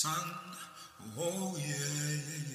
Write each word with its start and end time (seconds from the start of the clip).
Sun. 0.00 0.14
Oh 1.18 1.58
yeah, 1.58 1.66
yeah, 1.66 2.48
yeah. 2.48 2.49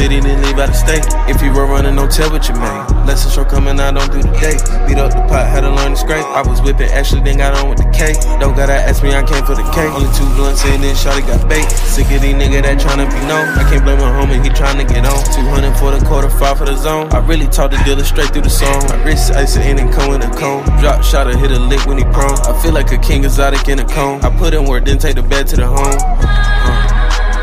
City, 0.00 0.18
then 0.20 0.40
leave 0.40 0.56
out 0.56 0.72
of 0.72 0.76
state. 0.76 1.04
If 1.28 1.42
you 1.44 1.52
were 1.52 1.66
running, 1.68 1.94
don't 1.96 2.10
tell 2.10 2.32
what 2.32 2.48
you 2.48 2.54
made. 2.56 2.80
Lessons 3.04 3.34
show 3.34 3.44
coming 3.44 3.76
out, 3.76 3.92
don't 3.92 4.08
do 4.08 4.24
the 4.24 4.32
day. 4.40 4.56
Beat 4.88 4.96
up 4.96 5.12
the 5.12 5.20
pot, 5.28 5.44
had 5.44 5.60
to 5.60 5.70
learn 5.70 5.92
to 5.92 6.00
scrape. 6.00 6.24
I 6.24 6.40
was 6.40 6.62
whipping 6.64 6.88
Ashley, 6.88 7.20
then 7.20 7.36
got 7.36 7.52
on 7.52 7.68
with 7.68 7.76
the 7.76 7.88
K. 7.92 8.16
Don't 8.40 8.56
gotta 8.56 8.72
ask 8.72 9.02
me, 9.02 9.12
I 9.12 9.22
came 9.22 9.44
for 9.44 9.52
the 9.54 9.66
K. 9.76 9.84
Only 9.92 10.08
two 10.16 10.24
blunts 10.40 10.64
in, 10.64 10.80
then 10.80 10.96
Shawty 10.96 11.20
got 11.28 11.44
bait. 11.48 11.68
Sick 11.68 12.08
of 12.08 12.24
these 12.24 12.32
niggas 12.32 12.64
that 12.64 12.80
tryna 12.80 13.12
be 13.12 13.20
known. 13.28 13.44
I 13.60 13.68
can't 13.68 13.84
blame 13.84 14.00
my 14.00 14.08
homie, 14.16 14.40
he 14.40 14.48
tryna 14.48 14.88
get 14.88 15.04
on. 15.04 15.20
200 15.36 15.76
for 15.76 15.92
the 15.92 16.00
quarter, 16.08 16.30
five 16.30 16.56
for 16.56 16.64
the 16.64 16.76
zone. 16.76 17.12
I 17.12 17.20
really 17.20 17.46
taught 17.46 17.70
the 17.70 17.80
dealer 17.84 18.04
straight 18.04 18.32
through 18.32 18.48
the 18.48 18.56
song. 18.62 18.80
My 18.88 18.96
wrist 19.04 19.32
ice 19.36 19.56
in 19.56 19.78
and 19.78 19.92
come 19.92 20.16
in 20.16 20.22
a 20.22 20.32
cone. 20.32 20.64
Drop 20.80 21.04
shot 21.04 21.28
or 21.28 21.36
hit 21.36 21.52
a 21.52 21.60
lick 21.60 21.84
when 21.84 21.98
he 21.98 22.04
prone. 22.16 22.40
I 22.48 22.56
feel 22.62 22.72
like 22.72 22.90
a 22.92 22.98
king 22.98 23.24
exotic 23.24 23.68
in 23.68 23.78
a 23.78 23.84
cone. 23.84 24.24
I 24.24 24.30
put 24.38 24.54
in 24.54 24.64
work, 24.64 24.86
then 24.86 24.98
take 24.98 25.16
the 25.16 25.22
bed 25.22 25.46
to 25.48 25.56
the 25.56 25.66
home. 25.66 25.98
Uh. 26.24 26.99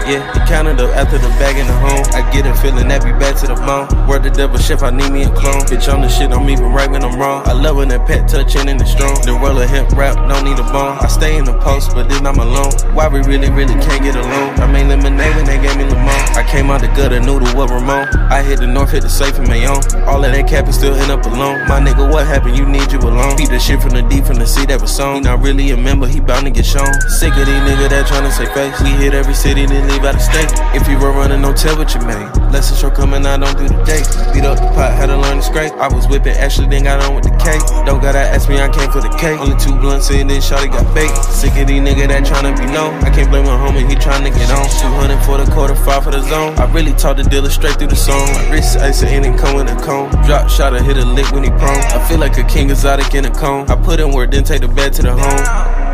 Yeah, 0.08 0.24
he 0.32 0.40
counted 0.48 0.80
up 0.80 0.96
after 0.96 1.18
the 1.18 1.28
bag 1.36 1.60
in 1.60 1.68
the 1.68 1.76
home. 1.84 2.00
I 2.16 2.24
get 2.32 2.48
a 2.48 2.56
feeling 2.56 2.88
that 2.88 3.04
be 3.04 3.12
back 3.20 3.36
to 3.44 3.48
the 3.48 3.60
bone. 3.60 3.92
Word 4.08 4.24
the 4.24 4.32
devil 4.32 4.58
chef, 4.58 4.82
I 4.82 4.90
need 4.90 5.12
me 5.12 5.24
a 5.28 5.32
clone. 5.36 5.68
Bitch, 5.68 5.92
on 5.92 6.00
the 6.00 6.08
shit, 6.08 6.32
I'm 6.32 6.48
even 6.48 6.72
right 6.72 6.90
when 6.90 7.04
I'm 7.04 7.20
wrong. 7.20 7.44
I 7.44 7.52
love 7.52 7.76
when 7.76 7.90
that 7.90 8.08
pet 8.08 8.24
touching 8.24 8.70
in 8.70 8.78
the 8.78 8.86
strong. 8.86 9.20
The 9.28 9.36
roll 9.36 9.60
of 9.60 9.68
hemp 9.68 9.92
rap, 9.92 10.16
don't 10.32 10.48
need 10.48 10.56
a 10.60 10.64
bone. 10.72 10.96
I 11.04 11.08
stay 11.08 11.36
in 11.36 11.44
the 11.44 11.60
post, 11.60 11.92
but 11.92 12.08
then 12.08 12.26
I'm 12.26 12.40
alone. 12.40 12.72
Why 12.96 13.10
we 13.12 13.20
really, 13.20 13.52
really 13.52 13.76
can't 13.84 14.00
get 14.00 14.16
along? 14.16 14.56
I 14.64 14.72
made 14.72 14.88
lemonade 14.88 15.36
when 15.36 15.44
they 15.44 15.60
gave 15.60 15.76
me 15.76 15.84
I 16.98 17.10
the 17.10 17.20
noodle 17.20 17.54
with 17.54 17.70
Ramon. 17.70 18.10
I 18.34 18.42
hit 18.42 18.60
the 18.60 18.66
north, 18.66 18.90
hit 18.90 19.04
the 19.04 19.10
safe 19.10 19.38
in 19.38 19.48
my 19.48 19.64
own. 19.66 19.86
All 20.10 20.24
of 20.24 20.32
that 20.34 20.48
cap 20.50 20.68
is 20.68 20.76
still 20.76 20.96
end 20.96 21.12
up 21.12 21.24
alone. 21.26 21.62
My 21.70 21.80
nigga, 21.80 22.10
what 22.10 22.26
happened? 22.26 22.58
You 22.58 22.66
need 22.66 22.92
you 22.92 22.98
alone. 22.98 23.38
Beat 23.38 23.50
the 23.50 23.60
shit 23.60 23.82
from 23.82 23.92
the 23.94 24.02
deep, 24.02 24.26
from 24.26 24.38
the 24.38 24.48
sea 24.48 24.66
that 24.66 24.82
was 24.82 24.96
sown. 24.96 25.16
He 25.16 25.22
not 25.22 25.42
really 25.42 25.70
a 25.72 25.78
member, 25.78 26.08
he 26.08 26.20
bound 26.20 26.46
to 26.46 26.52
get 26.52 26.66
shown. 26.66 26.90
Sick 27.22 27.38
of 27.38 27.46
these 27.46 27.64
niggas 27.70 27.94
that 27.94 28.10
tryna 28.10 28.34
say 28.34 28.50
face. 28.50 28.74
We 28.82 28.98
hit 28.98 29.14
every 29.14 29.36
city, 29.36 29.66
then 29.68 29.88
leave 29.88 30.04
out 30.04 30.16
of 30.16 30.22
state. 30.22 30.50
If 30.74 30.90
you 30.90 30.98
were 30.98 31.14
running, 31.14 31.42
don't 31.42 31.56
tell 31.56 31.78
what 31.78 31.94
you 31.94 32.02
made. 32.02 32.26
Lesson 32.50 32.76
show 32.76 32.90
coming 32.90 33.26
out, 33.26 33.46
don't 33.46 33.58
do 33.58 33.70
the 33.70 33.78
day. 33.86 34.02
Beat 34.34 34.44
up 34.44 34.58
the 34.58 34.68
pot, 34.74 34.92
had 34.98 35.08
to 35.14 35.18
learn 35.18 35.38
to 35.38 35.44
scrape. 35.44 35.74
I 35.78 35.88
was 35.88 36.08
whipping 36.08 36.34
Ashley, 36.34 36.68
then 36.68 36.84
got 36.84 37.04
on 37.06 37.14
with 37.14 37.24
the 37.24 37.36
K. 37.38 37.62
Don't 37.86 38.02
gotta 38.02 38.20
ask 38.20 38.50
me, 38.50 38.60
I 38.60 38.68
came 38.68 38.92
for 38.92 39.02
the 39.06 39.14
K. 39.22 39.38
Only 39.38 39.56
two 39.62 39.76
blunts 39.80 40.10
in, 40.10 40.28
then 40.28 40.42
Shawty 40.42 40.72
got 40.72 40.84
bait. 40.96 41.14
Sick 41.30 41.56
of 41.56 41.68
these 41.68 41.80
niggas 41.80 42.10
that 42.10 42.26
tryna 42.26 42.58
be 42.58 42.66
known. 42.74 43.00
I 43.06 43.14
can't 43.14 43.30
blame 43.30 43.46
my 43.46 43.56
homie, 43.56 43.88
he 43.88 43.96
tryna 43.96 44.34
get 44.36 44.50
on. 44.52 44.66
200 44.66 45.24
for 45.24 45.38
the 45.38 45.48
quarter, 45.54 45.76
five 45.88 46.04
for 46.04 46.12
the 46.12 46.22
zone. 46.28 46.58
I 46.60 46.66
really 46.72 46.87
taught 46.94 47.18
the 47.18 47.24
dealer 47.24 47.50
straight 47.50 47.78
through 47.78 47.88
the 47.88 47.96
song. 47.96 48.28
My 48.34 48.50
wrist 48.52 48.78
ice 48.78 49.02
and 49.04 49.26
and 49.26 49.38
come 49.38 49.56
with 49.56 49.70
a 49.70 49.76
cone. 49.82 50.10
Drop 50.26 50.50
shot 50.50 50.74
or 50.74 50.82
hit 50.82 50.98
a 50.98 51.06
lick 51.06 51.32
when 51.32 51.44
he 51.44 51.50
prone. 51.50 51.84
I 51.96 52.06
feel 52.08 52.20
like 52.20 52.38
a 52.38 52.44
king 52.44 52.70
exotic 52.70 53.14
in 53.16 53.26
a 53.26 53.32
cone. 53.32 53.70
I 53.70 53.76
put 53.76 54.00
in 54.00 54.12
work, 54.12 54.32
then 54.32 54.44
take 54.44 54.62
the 54.62 54.68
bed 54.68 54.94
to 54.94 55.02
the 55.02 55.16
home. 55.16 55.87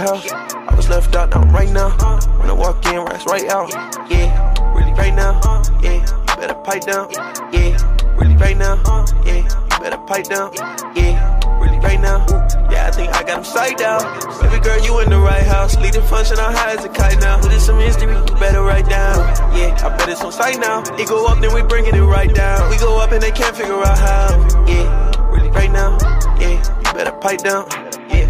I 0.00 0.74
was 0.74 0.88
left 0.88 1.14
out 1.14 1.32
right 1.52 1.70
now. 1.70 1.90
When 2.38 2.50
I 2.50 2.52
walk 2.52 2.84
in, 2.86 3.00
rats 3.04 3.26
right 3.26 3.48
out. 3.48 3.70
Yeah, 4.10 4.74
really 4.74 4.92
right 4.92 5.14
now. 5.14 5.40
Yeah, 5.82 6.02
you 6.02 6.36
better 6.36 6.54
pipe 6.54 6.82
down. 6.82 7.10
Yeah, 7.52 8.16
really 8.16 8.34
right 8.36 8.56
now. 8.56 8.82
Yeah, 9.24 9.36
you 9.36 9.78
better 9.78 9.98
pipe 9.98 10.24
down. 10.24 10.52
Yeah, 10.96 11.58
really 11.60 11.78
right 11.78 12.00
now. 12.00 12.26
Yeah, 12.70 12.88
I 12.88 12.90
think 12.90 13.14
I 13.14 13.22
got 13.22 13.38
him 13.38 13.44
psyched 13.44 13.82
out. 13.82 14.02
Baby 14.42 14.62
girl, 14.64 14.84
you 14.84 14.98
in 15.00 15.10
the 15.10 15.18
right 15.18 15.44
house. 15.44 15.76
Leading 15.76 16.02
function 16.02 16.38
on 16.40 16.52
high 16.52 16.74
as 16.74 16.84
a 16.84 16.88
kite 16.88 17.20
now. 17.20 17.40
Put 17.40 17.52
in 17.52 17.60
some 17.60 17.78
history, 17.78 18.12
you 18.12 18.24
better 18.40 18.62
write 18.62 18.88
down. 18.88 19.18
Yeah, 19.56 19.78
I 19.80 19.96
bet 19.96 20.08
it's 20.08 20.22
on 20.22 20.32
site 20.32 20.58
now. 20.58 20.82
It 20.98 21.08
go 21.08 21.26
up, 21.26 21.38
then 21.40 21.54
we 21.54 21.62
bringing 21.62 21.94
it 21.94 22.00
right 22.00 22.34
down. 22.34 22.68
We 22.68 22.78
go 22.78 22.98
up 22.98 23.12
and 23.12 23.22
they 23.22 23.30
can't 23.30 23.56
figure 23.56 23.80
out 23.80 23.98
how. 23.98 24.66
Yeah, 24.66 25.30
really 25.30 25.50
right 25.50 25.70
now. 25.70 25.98
Yeah, 26.40 26.58
you 26.58 26.92
better 26.92 27.12
pipe 27.12 27.42
down. 27.42 27.83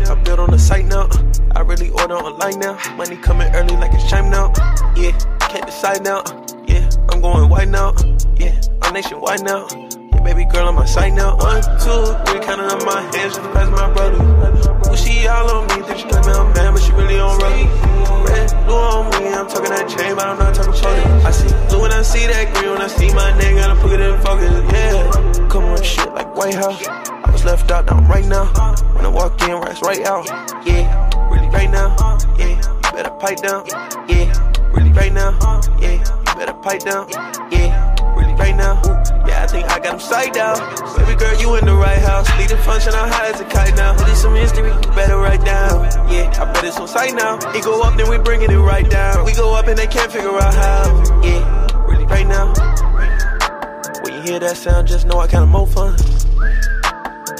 I 0.09 0.15
built 0.23 0.39
on 0.39 0.51
the 0.51 0.59
site 0.59 0.87
now. 0.87 1.09
I 1.55 1.61
really 1.61 1.91
order 1.91 2.15
online 2.17 2.59
now. 2.59 2.79
Money 2.97 3.17
coming 3.17 3.55
early 3.55 3.77
like 3.77 3.93
it's 3.95 4.09
chime 4.09 4.31
now. 4.31 4.53
Yeah, 4.97 5.12
can't 5.41 5.67
decide 5.67 6.03
now. 6.03 6.23
Yeah, 6.67 6.89
I'm 7.11 7.21
going 7.21 7.49
white 7.49 7.69
now. 7.69 7.95
Yeah, 8.37 8.61
I'm 8.83 8.95
nationwide 8.95 9.43
now. 9.43 9.67
Yeah, 9.71 10.21
baby 10.23 10.45
girl 10.45 10.69
on 10.69 10.75
my 10.75 10.85
side 10.85 11.15
now. 11.15 11.37
One, 11.37 11.62
two, 11.81 12.05
three, 12.27 12.41
counting 12.45 12.67
on 12.67 12.85
my 12.85 13.01
hands 13.03 13.35
just 13.35 13.43
the 13.43 13.49
past 13.53 13.71
my 13.71 13.93
brother. 13.93 14.54
All 15.26 15.50
on 15.50 15.67
me. 15.69 15.87
Think 15.87 15.99
she 15.99 16.09
claim 16.09 16.26
me 16.26 16.32
I'm 16.32 16.53
bad, 16.53 16.73
but 16.73 16.82
she 16.82 16.93
really 16.93 17.19
on 17.19 17.38
rugby. 17.38 17.65
Red 18.29 18.50
blue 18.67 18.76
on 18.76 19.11
me, 19.11 19.32
I'm 19.32 19.49
talking 19.49 19.71
that 19.71 19.88
chain, 19.88 20.15
but 20.15 20.26
I'm 20.26 20.38
not 20.38 20.55
talking 20.55 20.75
shorty. 20.75 21.00
I 21.25 21.31
see 21.31 21.49
blue 21.69 21.81
when 21.82 21.93
I 21.93 22.03
see 22.03 22.26
that 22.26 22.53
green, 22.55 22.73
when 22.73 22.82
I 22.82 22.88
see 22.88 23.12
my 23.15 23.37
name, 23.38 23.56
gotta 23.56 23.81
put 23.81 23.93
it 23.93 24.00
in 24.00 24.21
focus, 24.21 24.53
yeah. 24.73 25.49
Come 25.49 25.65
on, 25.65 25.82
shit 25.82 26.12
like 26.15 26.35
White 26.37 26.55
House. 26.55 26.87
I 26.87 27.31
was 27.31 27.44
left 27.44 27.71
out, 27.71 27.91
I'm 27.91 28.06
right 28.06 28.26
now. 28.26 28.47
When 28.94 29.05
I 29.05 29.09
walk 29.09 29.41
in, 29.43 29.53
rats 29.61 29.82
right 29.82 30.05
out, 30.05 30.26
yeah. 30.67 31.11
Really 31.31 31.49
right 31.49 31.71
now, 31.71 31.97
yeah. 32.38 32.61
Better 32.93 33.11
pipe 33.11 33.38
down, 33.38 33.67
yeah. 34.09 34.29
Really 34.73 34.93
right 34.93 35.12
now, 35.12 35.32
yeah. 35.81 36.05
Better 36.37 36.55
pipe 36.55 36.81
down, 36.81 37.09
yeah. 37.50 37.94
Right 38.37 38.57
now, 38.57 38.81
yeah. 39.27 39.45
I 39.45 39.47
think 39.47 39.71
I 39.71 39.79
got 39.79 39.95
him 39.95 40.01
psyched 40.01 40.37
out. 40.37 40.59
Baby 40.99 41.17
girl, 41.17 41.41
you 41.41 41.55
in 41.57 41.65
the 41.65 41.75
right 41.75 41.99
house. 41.99 42.29
Lead 42.39 42.51
the 42.51 42.57
function, 42.59 42.93
I'm 42.95 43.09
high 43.09 43.31
as 43.31 43.41
a 43.41 43.45
kite 43.45 43.77
now. 43.77 43.95
Is 44.11 44.21
some 44.21 44.35
history, 44.35 44.71
better 44.95 45.17
write 45.17 45.45
down. 45.45 45.85
Yeah, 46.11 46.33
I 46.41 46.53
bet 46.53 46.65
it's 46.65 46.79
on 46.79 46.89
sight 46.89 47.15
now. 47.15 47.39
It 47.55 47.65
go 47.65 47.81
up, 47.83 47.97
then 47.97 48.11
we 48.11 48.19
bringing 48.19 48.51
it 48.51 48.57
right 48.57 48.89
down. 48.89 49.25
We 49.25 49.33
go 49.33 49.55
up 49.55 49.67
and 49.69 49.79
they 49.79 49.87
can't 49.87 50.11
figure 50.11 50.37
out 50.37 50.53
how. 50.53 51.23
Yeah, 51.23 51.87
really 51.87 52.05
right 52.07 52.27
now. 52.27 52.53
When 54.03 54.15
you 54.15 54.21
hear 54.23 54.41
that 54.41 54.57
sound, 54.57 54.89
just 54.89 55.07
know 55.07 55.21
I 55.21 55.27
kinda 55.27 55.47
more 55.47 55.67
fun. 55.67 55.97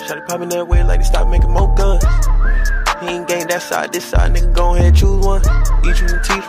Shotty 0.07 0.27
popping 0.27 0.49
that 0.51 0.69
way 0.69 0.85
like 0.85 1.01
they 1.01 1.07
stop 1.07 1.29
making 1.29 1.51
more 1.51 1.75
guns. 1.75 2.05
He 3.05 3.17
ain't 3.17 3.29
game 3.29 3.47
that 3.49 3.63
side, 3.63 3.93
this 3.93 4.05
side, 4.05 4.33
nigga 4.33 4.55
go 4.55 4.75
ahead 4.75 4.95
choose 4.95 5.25
one. 5.25 5.43
Each 5.85 6.01
you 6.01 6.09
and 6.09 6.25
teach. 6.25 6.45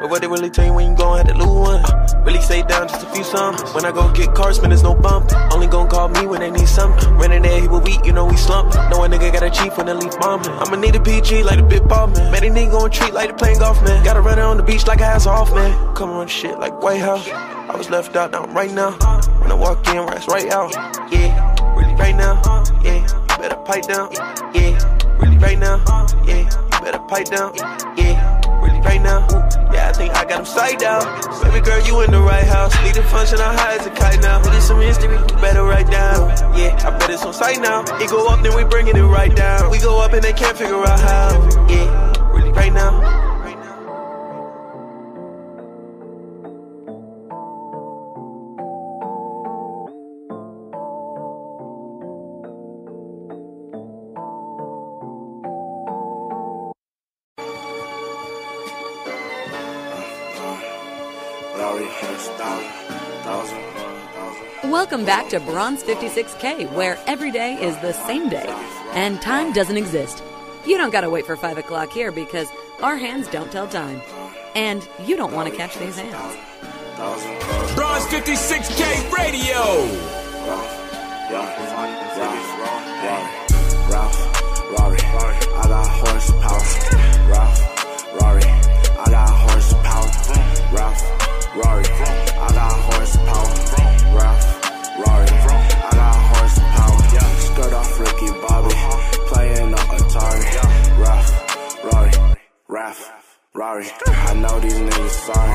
But 0.00 0.10
what 0.10 0.20
they 0.20 0.26
really 0.26 0.50
tell 0.50 0.66
you 0.66 0.74
when 0.74 0.90
you 0.90 0.96
gon' 0.96 1.16
have 1.16 1.28
to 1.28 1.34
lose 1.34 1.48
one? 1.48 2.24
Really 2.24 2.40
stay 2.40 2.62
down 2.62 2.88
just 2.88 3.06
a 3.06 3.10
few 3.10 3.24
some. 3.24 3.56
When 3.72 3.86
I 3.86 3.90
go 3.92 4.12
get 4.12 4.34
cars, 4.34 4.60
man, 4.60 4.68
there's 4.70 4.82
no 4.82 4.94
bump. 4.94 5.32
Only 5.52 5.66
gon' 5.66 5.88
call 5.88 6.08
me 6.08 6.26
when 6.26 6.40
they 6.40 6.50
need 6.50 6.68
something. 6.68 7.14
Running 7.14 7.40
there, 7.40 7.58
he 7.58 7.68
will 7.68 7.80
weak, 7.80 8.04
you 8.04 8.12
know 8.12 8.26
we 8.26 8.36
slump. 8.36 8.74
No 8.90 9.02
a 9.02 9.08
nigga 9.08 9.32
got 9.32 9.42
a 9.42 9.50
chief 9.50 9.76
when 9.78 9.86
they 9.86 9.94
leave 9.94 10.12
bombing. 10.20 10.50
I'ma 10.50 10.76
need 10.76 10.94
a 10.94 11.00
PG 11.00 11.44
like 11.44 11.58
a 11.58 11.62
big 11.62 11.88
ball 11.88 12.08
man. 12.08 12.30
Man, 12.30 12.42
they 12.42 12.50
nigga 12.50 12.72
gon' 12.72 12.90
treat 12.90 13.14
like 13.14 13.30
they 13.30 13.36
playing 13.36 13.60
golf, 13.60 13.82
man. 13.82 14.04
Gotta 14.04 14.20
run 14.20 14.38
it 14.38 14.42
on 14.42 14.58
the 14.58 14.62
beach 14.62 14.86
like 14.86 15.00
a 15.00 15.04
ass 15.04 15.26
off, 15.26 15.54
man. 15.54 15.94
Come 15.94 16.10
on, 16.10 16.28
shit 16.28 16.58
like 16.58 16.82
White 16.82 17.00
House. 17.00 17.26
I 17.30 17.74
was 17.76 17.88
left 17.88 18.14
out, 18.14 18.32
now 18.32 18.42
I'm 18.42 18.54
right 18.54 18.70
now. 18.70 18.90
When 19.40 19.50
I 19.50 19.54
walk 19.54 19.86
in, 19.88 19.96
rats 20.06 20.28
right 20.28 20.50
out. 20.50 20.74
Yeah, 21.10 21.74
really 21.76 21.94
right 21.94 22.14
now. 22.14 22.42
Yeah, 22.82 23.06
better 23.38 23.56
pipe 23.56 23.84
down. 23.84 24.10
Yeah, 24.52 24.78
really 25.18 25.38
right 25.38 25.58
now. 25.58 25.82
Yeah, 26.24 26.48
you 26.48 26.84
better 26.84 26.98
pipe 27.00 27.26
down. 27.26 27.54
Yeah 27.96 28.34
really 28.64 28.80
right 28.80 29.02
now. 29.02 29.26
Yeah, 29.72 29.88
I 29.88 29.92
think 29.92 30.14
I 30.14 30.24
got 30.24 30.40
him 30.40 30.46
psyched 30.46 30.82
out. 30.82 31.04
Baby 31.42 31.60
girl, 31.64 31.80
you 31.86 32.00
in 32.00 32.10
the 32.10 32.20
right 32.20 32.44
house. 32.44 32.74
Lead 32.82 32.94
the 32.94 33.02
function, 33.04 33.38
I'm 33.40 33.56
high 33.56 33.76
as 33.76 33.86
a 33.86 33.90
kite 33.90 34.20
now. 34.20 34.40
It 34.40 34.54
is 34.54 34.64
some 34.64 34.80
history, 34.80 35.12
you 35.14 35.36
better 35.40 35.64
write 35.64 35.90
down. 35.90 36.30
Yeah, 36.56 36.78
I 36.84 36.98
bet 36.98 37.10
it's 37.10 37.24
on 37.24 37.34
sight 37.34 37.60
now. 37.60 37.82
It 38.00 38.10
go 38.10 38.26
up, 38.28 38.42
then 38.42 38.56
we 38.56 38.64
bringing 38.64 38.96
it 38.96 39.02
right 39.02 39.34
down. 39.34 39.70
We 39.70 39.78
go 39.78 40.00
up 40.00 40.12
and 40.12 40.22
they 40.22 40.32
can't 40.32 40.56
figure 40.56 40.82
out 40.84 41.00
how. 41.00 41.68
Yeah, 41.68 42.32
really 42.32 42.52
right 42.52 42.72
now. 42.72 43.33
Welcome 64.84 65.06
back 65.06 65.30
to 65.30 65.40
Bronze 65.40 65.82
56K, 65.82 66.70
where 66.74 66.98
every 67.06 67.30
day 67.30 67.54
is 67.54 67.74
the 67.78 67.94
same 67.94 68.28
day 68.28 68.44
and 68.92 69.18
time 69.22 69.54
doesn't 69.54 69.78
exist. 69.78 70.22
You 70.66 70.76
don't 70.76 70.90
gotta 70.90 71.08
wait 71.08 71.24
for 71.24 71.36
5 71.36 71.56
o'clock 71.56 71.90
here 71.90 72.12
because 72.12 72.48
our 72.82 72.94
hands 72.94 73.26
don't 73.28 73.50
tell 73.50 73.66
time. 73.66 74.02
And 74.54 74.86
you 75.06 75.16
don't 75.16 75.32
want 75.32 75.48
to 75.48 75.56
catch 75.56 75.74
these 75.78 75.96
hands. 75.98 76.36
Bronze 77.74 78.04
56K 78.08 79.10
Radio! 79.10 79.56
Ralph, 83.90 84.20
Rory, 84.70 84.98
I 85.00 85.66
got 85.66 85.88
horsepower. 85.88 86.60
Ralph, 87.30 88.20
Rory, 88.20 88.44
I 88.44 89.04
got 89.08 89.30
horsepower. 89.30 90.08
Ralph, 90.74 91.02
Rory, 91.56 91.84
Rory. 103.74 103.90
I 104.06 104.34
know 104.34 104.60
these 104.60 104.74
niggas 104.74 105.10
sorry. 105.10 105.53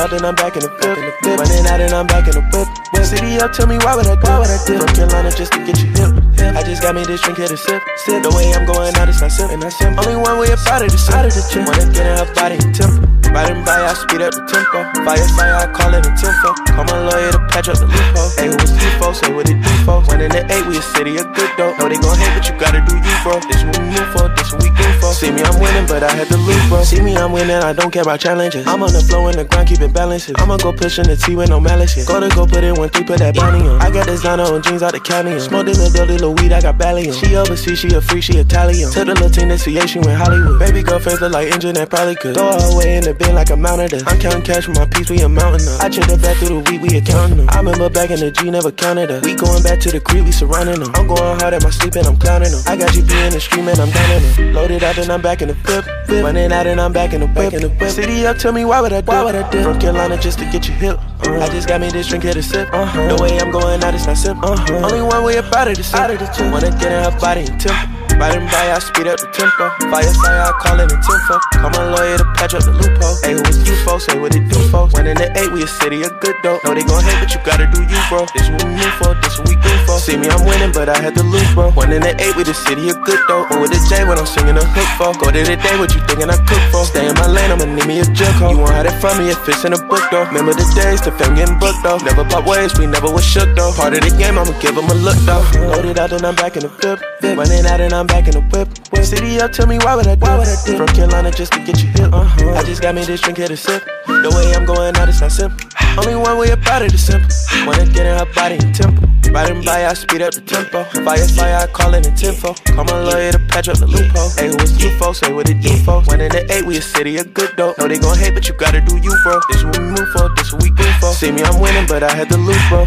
Up, 0.00 0.08
then 0.08 0.24
I'm 0.24 0.34
back 0.34 0.56
in 0.56 0.62
the 0.62 0.72
whip. 0.72 0.96
Running 1.36 1.66
out, 1.68 1.78
and 1.78 1.92
I'm 1.92 2.06
back 2.06 2.24
in 2.24 2.32
the 2.32 2.40
whip. 2.56 2.68
whip. 2.96 3.04
City 3.04 3.36
up, 3.36 3.52
tell 3.52 3.66
me 3.66 3.76
why 3.84 3.94
would 3.94 4.06
I 4.06 4.16
do? 4.16 4.24
Why 4.24 4.38
would 4.40 4.48
I 4.48 4.56
do? 4.64 4.78
From 4.80 4.88
Carolina 4.96 5.30
just 5.30 5.52
to 5.52 5.60
get 5.60 5.76
you 5.76 5.92
hip. 5.92 6.56
I 6.56 6.62
just 6.64 6.80
got 6.80 6.94
me 6.94 7.04
this 7.04 7.20
drink 7.20 7.36
here 7.36 7.48
to 7.48 7.56
sip. 7.56 7.82
Sip. 7.96 8.22
The 8.22 8.32
way 8.32 8.48
I'm 8.56 8.64
going 8.64 8.96
out, 8.96 9.10
it's 9.10 9.20
not 9.20 9.30
sip. 9.30 9.50
And 9.50 9.62
I 9.62 9.68
sip. 9.68 9.92
Only 9.92 10.16
one 10.16 10.40
way 10.40 10.52
up 10.52 10.64
out 10.72 10.80
of 10.80 10.88
the. 10.88 10.96
Out 11.12 11.26
of 11.28 11.36
the. 11.36 11.64
Wanna 11.68 11.92
get 11.92 12.06
in 12.08 12.16
her 12.16 12.32
body 12.32 12.56
and 12.64 12.74
tempo. 12.74 13.09
Riding 13.28 13.62
by, 13.62 13.76
I 13.84 13.92
speed 13.94 14.22
up 14.22 14.32
the 14.32 14.42
tempo. 14.48 14.82
Fire, 15.04 15.28
fire, 15.36 15.54
I 15.54 15.66
call 15.70 15.92
it 15.94 16.06
a 16.06 16.12
tempo. 16.16 16.56
Call 16.72 16.84
my 16.88 16.98
lawyer 17.04 17.30
to 17.32 17.40
patch 17.52 17.68
up 17.68 17.76
the 17.78 17.86
loophole. 17.86 18.30
Hey, 18.40 18.48
who 18.48 18.56
was 18.56 18.72
T-Fo? 18.72 19.12
Say 19.12 19.30
what 19.32 19.48
it 19.48 19.60
do, 19.60 19.70
folks. 19.86 20.08
One 20.08 20.20
in 20.20 20.30
the 20.32 20.42
eight, 20.50 20.66
we 20.66 20.78
a 20.78 20.82
city 20.82 21.16
of 21.20 21.30
good 21.36 21.50
dope. 21.56 21.78
Know 21.78 21.88
they 21.88 22.00
gon' 22.00 22.18
hate, 22.18 22.32
but 22.34 22.44
you 22.48 22.54
gotta 22.58 22.80
do 22.82 22.96
you, 22.96 23.16
bro. 23.22 23.38
This 23.46 23.62
what 23.62 23.78
we 23.78 23.86
move 23.92 24.08
for, 24.10 24.26
this 24.34 24.50
what 24.50 24.62
we 24.64 24.70
do 24.74 24.86
for. 24.98 25.14
See 25.14 25.30
me, 25.30 25.42
I'm 25.46 25.60
winning, 25.62 25.86
but 25.86 26.02
I 26.02 26.10
had 26.10 26.26
to 26.28 26.38
lose, 26.42 26.58
bro. 26.68 26.82
See 26.82 27.00
me, 27.00 27.16
I'm 27.16 27.30
winning, 27.30 27.62
I 27.62 27.72
don't 27.72 27.90
care 27.90 28.02
about 28.02 28.18
challenges. 28.20 28.66
I'm 28.66 28.82
on 28.82 28.92
the 28.92 29.00
flow 29.00 29.28
in 29.28 29.36
the 29.36 29.44
ground, 29.44 29.68
keep 29.68 29.80
it 29.80 29.92
balanced. 29.92 30.34
I'ma 30.40 30.56
go 30.58 30.72
pushing 30.72 31.06
the 31.06 31.16
T 31.16 31.36
with 31.36 31.50
no 31.50 31.60
malice. 31.60 31.94
Go 32.06 32.18
to 32.18 32.28
go 32.34 32.46
put 32.46 32.64
in 32.64 32.74
one 32.74 32.88
three, 32.90 33.04
put 33.04 33.18
that 33.18 33.36
bounty 33.36 33.62
on. 33.62 33.80
I 33.80 33.90
got 33.90 34.06
designer 34.06 34.44
on 34.44 34.62
jeans 34.62 34.82
out 34.82 34.92
the 34.92 35.00
county. 35.00 35.34
on. 35.34 35.40
Smoked 35.40 35.70
in 35.70 35.78
the 35.78 35.90
dirty 35.94 36.18
little 36.18 36.34
weed, 36.34 36.52
I 36.52 36.60
got 36.60 36.78
Ballion. 36.78 37.14
She 37.14 37.36
overseas, 37.36 37.78
she 37.78 37.94
a 37.94 38.00
free, 38.00 38.20
she 38.20 38.34
Italian. 38.38 38.90
Took 38.90 39.06
the 39.06 39.14
to 39.14 39.58
CA, 39.58 39.86
she 39.86 39.98
went 40.00 40.18
Hollywood. 40.18 40.58
Baby 40.58 40.82
girl 40.82 40.98
face 40.98 41.20
look 41.20 41.32
like 41.32 41.52
engine 41.52 41.74
that 41.74 41.90
probably 41.90 42.16
could. 42.16 42.34
Throw 42.34 42.52
her 42.52 42.74
away 42.74 42.96
in 42.96 43.04
the 43.04 43.09
bin 43.12 43.34
like 43.34 43.50
a 43.50 43.56
mounted 43.56 43.92
her. 43.92 44.02
I'm 44.06 44.18
counting 44.18 44.42
cash 44.42 44.68
with 44.68 44.78
my 44.78 44.86
piece, 44.86 45.10
we 45.10 45.20
amounting 45.20 45.66
up. 45.68 45.80
I 45.80 45.88
check 45.88 46.06
the 46.08 46.16
back 46.16 46.36
through 46.38 46.62
the 46.62 46.70
week, 46.70 46.80
we 46.82 46.96
accounting 46.98 47.38
them. 47.38 47.48
I 47.50 47.58
remember 47.58 47.88
back 47.88 48.10
in 48.10 48.20
the 48.20 48.30
G, 48.30 48.50
never 48.50 48.70
counted. 48.70 49.10
We 49.24 49.34
going 49.34 49.62
back 49.62 49.80
to 49.80 49.90
the 49.90 50.00
creek, 50.00 50.24
we 50.24 50.32
surrounding 50.32 50.80
them. 50.80 50.92
I'm 50.94 51.06
going 51.06 51.38
hard 51.40 51.54
at 51.54 51.62
my 51.62 51.70
sleep 51.70 51.96
and 51.96 52.06
I'm 52.06 52.18
clowning 52.18 52.50
them. 52.50 52.62
I 52.66 52.76
got 52.76 52.90
GP 52.90 53.10
in 53.26 53.32
the 53.32 53.40
stream 53.40 53.68
and 53.68 53.78
I'm 53.78 53.90
downing 53.90 54.22
them. 54.34 54.54
Loaded 54.54 54.84
up 54.84 54.96
and 54.98 55.10
I'm 55.10 55.22
back 55.22 55.42
in 55.42 55.48
the 55.48 55.54
flip. 55.54 55.86
Running 56.08 56.52
out 56.52 56.66
and 56.66 56.80
I'm 56.80 56.92
back 56.92 57.12
in 57.12 57.20
the 57.20 57.26
whip. 57.28 57.52
In 57.52 57.62
the 57.62 57.68
whip. 57.68 57.90
City 57.90 58.26
up, 58.26 58.38
tell 58.38 58.52
me 58.52 58.64
why 58.64 58.80
would 58.80 58.92
I 58.92 59.00
do? 59.00 59.06
Why 59.06 59.24
would 59.24 59.34
I 59.34 59.48
do? 59.50 59.62
From 59.62 59.78
Carolina 59.80 60.18
just 60.18 60.38
to 60.40 60.44
get 60.46 60.68
you 60.68 60.74
hip. 60.74 60.98
Uh-huh. 60.98 61.40
I 61.40 61.48
just 61.48 61.68
got 61.68 61.80
me 61.80 61.90
this 61.90 62.08
drink 62.08 62.24
here 62.24 62.34
to 62.34 62.42
sip. 62.42 62.68
Uh-huh. 62.72 63.16
The 63.16 63.22
way 63.22 63.38
I'm 63.38 63.50
going 63.50 63.82
out, 63.82 63.94
it's 63.94 64.06
not 64.06 64.16
sip. 64.16 64.36
Uh-huh. 64.42 64.74
Only 64.84 65.02
one 65.02 65.24
way 65.24 65.36
about 65.36 65.68
it 65.68 65.78
is 65.78 65.86
sip. 65.86 66.00
Out 66.00 66.10
of 66.10 66.18
the 66.18 66.26
two. 66.26 66.50
Wanna 66.50 66.70
get 66.70 66.92
in 66.92 67.04
her 67.12 67.18
body 67.20 67.42
and 67.42 67.60
temper. 67.60 68.09
Riding 68.20 68.44
by, 68.52 68.68
I 68.68 68.78
speed 68.84 69.08
up 69.08 69.16
the 69.16 69.32
tempo. 69.32 69.72
Fire, 69.88 70.04
fire, 70.20 70.44
I 70.44 70.52
call 70.60 70.76
it 70.76 70.92
a 70.92 70.98
tempo. 71.00 71.40
Call 71.56 71.72
my 71.72 71.88
lawyer 71.88 72.20
to 72.20 72.28
patch 72.36 72.52
up 72.52 72.68
the 72.68 72.72
loophole. 72.76 73.16
Hey, 73.24 73.32
who 73.32 73.40
is 73.48 73.64
you, 73.64 73.72
folks? 73.80 74.04
Say 74.04 74.20
what 74.20 74.36
it 74.36 74.44
do, 74.44 74.60
folks. 74.68 74.92
One 74.92 75.08
in 75.08 75.16
the 75.16 75.32
eight, 75.40 75.48
we 75.48 75.64
a 75.64 75.66
city 75.66 76.04
of 76.04 76.12
good 76.20 76.36
dope. 76.44 76.60
Know 76.68 76.76
they 76.76 76.84
gon' 76.84 77.00
hate, 77.00 77.16
but 77.16 77.32
you 77.32 77.40
gotta 77.48 77.64
do 77.72 77.80
you, 77.80 77.96
bro. 78.12 78.28
This 78.36 78.44
what 78.52 78.60
we 78.68 78.76
move 78.76 78.92
for, 79.00 79.16
this 79.24 79.40
what 79.40 79.48
we 79.48 79.56
do 79.56 79.72
for. 79.88 79.96
See 79.96 80.20
me, 80.20 80.28
I'm 80.28 80.44
winning, 80.44 80.68
but 80.68 80.92
I 80.92 81.00
had 81.00 81.16
to 81.16 81.24
lose, 81.24 81.48
bro. 81.56 81.72
One 81.72 81.96
in 81.96 82.04
the 82.04 82.12
eight, 82.20 82.36
we 82.36 82.44
the 82.44 82.52
city 82.52 82.92
of 82.92 83.00
good 83.08 83.24
dope. 83.24 83.48
Or 83.56 83.64
with 83.64 83.72
the 83.72 83.80
J 83.88 84.04
when 84.04 84.20
I'm 84.20 84.28
singing 84.28 84.60
a 84.60 84.64
hook 84.68 84.90
for. 85.00 85.16
Go 85.16 85.32
to 85.32 85.40
the 85.40 85.56
day, 85.56 85.74
what 85.80 85.88
you 85.96 86.04
thinking 86.04 86.28
I 86.28 86.36
cook 86.44 86.60
for? 86.68 86.84
Stay 86.84 87.08
in 87.08 87.16
my 87.16 87.24
lane, 87.24 87.48
I'ma 87.48 87.72
need 87.72 87.88
me 87.88 88.04
a 88.04 88.06
jerk. 88.12 88.36
You 88.52 88.60
won't 88.60 88.76
have 88.76 88.84
that 88.84 89.00
from 89.00 89.16
me 89.16 89.32
if 89.32 89.40
it's 89.48 89.64
in 89.64 89.72
a 89.72 89.80
book, 89.88 90.04
though. 90.12 90.28
Remember 90.28 90.52
the 90.52 90.68
days, 90.76 91.00
the 91.00 91.08
fam 91.16 91.40
getting 91.40 91.56
booked, 91.56 91.80
though. 91.80 91.96
Never 92.04 92.28
pop 92.28 92.44
ways, 92.44 92.76
we 92.76 92.84
never 92.84 93.08
was 93.08 93.24
shook, 93.24 93.48
though. 93.56 93.72
Part 93.72 93.96
of 93.96 94.04
the 94.04 94.12
game, 94.12 94.36
I'ma 94.36 94.52
give 94.60 94.76
'em 94.76 94.92
a 94.92 94.96
look, 95.00 95.16
though. 95.24 95.40
Loaded 95.72 95.96
out, 95.96 96.12
then 96.12 96.28
I'm 96.28 96.36
back 96.36 96.60
in 96.60 96.68
the 96.68 96.72
flip. 96.76 97.00
Running 97.24 97.64
out, 97.64 97.80
and 97.80 97.94
I'm 97.94 98.09
back 98.10 98.26
in 98.26 98.34
the 98.34 98.44
whip. 98.50 98.68
whip. 98.90 99.04
City 99.04 99.40
up, 99.40 99.52
tell 99.52 99.66
me 99.66 99.78
why 99.78 99.94
would 99.94 100.06
I 100.06 100.14
do? 100.14 100.26
Why 100.26 100.38
would 100.38 100.48
I 100.48 100.56
do? 100.66 100.76
From 100.76 100.88
Carolina 100.88 101.30
just 101.30 101.52
to 101.54 101.60
get 101.64 101.80
you 101.82 101.88
hip. 101.96 102.12
Uh-huh. 102.12 102.58
I 102.58 102.62
just 102.62 102.82
got 102.82 102.94
me 102.94 103.04
this 103.04 103.20
drink 103.20 103.38
here 103.38 103.48
to 103.48 103.56
sip. 103.56 103.82
The 104.06 104.30
way 104.34 104.54
I'm 104.54 104.66
going 104.66 104.96
out, 104.96 105.08
it's 105.08 105.20
not 105.20 105.32
simple. 105.32 105.58
Only 105.96 106.14
one 106.14 106.38
way 106.38 106.50
about 106.50 106.82
it 106.82 106.92
is 106.92 107.04
simple. 107.04 107.30
Wanna 107.66 107.86
get 107.86 108.06
in 108.06 108.18
her 108.18 108.28
body 108.34 108.58
and 108.60 108.74
tempo. 108.74 109.06
Riding 109.30 109.62
by, 109.64 109.86
I 109.86 109.94
speed 109.94 110.22
up 110.22 110.34
the 110.34 110.40
tempo. 110.40 110.82
Fire, 111.04 111.28
fire, 111.28 111.56
I 111.62 111.66
call 111.68 111.94
it 111.94 112.06
a 112.06 112.10
tempo. 112.10 112.54
Call 112.74 112.84
my 112.84 112.98
lawyer 112.98 113.30
to 113.30 113.38
patch 113.38 113.68
up 113.68 113.78
the 113.78 113.86
loophole. 113.86 114.30
Hey, 114.34 114.48
who 114.48 114.58
is 114.58 114.74
you 114.82 114.90
folks? 114.98 115.20
Say 115.20 115.32
what 115.32 115.48
it 115.48 115.60
do, 115.62 115.70
folks. 115.86 116.08
One 116.08 116.20
in 116.20 116.32
the 116.32 116.42
eight, 116.52 116.66
we 116.66 116.78
a 116.78 116.82
city 116.82 117.16
of 117.18 117.32
good 117.32 117.54
dope. 117.56 117.78
Know 117.78 117.86
they 117.86 117.98
gon' 117.98 118.18
hate, 118.18 118.34
but 118.34 118.48
you 118.48 118.54
gotta 118.54 118.80
do 118.80 118.96
you, 118.98 119.14
bro. 119.22 119.38
This 119.48 119.62
what 119.62 119.78
we 119.78 119.84
move 119.84 120.08
for, 120.10 120.28
this 120.34 120.52
what 120.52 120.62
we 120.62 120.70
do 120.70 120.84
for. 120.98 121.12
See 121.14 121.30
me, 121.30 121.42
I'm 121.42 121.60
winning, 121.60 121.86
but 121.86 122.02
I 122.02 122.12
had 122.12 122.28
to 122.30 122.36
lose, 122.36 122.58
bro. 122.68 122.86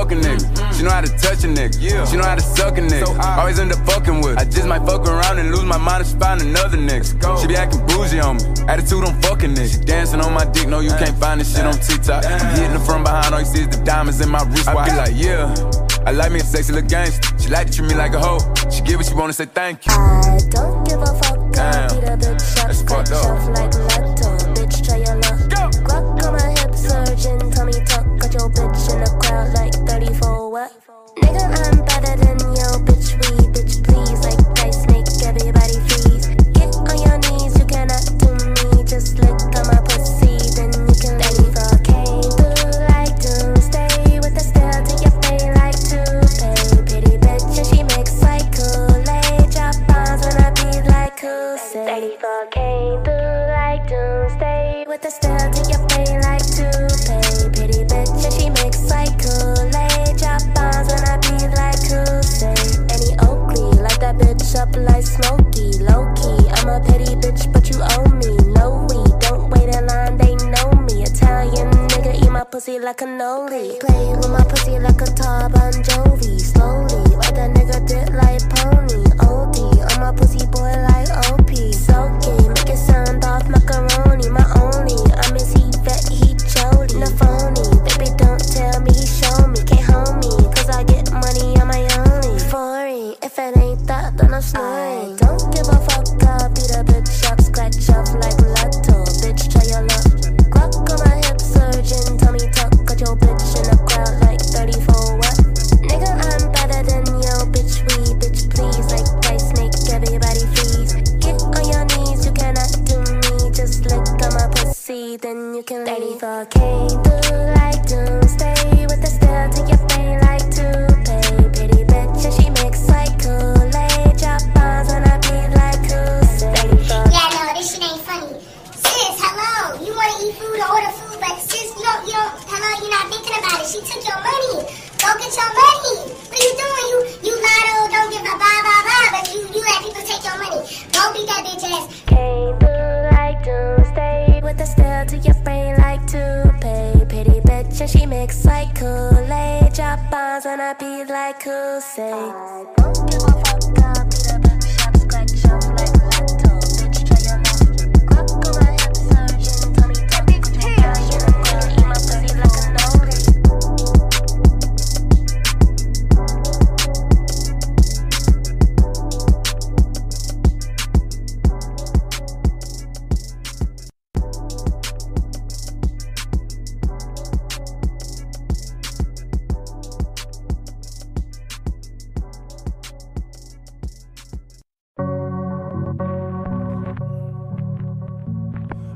Fuck 0.00 0.12
a 0.12 0.14
nigga. 0.14 0.76
She 0.76 0.82
know 0.82 0.90
how 0.90 1.00
to 1.00 1.08
touch 1.18 1.44
a 1.44 1.48
nigga. 1.48 2.10
She 2.10 2.16
know 2.16 2.24
how 2.24 2.34
to 2.34 2.40
suck 2.40 2.78
a 2.78 2.80
nigga. 2.80 3.38
Always 3.38 3.58
end 3.58 3.72
up 3.72 3.84
fucking 3.86 4.20
with. 4.20 4.34
her. 4.34 4.40
I 4.40 4.44
just 4.44 4.66
might 4.66 4.84
fuck 4.86 5.06
around 5.06 5.38
and 5.38 5.50
lose 5.50 5.64
my 5.64 5.76
mind 5.78 6.02
if 6.02 6.08
she 6.10 6.16
find 6.16 6.40
another 6.40 6.78
nigga. 6.78 7.04
She 7.40 7.46
be 7.46 7.56
acting 7.56 7.84
bougie 7.86 8.20
on 8.20 8.36
me. 8.36 8.44
Attitude 8.68 9.04
on 9.04 9.20
fucking 9.22 9.54
nigga. 9.54 9.72
She 9.72 9.84
dancing 9.84 10.20
on 10.20 10.32
my 10.32 10.44
dick. 10.44 10.68
No, 10.68 10.80
you 10.80 10.90
can't 10.90 11.16
find 11.18 11.40
this 11.40 11.54
shit 11.54 11.66
on 11.66 11.74
TikTok. 11.74 12.24
I'm 12.24 12.56
hitting 12.56 12.72
her 12.72 12.78
from 12.80 13.04
behind. 13.04 13.34
All 13.34 13.40
you 13.40 13.46
see 13.46 13.60
is 13.60 13.68
the 13.68 13.82
diamonds 13.84 14.20
in 14.20 14.28
my 14.28 14.42
wrist. 14.44 14.68
I 14.68 14.72
be 14.88 14.96
like, 14.96 15.14
yeah. 15.14 15.54
I 16.06 16.12
like 16.12 16.32
me 16.32 16.40
a 16.40 16.44
sexy 16.44 16.72
little 16.72 16.88
gangster. 16.88 17.28
She 17.38 17.50
like 17.50 17.66
to 17.66 17.72
treat 17.72 17.88
me 17.88 17.94
like 17.94 18.14
a 18.14 18.20
hoe. 18.20 18.38
She 18.70 18.80
give 18.82 18.96
what 18.96 19.06
she 19.06 19.14
wanna 19.14 19.34
say 19.34 19.44
thank 19.44 19.84
you. 19.86 19.92
I 19.92 20.38
don't 20.48 20.84
give 20.88 21.00
a 21.00 21.06
fuck. 21.20 21.52
Damn. 21.52 21.90
I 21.90 21.94
beat 21.94 22.04
a 22.04 22.16
bitch 22.16 22.56
up, 22.56 22.66
That's 22.68 22.82
fucked 22.82 23.12
up. 23.12 23.24
like 23.52 23.74
Lotto. 23.74 24.30
Bitch, 24.56 24.86
try 24.86 24.96
your 24.96 25.16
luck. 25.16 25.38
Glock 25.84 26.24
on 26.24 26.32
my 26.32 26.48
hip, 26.56 26.74
surgeon, 26.74 27.50
tummy 27.50 27.72
tuck. 27.84 28.06
Got 28.18 28.32
your 28.32 28.48
bitch 28.48 28.92
in 28.94 29.04
the 29.04 29.19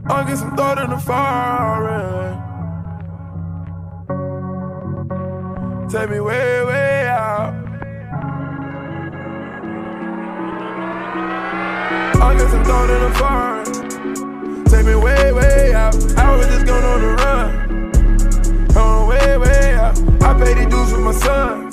I'll 0.06 0.22
get 0.26 0.36
some 0.36 0.54
thought 0.54 0.78
in 0.78 0.90
the 0.90 0.98
fire. 0.98 2.40
Take 5.88 6.10
me 6.10 6.20
way, 6.20 6.64
way 6.64 7.06
out. 7.08 7.54
I'll 12.20 12.36
get 12.36 12.50
some 12.50 12.64
thought 12.64 12.90
in 12.90 13.00
the 13.00 13.10
fire. 13.18 13.64
Take 14.66 14.84
me 14.84 14.94
way, 14.94 15.32
way 15.32 15.72
out. 15.72 15.94
I 16.18 16.36
was 16.36 16.46
just 16.48 16.66
going 16.66 16.84
on 16.84 17.00
the 17.00 17.14
run. 17.22 18.76
On 18.76 19.08
way, 19.08 19.38
way 19.38 19.74
out. 19.74 19.98
I 20.22 20.38
paid 20.38 20.58
these 20.58 20.66
dues 20.66 20.92
with 20.92 21.00
my 21.00 21.12
son. 21.12 21.70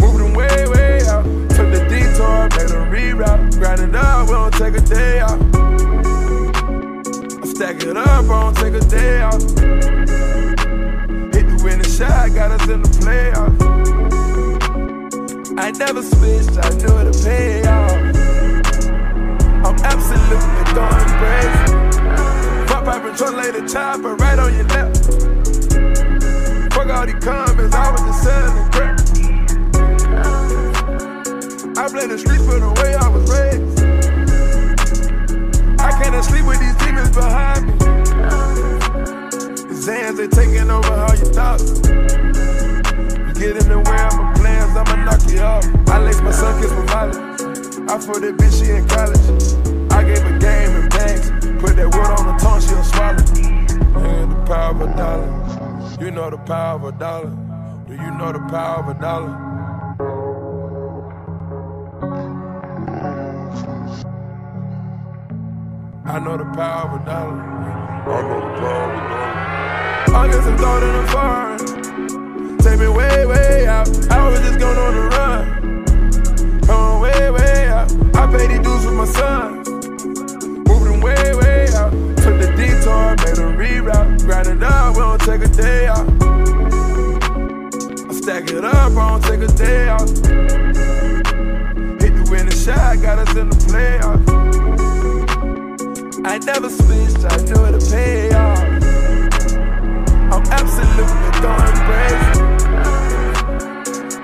Moving 0.00 0.34
way, 0.34 0.66
way 0.66 1.06
out. 1.06 1.24
Took 1.50 1.70
the 1.70 1.86
detour, 1.88 2.48
made 2.56 2.70
a 2.70 2.90
reroute. 2.90 3.58
Grinding 3.58 3.94
up, 3.94 4.26
we 4.26 4.32
don't 4.32 4.52
take 4.52 4.74
a 4.74 4.80
day 4.80 5.20
out. 5.20 5.49
Stack 7.60 7.84
it 7.84 7.94
up, 7.94 8.08
I 8.08 8.22
don't 8.24 8.56
take 8.56 8.72
a 8.72 8.80
day 8.88 9.20
out. 9.20 9.34
Hit 9.34 9.52
the 11.44 11.60
winning 11.62 11.84
shot, 11.84 12.32
got 12.32 12.52
us 12.52 12.66
in 12.70 12.80
the 12.80 12.88
playoffs. 12.88 13.60
I 15.58 15.70
never 15.72 16.02
switched, 16.02 16.56
I 16.56 16.70
knew 16.80 16.98
it'd 17.00 17.22
pay 17.22 17.62
off. 17.68 17.92
I'm 19.60 19.76
absolutely 19.84 20.64
going 20.72 21.04
crazy. 21.20 21.68
Fuck 22.66 22.82
pipe 22.86 23.04
and 23.04 23.14
truck, 23.18 23.34
lay 23.36 23.50
the 23.50 23.60
chopper 23.70 24.14
right 24.14 24.38
on 24.38 24.54
your 24.54 24.64
lap. 24.64 24.96
Fuck 26.72 26.88
all 26.88 27.04
these 27.04 27.22
comments, 27.22 27.74
I 27.76 27.90
was 27.92 28.00
just 28.00 28.22
selling 28.24 28.70
crap. 28.72 28.96
I 31.76 31.88
blame 31.92 32.08
the 32.08 32.16
streets 32.16 32.42
for 32.46 32.58
the 32.58 32.72
way 32.80 32.94
I 32.94 33.06
was 33.08 33.30
raised. 33.30 33.79
I 35.80 35.90
can't 36.02 36.24
sleep 36.24 36.44
with 36.44 36.60
these 36.60 36.76
demons 36.76 37.10
behind 37.10 37.66
me. 37.66 37.72
These 39.68 39.86
hands, 39.86 40.16
they 40.18 40.28
taking 40.28 40.70
over 40.70 40.92
all 40.92 41.14
your 41.16 41.32
thoughts. 41.32 41.80
You 41.88 43.32
get 43.34 43.56
in 43.56 43.68
the 43.68 43.82
way 43.88 44.00
of 44.04 44.14
my 44.16 44.32
plans, 44.36 44.76
I'ma 44.76 44.96
knock 45.04 45.22
you 45.30 45.40
off. 45.40 45.64
I 45.88 45.98
lace 46.04 46.20
my 46.20 46.30
son, 46.30 46.60
kiss 46.60 46.70
my 46.72 46.84
Molly. 46.92 47.16
I 47.88 47.98
for 47.98 48.20
that 48.20 48.36
bitch, 48.36 48.60
she 48.60 48.70
in 48.70 48.86
college. 48.88 49.26
I 49.92 50.04
gave 50.04 50.22
her 50.22 50.38
game 50.38 50.70
and 50.76 50.90
bags. 50.90 51.30
Put 51.60 51.76
that 51.76 51.88
word 51.94 52.10
on 52.12 52.24
her 52.28 52.38
tongue, 52.38 52.60
she'll 52.60 52.84
swallow. 52.84 53.24
And 54.04 54.32
the 54.32 54.36
power 54.46 54.70
of 54.70 54.80
a 54.82 54.86
dollar. 54.96 55.30
You 55.98 56.10
know 56.10 56.30
the 56.30 56.38
power 56.38 56.76
of 56.76 56.84
a 56.84 56.92
dollar. 56.92 57.30
Do 57.86 57.94
you 57.94 58.10
know 58.18 58.32
the 58.32 58.40
power 58.50 58.84
of 58.84 58.96
a 58.96 59.00
dollar? 59.00 59.50
I 66.10 66.18
know 66.18 66.36
the 66.36 66.44
power 66.44 66.90
of 66.90 67.00
a 67.00 67.04
dollar. 67.04 67.40
I 67.40 68.20
know 68.26 68.40
the 68.40 68.58
power 68.58 68.90
of 68.90 68.98
a 68.98 69.10
dollar. 70.08 70.16
I 70.16 70.26
get 70.26 70.42
some 70.42 70.56
thought 70.58 70.82
in 70.82 70.92
the 70.98 71.06
fire. 71.06 71.56
Take 72.58 72.80
me 72.80 72.88
way, 72.88 73.26
way 73.26 73.68
out. 73.68 73.86
I 74.10 74.28
was 74.28 74.40
just 74.40 74.58
going 74.58 74.76
on 74.76 74.94
the 74.96 75.02
run. 75.14 76.68
On 76.68 77.00
way, 77.00 77.30
way 77.30 77.68
out. 77.68 77.92
I 78.16 78.26
paid 78.26 78.50
these 78.50 78.58
dues 78.58 78.86
with 78.86 78.94
my 78.94 79.04
son. 79.04 79.62
Moving 80.66 81.00
way, 81.00 81.32
way 81.36 81.68
out. 81.74 81.92
Took 82.18 82.40
the 82.42 82.52
detour, 82.58 83.14
made 83.22 83.38
a 83.38 83.46
reroute. 83.54 84.24
Grinding 84.24 84.64
up, 84.64 84.96
we 84.96 85.02
don't 85.02 85.20
take 85.20 85.42
a 85.42 85.48
day 85.48 85.86
out. 85.86 86.08
I 88.10 88.12
stack 88.14 88.50
it 88.50 88.64
up, 88.64 88.74
I 88.74 89.10
don't 89.10 89.22
take 89.22 89.42
a 89.48 89.52
day 89.54 89.88
out. 89.88 90.08
Hit 92.00 92.12
the 92.16 92.26
winning 92.28 92.50
shot, 92.50 93.00
got 93.00 93.20
us 93.20 93.36
in 93.36 93.48
the 93.48 93.56
playoffs. 93.56 94.29
I 96.22 96.38
never 96.38 96.68
switched, 96.68 97.24
I 97.24 97.36
knew 97.44 97.64
it'd 97.66 97.90
pay 97.90 98.30
off. 98.34 98.58
I'm 100.30 100.44
absolutely 100.52 101.30
going 101.40 101.76
crazy. 101.88 102.40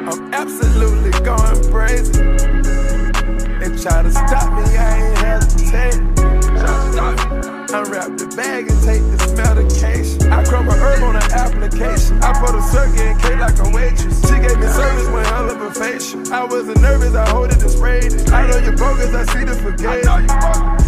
I'm 0.04 0.34
absolutely 0.34 1.10
going 1.24 1.72
crazy. 1.72 2.12
They 3.58 3.82
try 3.82 4.02
to 4.02 4.10
stop 4.10 4.52
me, 4.52 4.76
I 4.76 5.08
ain't 5.08 5.18
hesitate. 5.18 5.96
Unwrap 7.72 8.16
the 8.18 8.32
bag 8.36 8.70
and 8.70 8.82
take 8.82 9.02
this 9.10 9.32
medication. 9.32 10.32
I 10.32 10.44
crumble 10.44 10.74
herb 10.74 11.02
on 11.02 11.16
an 11.16 11.32
application. 11.32 12.22
I 12.22 12.32
put 12.38 12.54
a 12.54 12.62
circuit 12.62 13.00
in 13.00 13.18
cake 13.18 13.38
like 13.38 13.58
a 13.58 13.70
waitress. 13.74 14.20
She 14.22 14.34
gave 14.34 14.58
me 14.58 14.66
service 14.68 15.08
with 15.08 15.26
hell 15.26 15.50
of 15.50 15.60
a 15.60 15.70
facial. 15.72 16.32
I 16.32 16.44
wasn't 16.44 16.80
nervous, 16.80 17.14
I 17.14 17.28
hold 17.30 17.50
it 17.50 17.60
and 17.60 17.70
sprayed 17.70 18.12
it. 18.12 18.30
I 18.32 18.46
know 18.46 18.58
you're 18.58 18.76
bogus, 18.76 19.14
I 19.14 19.24
see 19.32 19.44
the 19.44 19.54
forget. 19.56 20.85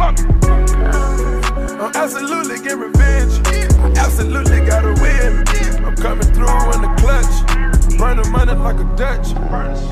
I'm 0.00 1.92
absolutely 1.94 2.58
get 2.60 2.78
revenge. 2.78 3.46
I 3.46 3.92
absolutely 3.96 4.60
gotta 4.64 4.94
win. 5.02 5.44
I'm 5.84 5.96
coming 5.96 6.26
through 6.34 6.72
in 6.72 6.82
the 6.82 6.94
clutch. 6.98 7.98
Burning 7.98 8.30
money 8.30 8.52
like 8.52 8.78
a 8.78 8.96
Dutch. 8.96 9.34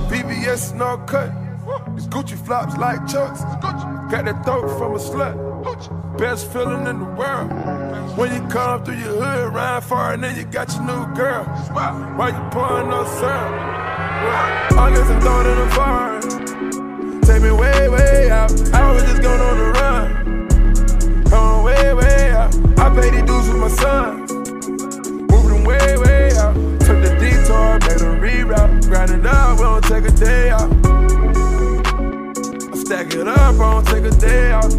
VVS 0.09 0.75
no 0.77 0.99
cut. 0.99 1.33
These 1.97 2.07
Gucci 2.07 2.37
flops 2.47 2.77
like 2.77 3.01
Chucks. 3.09 3.41
Got 3.41 4.27
that 4.27 4.45
throat 4.45 4.69
from 4.79 4.95
a 4.95 4.99
slut. 4.99 6.19
Best 6.19 6.53
feeling 6.53 6.87
in 6.87 7.01
the 7.01 7.05
world. 7.05 7.51
When 8.17 8.33
you 8.33 8.49
come 8.49 8.85
through 8.85 8.99
your 8.99 9.21
hood, 9.21 9.55
ride 9.55 9.83
far, 9.83 10.13
and 10.15 10.23
then 10.23 10.37
you 10.37 10.45
got 10.45 10.73
your 10.73 10.83
new 10.83 11.15
girl. 11.15 11.45
Why 11.73 12.29
you 12.29 12.51
pouring 12.51 12.91
no 12.91 13.05
syrup? 13.05 13.55
I 14.79 14.91
get 14.95 15.07
some 15.07 15.21
thought 15.21 15.47
in 15.47 15.59
the 15.59 15.75
fire. 15.75 16.46
Take 17.27 17.43
me 17.43 17.51
way, 17.51 17.89
way 17.89 18.31
out. 18.31 18.53
I 18.73 18.93
was 18.93 19.03
just 19.03 19.21
going 19.21 19.41
on 19.41 19.59
the 19.59 19.73
run. 19.81 20.07
On 21.33 21.65
way, 21.65 21.93
way 21.93 22.31
out. 22.31 22.55
I 22.79 22.89
paid 22.95 23.15
these 23.15 23.25
dues 23.25 23.49
with 23.49 23.59
my 23.59 23.69
son. 23.69 24.27
Moving 25.27 25.65
way, 25.65 25.97
way 25.99 26.31
out. 26.37 26.55
Took 26.87 27.03
the 27.03 27.17
detour, 27.19 27.81
made 27.81 28.01
a 28.01 28.15
reroute. 28.23 28.87
Grinding 28.89 29.27
up, 29.27 29.59
we 29.59 29.65
don't 29.65 29.83
take 29.83 30.05
a 30.05 30.13
day 30.13 30.51
out. 30.51 30.71
I 32.73 32.77
stack 32.79 33.13
it 33.13 33.27
up, 33.27 33.55
I 33.57 33.73
don't 33.73 33.85
take 33.89 34.05
a 34.05 34.11
day 34.13 34.53
out. 34.53 34.71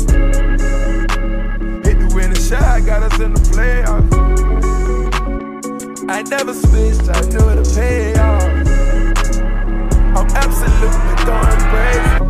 Hit 1.83 1.99
the 1.99 2.07
winning 2.15 2.35
shot, 2.35 2.85
got 2.85 3.03
us 3.03 3.19
in 3.19 3.33
the 3.33 3.41
playoffs. 3.51 4.07
I 6.09 6.21
never 6.23 6.53
switched, 6.53 7.09
I 7.09 7.19
knew 7.27 7.49
it'd 7.49 7.75
pay 7.75 8.13
off. 8.15 8.43
I'm 10.15 10.27
absolutely 10.33 11.25
going 11.25 11.59
crazy. 11.69 12.26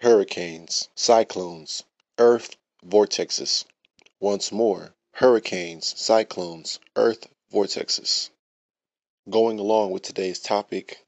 Hurricanes, 0.00 0.88
cyclones, 0.94 1.82
earth 2.18 2.54
vortexes. 2.86 3.64
Once 4.20 4.52
more, 4.52 4.94
hurricanes, 5.14 5.92
cyclones, 6.00 6.78
earth 6.94 7.26
vortexes. 7.52 8.30
Going 9.28 9.58
along 9.58 9.90
with 9.90 10.02
today's 10.02 10.38
topic, 10.38 11.04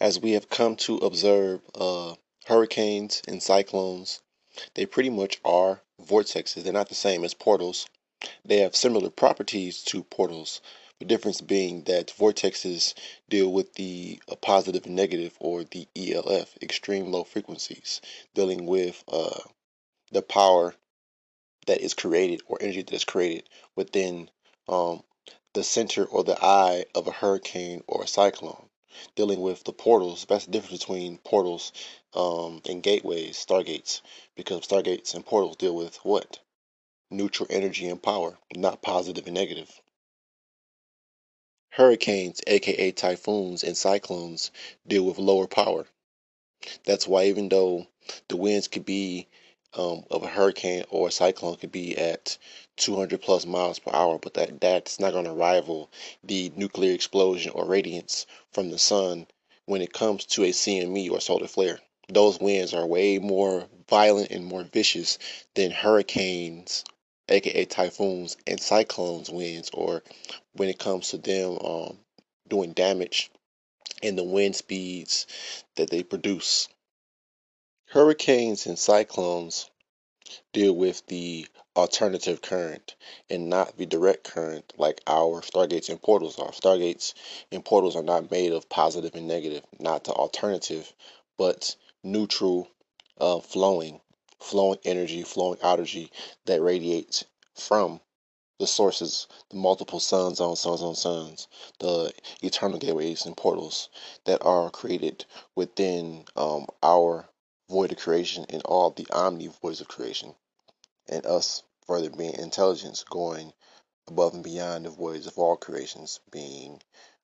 as 0.00 0.18
we 0.18 0.30
have 0.32 0.48
come 0.48 0.76
to 0.76 0.96
observe 0.96 1.60
uh, 1.74 2.14
hurricanes 2.46 3.20
and 3.28 3.42
cyclones, 3.42 4.22
they 4.72 4.86
pretty 4.86 5.10
much 5.10 5.38
are 5.44 5.82
vortexes. 6.02 6.62
They're 6.62 6.72
not 6.72 6.88
the 6.88 6.94
same 6.94 7.24
as 7.24 7.34
portals. 7.34 7.86
They 8.42 8.60
have 8.60 8.74
similar 8.74 9.10
properties 9.10 9.82
to 9.82 10.02
portals, 10.04 10.62
the 11.00 11.06
difference 11.06 11.40
being 11.40 11.82
that 11.84 12.08
vortexes 12.08 12.92
deal 13.30 13.50
with 13.50 13.72
the 13.74 14.20
uh, 14.30 14.36
positive 14.36 14.84
and 14.84 14.94
negative, 14.94 15.34
or 15.40 15.64
the 15.64 15.88
ELF, 15.96 16.58
extreme 16.60 17.10
low 17.10 17.24
frequencies, 17.24 18.02
dealing 18.34 18.66
with 18.66 19.02
uh, 19.08 19.40
the 20.12 20.20
power 20.20 20.74
that 21.66 21.80
is 21.80 21.94
created 21.94 22.42
or 22.46 22.58
energy 22.60 22.82
that 22.82 22.94
is 22.94 23.04
created 23.04 23.48
within 23.76 24.28
um, 24.68 25.02
the 25.54 25.64
center 25.64 26.04
or 26.04 26.22
the 26.22 26.38
eye 26.44 26.84
of 26.94 27.06
a 27.06 27.12
hurricane 27.12 27.82
or 27.86 28.04
a 28.04 28.06
cyclone. 28.06 28.68
Dealing 29.16 29.40
with 29.40 29.64
the 29.64 29.72
portals, 29.72 30.26
that's 30.28 30.44
the 30.44 30.50
difference 30.50 30.80
between 30.80 31.16
portals 31.18 31.72
um, 32.12 32.60
and 32.68 32.82
gateways, 32.82 33.42
stargates, 33.42 34.02
because 34.34 34.66
stargates 34.66 35.14
and 35.14 35.24
portals 35.24 35.56
deal 35.56 35.74
with 35.74 35.96
what? 36.04 36.40
Neutral 37.10 37.46
energy 37.48 37.88
and 37.88 38.02
power, 38.02 38.36
not 38.54 38.82
positive 38.82 39.26
and 39.26 39.34
negative. 39.34 39.80
Hurricanes, 41.70 42.40
aka 42.46 42.90
typhoons 42.90 43.62
and 43.62 43.76
cyclones, 43.76 44.50
deal 44.86 45.04
with 45.04 45.18
lower 45.18 45.46
power. 45.46 45.86
That's 46.84 47.06
why 47.06 47.26
even 47.26 47.48
though 47.48 47.86
the 48.28 48.36
winds 48.36 48.66
could 48.68 48.84
be 48.84 49.28
um, 49.74 50.04
of 50.10 50.24
a 50.24 50.26
hurricane 50.26 50.84
or 50.90 51.08
a 51.08 51.12
cyclone 51.12 51.56
could 51.56 51.70
be 51.70 51.96
at 51.96 52.36
200 52.76 53.22
plus 53.22 53.46
miles 53.46 53.78
per 53.78 53.92
hour, 53.94 54.18
but 54.18 54.34
that 54.34 54.60
that's 54.60 54.98
not 54.98 55.12
going 55.12 55.26
to 55.26 55.32
rival 55.32 55.90
the 56.24 56.52
nuclear 56.56 56.92
explosion 56.92 57.52
or 57.52 57.64
radiance 57.64 58.26
from 58.50 58.70
the 58.70 58.78
sun 58.78 59.26
when 59.66 59.80
it 59.80 59.92
comes 59.92 60.24
to 60.26 60.42
a 60.42 60.50
CME 60.50 61.10
or 61.10 61.20
solar 61.20 61.46
flare. 61.46 61.78
Those 62.08 62.40
winds 62.40 62.74
are 62.74 62.86
way 62.86 63.18
more 63.18 63.68
violent 63.88 64.32
and 64.32 64.44
more 64.44 64.64
vicious 64.64 65.18
than 65.54 65.70
hurricanes, 65.70 66.84
aka 67.28 67.64
typhoons 67.64 68.36
and 68.46 68.60
cyclones 68.60 69.30
winds, 69.30 69.70
or 69.72 70.02
when 70.54 70.68
it 70.68 70.78
comes 70.78 71.10
to 71.10 71.18
them 71.18 71.58
um, 71.64 71.98
doing 72.48 72.72
damage 72.72 73.30
and 74.02 74.16
the 74.16 74.24
wind 74.24 74.56
speeds 74.56 75.26
that 75.76 75.90
they 75.90 76.02
produce. 76.02 76.68
Hurricanes 77.86 78.66
and 78.66 78.78
cyclones 78.78 79.70
deal 80.52 80.72
with 80.72 81.04
the 81.06 81.46
alternative 81.76 82.42
current 82.42 82.94
and 83.28 83.48
not 83.48 83.76
the 83.76 83.86
direct 83.86 84.24
current 84.24 84.72
like 84.76 85.00
our 85.06 85.40
stargates 85.40 85.88
and 85.88 86.00
portals 86.00 86.38
are. 86.38 86.52
Stargates 86.52 87.14
and 87.50 87.64
portals 87.64 87.96
are 87.96 88.02
not 88.02 88.30
made 88.30 88.52
of 88.52 88.68
positive 88.68 89.14
and 89.14 89.28
negative, 89.28 89.64
not 89.78 90.04
the 90.04 90.12
alternative, 90.12 90.92
but 91.38 91.74
neutral 92.02 92.68
uh, 93.20 93.40
flowing, 93.40 94.00
flowing 94.40 94.78
energy, 94.84 95.22
flowing 95.22 95.58
energy 95.62 96.10
that 96.46 96.62
radiates 96.62 97.24
from 97.54 98.00
the 98.58 98.66
sources, 98.66 99.26
the 99.48 99.56
multiple 99.56 100.00
suns 100.00 100.40
on 100.40 100.54
suns 100.54 100.82
on 100.82 100.94
suns, 100.94 101.48
the 101.78 102.12
eternal 102.42 102.78
gateways 102.78 103.24
and 103.24 103.36
portals 103.36 103.88
that 104.24 104.42
are 104.44 104.70
created 104.70 105.24
within 105.54 106.24
um, 106.36 106.66
our 106.82 107.28
void 107.70 107.92
of 107.92 107.98
creation 107.98 108.44
and 108.50 108.62
all 108.64 108.90
the 108.90 109.06
omni 109.10 109.46
voids 109.62 109.80
of 109.80 109.88
creation, 109.88 110.34
and 111.08 111.24
us 111.24 111.62
further 111.86 112.10
being 112.10 112.34
intelligence 112.34 113.02
going 113.08 113.52
above 114.08 114.34
and 114.34 114.44
beyond 114.44 114.84
the 114.84 114.90
voids 114.90 115.26
of 115.26 115.38
all 115.38 115.56
creations, 115.56 116.20
being 116.30 116.82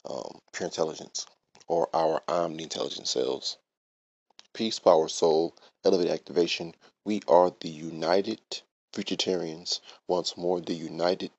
um, 0.08 0.40
pure 0.52 0.66
intelligence 0.68 1.26
or 1.68 1.88
our 1.94 2.22
omni 2.28 2.68
selves. 3.04 3.58
Peace, 4.54 4.78
power, 4.78 5.08
soul, 5.08 5.54
elevated 5.84 6.12
activation. 6.12 6.74
We 7.06 7.22
are 7.28 7.52
the 7.60 7.68
united 7.68 8.40
Futuritarians, 8.92 9.78
once 10.08 10.36
more 10.36 10.60
the 10.60 10.74
United 10.74 11.30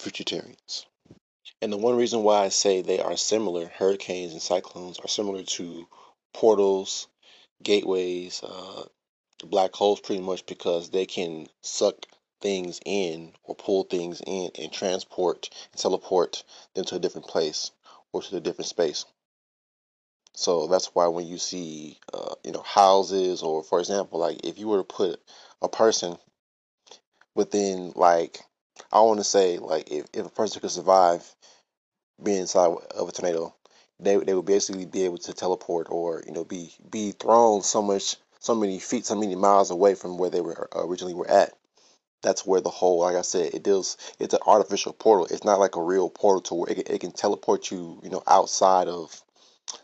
Futuritarians. 0.00 0.86
And 1.60 1.72
the 1.72 1.76
one 1.76 1.94
reason 1.94 2.24
why 2.24 2.42
I 2.42 2.48
say 2.48 2.82
they 2.82 2.98
are 2.98 3.16
similar, 3.16 3.66
hurricanes 3.66 4.32
and 4.32 4.42
cyclones 4.42 4.98
are 4.98 5.06
similar 5.06 5.44
to 5.44 5.86
portals, 6.34 7.06
gateways, 7.62 8.42
uh, 8.42 8.88
black 9.44 9.72
holes, 9.76 10.00
pretty 10.00 10.22
much 10.22 10.44
because 10.44 10.90
they 10.90 11.06
can 11.06 11.46
suck 11.60 12.04
things 12.40 12.80
in 12.84 13.32
or 13.44 13.54
pull 13.54 13.84
things 13.84 14.22
in 14.26 14.50
and 14.58 14.72
transport 14.72 15.50
and 15.70 15.80
teleport 15.80 16.42
them 16.74 16.84
to 16.86 16.96
a 16.96 16.98
different 16.98 17.28
place 17.28 17.70
or 18.12 18.22
to 18.22 18.38
a 18.38 18.40
different 18.40 18.68
space. 18.68 19.04
So 20.34 20.66
that's 20.66 20.86
why 20.94 21.08
when 21.08 21.26
you 21.26 21.38
see, 21.38 21.98
uh, 22.12 22.34
you 22.44 22.52
know, 22.52 22.62
houses 22.62 23.42
or, 23.42 23.62
for 23.62 23.80
example, 23.80 24.18
like 24.18 24.44
if 24.44 24.58
you 24.58 24.68
were 24.68 24.78
to 24.78 24.84
put 24.84 25.20
a 25.60 25.68
person 25.68 26.16
within 27.34 27.92
like 27.94 28.40
I 28.90 29.00
want 29.00 29.20
to 29.20 29.24
say 29.24 29.58
like 29.58 29.90
if, 29.90 30.06
if 30.12 30.26
a 30.26 30.30
person 30.30 30.60
could 30.60 30.70
survive 30.70 31.34
being 32.22 32.40
inside 32.40 32.74
of 32.94 33.08
a 33.08 33.12
tornado, 33.12 33.54
they 34.00 34.16
they 34.16 34.34
would 34.34 34.46
basically 34.46 34.86
be 34.86 35.04
able 35.04 35.18
to 35.18 35.32
teleport 35.32 35.88
or 35.90 36.22
you 36.26 36.32
know 36.32 36.44
be 36.44 36.72
be 36.90 37.12
thrown 37.12 37.62
so 37.62 37.82
much 37.82 38.16
so 38.38 38.54
many 38.54 38.78
feet 38.78 39.06
so 39.06 39.14
many 39.14 39.36
miles 39.36 39.70
away 39.70 39.94
from 39.94 40.18
where 40.18 40.30
they 40.30 40.40
were 40.40 40.68
uh, 40.74 40.86
originally 40.86 41.14
were 41.14 41.30
at. 41.30 41.52
That's 42.22 42.46
where 42.46 42.60
the 42.60 42.70
whole 42.70 43.00
like 43.00 43.16
I 43.16 43.22
said 43.22 43.54
it 43.54 43.62
deals 43.62 43.96
it's 44.18 44.34
an 44.34 44.40
artificial 44.46 44.92
portal. 44.92 45.26
It's 45.26 45.44
not 45.44 45.60
like 45.60 45.76
a 45.76 45.82
real 45.82 46.08
portal 46.08 46.40
to 46.42 46.54
where 46.54 46.70
it, 46.70 46.90
it 46.90 47.00
can 47.00 47.12
teleport 47.12 47.70
you 47.70 48.00
you 48.02 48.10
know 48.10 48.22
outside 48.26 48.88
of 48.88 49.22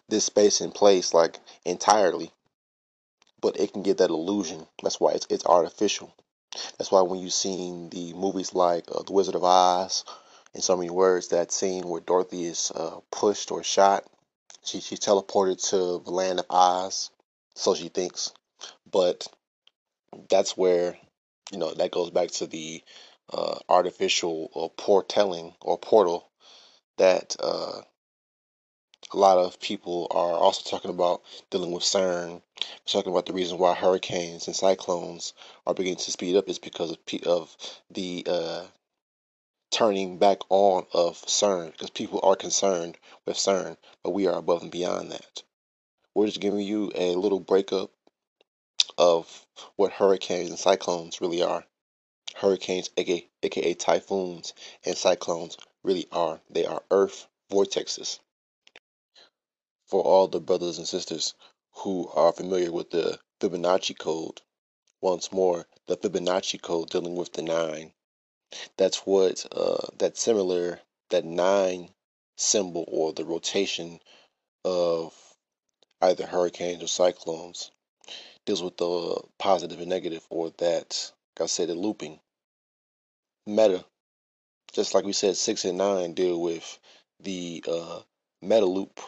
this 0.09 0.25
space 0.25 0.61
and 0.61 0.75
place 0.75 1.15
like 1.15 1.39
entirely. 1.65 2.33
But 3.41 3.59
it 3.59 3.73
can 3.73 3.83
give 3.83 3.99
that 3.99 4.11
illusion. 4.11 4.67
That's 4.83 4.99
why 5.01 5.13
it's 5.13 5.27
it's 5.31 5.47
artificial. 5.47 6.15
That's 6.77 6.91
why 6.91 7.03
when 7.03 7.21
you've 7.21 7.33
seen 7.33 7.91
the 7.91 8.15
movies 8.15 8.55
like 8.55 8.85
uh, 8.91 9.03
The 9.03 9.13
Wizard 9.13 9.35
of 9.35 9.45
Oz, 9.45 10.05
in 10.55 10.63
so 10.63 10.77
many 10.77 10.91
words, 10.91 11.29
that 11.29 11.53
scene 11.53 11.87
where 11.87 12.01
Dorothy 12.01 12.47
is 12.47 12.73
uh, 12.75 12.99
pushed 13.11 13.53
or 13.53 13.63
shot, 13.63 14.05
she 14.65 14.81
she's 14.81 15.01
teleported 15.01 15.63
to 15.71 16.03
the 16.05 16.11
land 16.11 16.41
of 16.41 16.47
Oz, 16.51 17.11
so 17.55 17.75
she 17.75 17.89
thinks. 17.89 18.33
But 18.91 19.27
that's 20.29 20.57
where 20.57 20.97
you 21.53 21.59
know 21.59 21.73
that 21.75 21.91
goes 21.91 22.11
back 22.11 22.31
to 22.33 22.47
the 22.47 22.83
uh, 23.33 23.59
artificial 23.69 24.51
or 24.55 24.73
foretelling 24.79 25.55
or 25.61 25.79
portal 25.79 26.29
that 26.97 27.37
uh, 27.41 27.83
a 29.13 29.17
lot 29.17 29.39
of 29.39 29.59
people 29.59 30.07
are 30.11 30.35
also 30.35 30.69
talking 30.69 30.91
about 30.91 31.23
dealing 31.51 31.73
with 31.73 31.83
CERN, 31.83 32.43
talking 32.85 33.11
about 33.11 33.25
the 33.25 33.33
reason 33.33 33.57
why 33.57 33.75
hurricanes 33.75 34.47
and 34.47 34.55
cyclones 34.55 35.33
are 35.67 35.73
beginning 35.73 35.97
to 35.97 36.11
speed 36.11 36.37
up 36.37 36.49
is 36.49 36.59
because 36.59 36.91
of, 36.91 36.99
of 37.25 37.57
the 37.91 38.27
uh, 38.29 38.65
turning 39.71 40.19
back 40.19 40.39
on 40.51 40.85
of 40.93 41.17
CERN, 41.23 41.73
because 41.73 41.89
people 41.89 42.21
are 42.23 42.37
concerned 42.37 42.99
with 43.25 43.37
CERN, 43.37 43.79
but 44.05 44.11
we 44.11 44.27
are 44.27 44.39
above 44.39 44.61
and 44.63 44.71
beyond 44.71 45.11
that. 45.13 45.43
We're 46.15 46.27
just 46.27 46.41
giving 46.41 46.61
you 46.61 46.93
a 46.95 47.15
little 47.15 47.41
breakup 47.41 47.91
of 48.99 49.47
what 49.77 49.93
hurricanes 49.93 50.51
and 50.51 50.59
cyclones 50.59 51.23
really 51.23 51.43
are. 51.43 51.65
Hurricanes, 52.37 52.91
aka, 52.99 53.27
aka 53.43 53.75
typhoons, 53.75 54.53
and 54.85 54.97
cyclones 54.99 55.57
really 55.83 56.07
are. 56.13 56.41
They 56.51 56.67
are 56.67 56.83
Earth 56.91 57.27
vortexes 57.51 58.19
for 59.89 60.03
all 60.03 60.29
the 60.29 60.41
brothers 60.41 60.79
and 60.79 60.87
sisters 60.87 61.35
who 61.73 62.09
are 62.09 62.33
familiar 62.33 62.71
with 62.71 62.91
the 62.91 63.19
Fibonacci 63.41 63.99
code. 63.99 64.41
Once 65.01 65.33
more, 65.33 65.67
the 65.87 65.97
Fibonacci 65.97 66.61
code 66.61 66.91
dealing 66.91 67.17
with 67.17 67.33
the 67.33 67.43
nine. 67.43 67.93
That's 68.77 68.99
what 69.07 69.47
uh, 69.53 69.87
that 69.99 70.17
similar 70.17 70.81
that 71.11 71.25
nine 71.25 71.91
symbol 72.37 72.85
or 72.89 73.13
the 73.13 73.25
rotation 73.25 74.01
of 74.65 75.15
either 76.03 76.27
hurricanes 76.27 76.83
or 76.83 76.89
cyclones 76.89 77.71
deals 78.45 78.63
with 78.63 78.77
the 78.77 79.23
positive 79.39 79.81
and 79.81 79.89
negative 79.89 80.25
or 80.31 80.51
that 80.59 81.13
like 81.39 81.45
I 81.45 81.47
said 81.47 81.69
the 81.69 81.75
looping. 81.75 82.21
Meta, 83.47 83.85
just 84.73 84.95
like 84.95 85.05
we 85.05 85.13
said, 85.13 85.37
six 85.37 85.65
and 85.65 85.79
nine 85.79 86.15
deal 86.15 86.41
with 86.41 86.79
the 87.21 87.65
uh, 87.67 88.01
meta 88.43 88.67
loop 88.67 89.01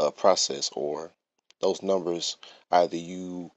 uh, 0.00 0.10
process 0.10 0.70
or 0.72 1.12
those 1.60 1.82
numbers 1.82 2.38
either 2.70 2.96
you 2.96 3.52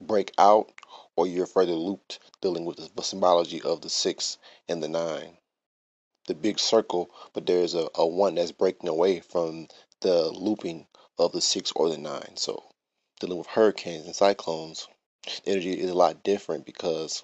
break 0.00 0.32
out 0.38 0.72
or 1.16 1.26
you're 1.26 1.46
further 1.46 1.74
looped 1.74 2.18
dealing 2.40 2.64
with 2.64 2.94
the 2.94 3.02
symbology 3.02 3.60
of 3.60 3.82
the 3.82 3.90
six 3.90 4.38
and 4.68 4.82
the 4.82 4.88
nine. 4.88 5.36
The 6.26 6.34
big 6.34 6.58
circle 6.58 7.10
but 7.34 7.44
there's 7.46 7.74
a, 7.74 7.88
a 7.94 8.06
one 8.06 8.36
that's 8.36 8.52
breaking 8.52 8.88
away 8.88 9.20
from 9.20 9.68
the 10.00 10.30
looping 10.30 10.86
of 11.18 11.32
the 11.32 11.42
six 11.42 11.72
or 11.76 11.90
the 11.90 11.98
nine. 11.98 12.36
So 12.36 12.64
dealing 13.20 13.38
with 13.38 13.48
hurricanes 13.48 14.06
and 14.06 14.16
cyclones 14.16 14.88
the 15.24 15.52
energy 15.52 15.78
is 15.78 15.90
a 15.90 15.94
lot 15.94 16.24
different 16.24 16.64
because 16.64 17.22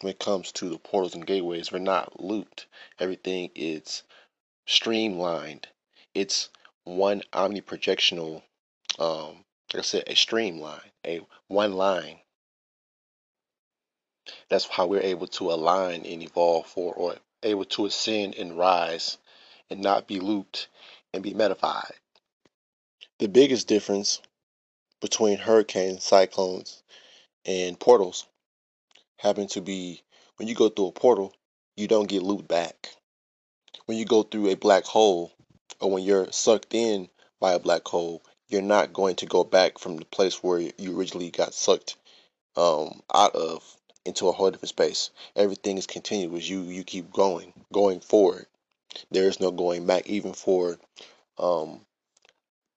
when 0.00 0.10
it 0.10 0.18
comes 0.18 0.52
to 0.52 0.68
the 0.68 0.78
portals 0.78 1.14
and 1.14 1.26
gateways 1.26 1.72
we're 1.72 1.78
not 1.78 2.20
looped. 2.20 2.66
Everything 2.98 3.50
is 3.54 4.02
streamlined. 4.66 5.68
It's 6.14 6.50
one 6.84 7.22
omniprojectional, 7.32 8.42
um, 8.98 9.44
like 9.72 9.78
I 9.78 9.82
said, 9.82 10.04
a 10.06 10.14
streamline, 10.14 10.80
a 11.06 11.20
one 11.48 11.74
line. 11.74 12.18
That's 14.48 14.66
how 14.66 14.86
we're 14.86 15.00
able 15.00 15.26
to 15.28 15.50
align 15.50 16.04
and 16.04 16.22
evolve 16.22 16.66
for, 16.66 16.94
or 16.94 17.16
able 17.42 17.64
to 17.64 17.86
ascend 17.86 18.34
and 18.34 18.56
rise 18.56 19.18
and 19.70 19.80
not 19.80 20.06
be 20.06 20.20
looped 20.20 20.68
and 21.12 21.22
be 21.22 21.34
metafied. 21.34 21.92
The 23.18 23.28
biggest 23.28 23.68
difference 23.68 24.20
between 25.00 25.38
hurricanes, 25.38 26.04
cyclones, 26.04 26.82
and 27.44 27.78
portals 27.78 28.26
happen 29.18 29.48
to 29.48 29.60
be 29.60 30.02
when 30.36 30.48
you 30.48 30.54
go 30.54 30.68
through 30.68 30.88
a 30.88 30.92
portal, 30.92 31.34
you 31.76 31.86
don't 31.88 32.08
get 32.08 32.22
looped 32.22 32.48
back. 32.48 32.88
When 33.86 33.98
you 33.98 34.04
go 34.04 34.22
through 34.22 34.48
a 34.48 34.56
black 34.56 34.84
hole, 34.84 35.32
or 35.82 35.90
when 35.90 36.04
you're 36.04 36.30
sucked 36.30 36.74
in 36.74 37.08
by 37.40 37.52
a 37.52 37.58
black 37.58 37.86
hole, 37.86 38.22
you're 38.48 38.62
not 38.62 38.92
going 38.92 39.16
to 39.16 39.26
go 39.26 39.44
back 39.44 39.78
from 39.78 39.96
the 39.96 40.04
place 40.04 40.42
where 40.42 40.60
you 40.60 40.96
originally 40.96 41.30
got 41.30 41.54
sucked 41.54 41.96
um, 42.56 43.00
out 43.12 43.34
of 43.34 43.64
into 44.04 44.28
a 44.28 44.32
whole 44.32 44.50
different 44.50 44.68
space. 44.68 45.10
Everything 45.36 45.78
is 45.78 45.86
continuous. 45.86 46.48
You 46.48 46.62
you 46.62 46.84
keep 46.84 47.12
going, 47.12 47.52
going 47.72 48.00
forward. 48.00 48.46
There 49.10 49.28
is 49.28 49.40
no 49.40 49.50
going 49.50 49.86
back, 49.86 50.06
even 50.06 50.34
for 50.34 50.78
um, 51.38 51.80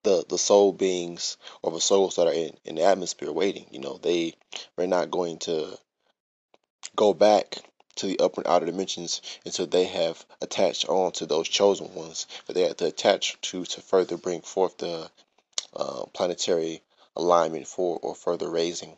the 0.03 0.23
the 0.27 0.37
soul 0.37 0.71
beings 0.71 1.37
or 1.61 1.71
the 1.71 1.81
souls 1.81 2.15
that 2.15 2.27
are 2.27 2.33
in, 2.33 2.51
in 2.63 2.75
the 2.75 2.83
atmosphere 2.83 3.31
waiting. 3.31 3.65
You 3.71 3.79
know, 3.79 3.97
they 3.97 4.33
are 4.77 4.87
not 4.87 5.11
going 5.11 5.39
to 5.39 5.77
go 6.95 7.13
back 7.13 7.57
to 7.95 8.07
the 8.07 8.19
upper 8.19 8.41
and 8.41 8.47
outer 8.47 8.65
dimensions 8.65 9.21
until 9.45 9.67
they 9.67 9.85
have 9.85 10.25
attached 10.41 10.87
on 10.89 11.11
to 11.13 11.25
those 11.25 11.47
chosen 11.47 11.93
ones 11.93 12.27
that 12.45 12.53
they 12.53 12.63
have 12.63 12.77
to 12.77 12.87
attach 12.87 13.39
to 13.41 13.65
to 13.65 13.81
further 13.81 14.17
bring 14.17 14.41
forth 14.41 14.77
the 14.77 15.09
uh, 15.75 16.05
planetary 16.13 16.81
alignment 17.15 17.67
for 17.67 17.99
or 18.01 18.15
further 18.15 18.49
raising. 18.49 18.97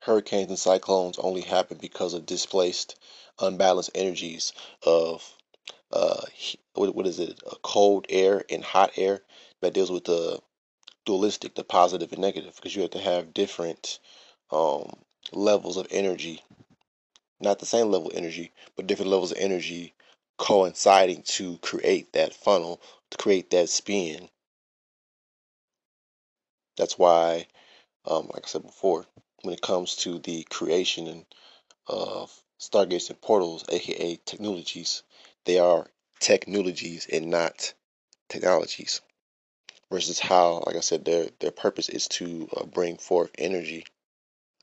Hurricanes 0.00 0.50
and 0.50 0.58
cyclones 0.58 1.18
only 1.18 1.40
happen 1.40 1.78
because 1.80 2.14
of 2.14 2.26
displaced, 2.26 2.96
unbalanced 3.38 3.90
energies 3.94 4.52
of 4.82 5.22
uh, 5.90 6.20
what, 6.74 6.94
what 6.94 7.06
is 7.06 7.18
it? 7.18 7.40
A 7.50 7.56
cold 7.62 8.06
air 8.08 8.44
and 8.50 8.62
hot 8.62 8.92
air 8.96 9.22
that 9.60 9.72
deals 9.72 9.90
with 9.90 10.04
the 10.04 10.40
dualistic, 11.06 11.54
the 11.54 11.64
positive 11.64 12.12
and 12.12 12.20
negative, 12.20 12.54
because 12.56 12.74
you 12.74 12.82
have 12.82 12.90
to 12.92 12.98
have 12.98 13.34
different 13.34 13.98
um, 14.50 14.92
levels 15.32 15.76
of 15.76 15.86
energy, 15.90 16.42
not 17.40 17.58
the 17.58 17.66
same 17.66 17.90
level 17.90 18.08
of 18.08 18.16
energy, 18.16 18.52
but 18.76 18.86
different 18.86 19.10
levels 19.10 19.32
of 19.32 19.38
energy 19.38 19.94
coinciding 20.38 21.22
to 21.22 21.58
create 21.58 22.12
that 22.12 22.34
funnel, 22.34 22.80
to 23.10 23.18
create 23.18 23.50
that 23.50 23.68
spin. 23.68 24.28
That's 26.76 26.98
why, 26.98 27.46
um, 28.04 28.30
like 28.32 28.44
I 28.44 28.48
said 28.48 28.62
before, 28.62 29.06
when 29.42 29.54
it 29.54 29.62
comes 29.62 29.96
to 29.96 30.18
the 30.18 30.44
creation 30.44 31.24
of 31.86 32.42
stargates 32.58 33.10
and 33.10 33.20
portals, 33.20 33.64
aka 33.68 34.18
technologies, 34.24 35.02
they 35.44 35.58
are 35.58 35.90
technologies 36.20 37.06
and 37.12 37.30
not 37.30 37.74
technologies 38.28 39.00
versus 39.90 40.18
how, 40.18 40.62
like 40.66 40.76
I 40.76 40.80
said, 40.80 41.04
their 41.04 41.28
their 41.40 41.50
purpose 41.50 41.88
is 41.88 42.08
to 42.08 42.48
uh, 42.56 42.64
bring 42.64 42.96
forth 42.96 43.30
energy 43.38 43.84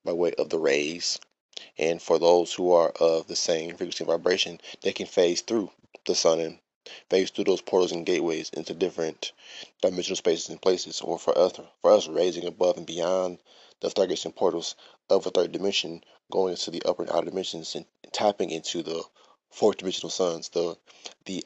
by 0.04 0.14
way 0.14 0.34
of 0.34 0.50
the 0.50 0.60
rays, 0.60 1.20
and 1.78 2.02
for 2.02 2.18
those 2.18 2.54
who 2.54 2.72
are 2.72 2.90
of 3.00 3.28
the 3.28 3.36
same 3.36 3.70
frequency 3.70 4.04
and 4.04 4.12
vibration, 4.12 4.60
they 4.82 4.92
can 4.92 5.06
phase 5.06 5.42
through 5.42 5.72
the 6.06 6.16
sun 6.16 6.40
and 6.40 6.60
phase 7.10 7.30
through 7.30 7.44
those 7.44 7.62
portals 7.62 7.92
and 7.92 8.06
gateways 8.06 8.50
into 8.50 8.74
different 8.74 9.32
dimensional 9.82 10.16
spaces 10.16 10.50
and 10.50 10.62
places, 10.62 11.02
or 11.02 11.20
for 11.20 11.38
us, 11.38 11.54
for 11.82 11.92
us 11.92 12.08
raising 12.08 12.46
above 12.46 12.78
and 12.78 12.88
beyond 12.88 13.38
the 13.82 13.90
stargates 13.90 14.26
and 14.26 14.36
portals 14.36 14.76
of 15.10 15.26
a 15.28 15.30
third 15.30 15.52
dimension, 15.52 16.04
going 16.32 16.52
into 16.54 16.72
the 16.72 16.82
upper 16.84 17.04
and 17.04 17.12
outer 17.12 17.30
dimensions 17.30 17.76
and 17.76 17.86
tapping 18.12 18.50
into 18.50 18.82
the 18.82 19.04
fourth 19.52 19.78
dimensional 19.78 20.10
suns, 20.10 20.50
the 20.50 20.76
the 21.26 21.44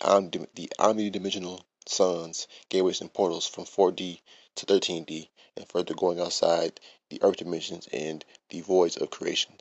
the 0.53 0.69
omnidimensional 0.79 1.61
suns, 1.87 2.47
gateways, 2.69 3.01
and 3.01 3.13
portals 3.13 3.45
from 3.47 3.65
4D 3.65 4.21
to 4.55 4.65
13D, 4.65 5.27
and 5.57 5.69
further 5.69 5.93
going 5.93 6.19
outside 6.19 6.79
the 7.09 7.21
earth 7.21 7.37
dimensions 7.37 7.87
and 7.91 8.23
the 8.49 8.61
voids 8.61 8.97
of 8.97 9.09
creation. 9.09 9.53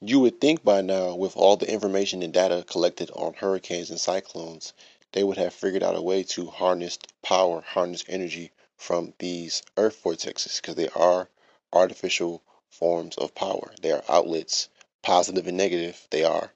You 0.00 0.20
would 0.20 0.40
think 0.40 0.64
by 0.64 0.80
now, 0.80 1.14
with 1.14 1.36
all 1.36 1.56
the 1.56 1.70
information 1.70 2.22
and 2.22 2.32
data 2.32 2.64
collected 2.66 3.10
on 3.12 3.34
hurricanes 3.34 3.90
and 3.90 4.00
cyclones, 4.00 4.72
they 5.12 5.22
would 5.22 5.36
have 5.36 5.54
figured 5.54 5.82
out 5.82 5.96
a 5.96 6.02
way 6.02 6.22
to 6.24 6.46
harness 6.46 6.98
power, 7.22 7.60
harness 7.60 8.04
energy 8.08 8.50
from 8.76 9.14
these 9.18 9.62
earth 9.76 10.02
vortexes, 10.02 10.60
because 10.60 10.74
they 10.74 10.88
are 10.88 11.28
artificial 11.72 12.42
forms 12.68 13.16
of 13.16 13.34
power. 13.34 13.72
They 13.82 13.92
are 13.92 14.04
outlets, 14.08 14.68
positive 15.02 15.46
and 15.46 15.56
negative, 15.56 16.06
they 16.10 16.24
are 16.24 16.52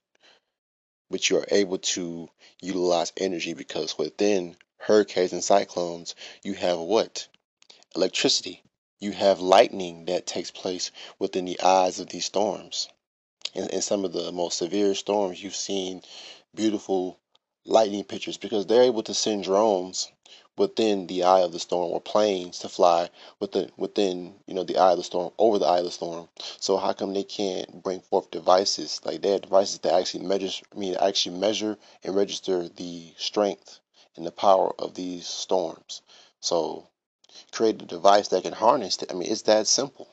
but 1.10 1.30
you 1.30 1.38
are 1.38 1.46
able 1.50 1.78
to 1.78 2.28
utilize 2.60 3.12
energy 3.16 3.54
because 3.54 3.96
within 3.96 4.56
hurricanes 4.76 5.32
and 5.32 5.42
cyclones, 5.42 6.14
you 6.42 6.52
have 6.52 6.78
what? 6.78 7.28
Electricity. 7.96 8.62
You 9.00 9.12
have 9.12 9.40
lightning 9.40 10.04
that 10.06 10.26
takes 10.26 10.50
place 10.50 10.90
within 11.18 11.46
the 11.46 11.60
eyes 11.60 11.98
of 11.98 12.08
these 12.08 12.26
storms. 12.26 12.88
In, 13.54 13.68
in 13.70 13.82
some 13.82 14.04
of 14.04 14.12
the 14.12 14.32
most 14.32 14.58
severe 14.58 14.94
storms, 14.94 15.42
you've 15.42 15.56
seen 15.56 16.02
beautiful 16.54 17.18
lightning 17.64 18.04
pictures 18.04 18.36
because 18.36 18.66
they're 18.66 18.82
able 18.82 19.02
to 19.02 19.14
send 19.14 19.44
drones 19.44 20.10
within 20.58 21.06
the 21.06 21.22
eye 21.22 21.40
of 21.40 21.52
the 21.52 21.58
storm 21.58 21.90
or 21.92 22.00
planes 22.00 22.58
to 22.58 22.68
fly 22.68 23.08
within 23.38 23.70
within 23.76 24.34
you 24.46 24.54
know 24.54 24.64
the 24.64 24.76
eye 24.76 24.90
of 24.90 24.98
the 24.98 25.04
storm 25.04 25.32
over 25.38 25.58
the 25.58 25.66
eye 25.66 25.78
of 25.78 25.84
the 25.84 25.90
storm. 25.90 26.28
So 26.58 26.76
how 26.76 26.92
come 26.92 27.14
they 27.14 27.22
can't 27.22 27.82
bring 27.82 28.00
forth 28.00 28.30
devices? 28.30 29.00
Like 29.04 29.22
they 29.22 29.30
have 29.30 29.42
devices 29.42 29.78
that 29.80 29.94
actually 29.94 30.26
measure 30.26 30.64
I 30.74 30.78
mean 30.78 30.96
actually 31.00 31.38
measure 31.38 31.78
and 32.02 32.16
register 32.16 32.68
the 32.68 33.12
strength 33.16 33.78
and 34.16 34.26
the 34.26 34.32
power 34.32 34.74
of 34.78 34.94
these 34.94 35.26
storms. 35.26 36.02
So 36.40 36.88
create 37.52 37.80
a 37.80 37.86
device 37.86 38.28
that 38.28 38.42
can 38.42 38.52
harness 38.52 39.00
it. 39.02 39.12
I 39.12 39.14
mean 39.14 39.30
it's 39.30 39.42
that 39.42 39.66
simple 39.66 40.08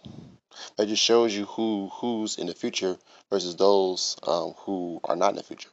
that 0.78 0.88
just 0.88 1.04
shows 1.04 1.36
you 1.36 1.46
who 1.46 1.90
who's 1.94 2.38
in 2.38 2.48
the 2.48 2.54
future 2.54 2.98
versus 3.30 3.56
those 3.56 4.18
um, 4.28 4.54
who 4.60 5.00
are 5.04 5.16
not 5.16 5.32
in 5.32 5.36
the 5.36 5.44
future 5.44 5.70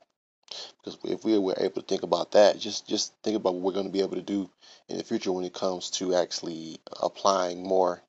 because 0.83 0.99
if 1.05 1.25
we 1.25 1.38
were 1.38 1.55
able 1.59 1.81
to 1.81 1.87
think 1.87 2.03
about 2.03 2.33
that, 2.33 2.59
just 2.59 2.87
just 2.88 3.14
think 3.23 3.37
about 3.37 3.55
what 3.55 3.62
we're 3.62 3.73
going 3.73 3.87
to 3.87 3.92
be 3.92 4.01
able 4.01 4.16
to 4.16 4.23
do 4.23 4.51
in 4.88 4.99
the 4.99 5.05
future 5.05 5.33
when 5.33 5.45
it 5.45 5.55
comes 5.55 5.90
to 5.90 6.14
actually 6.14 6.79
applying 7.01 7.62
more 7.62 8.03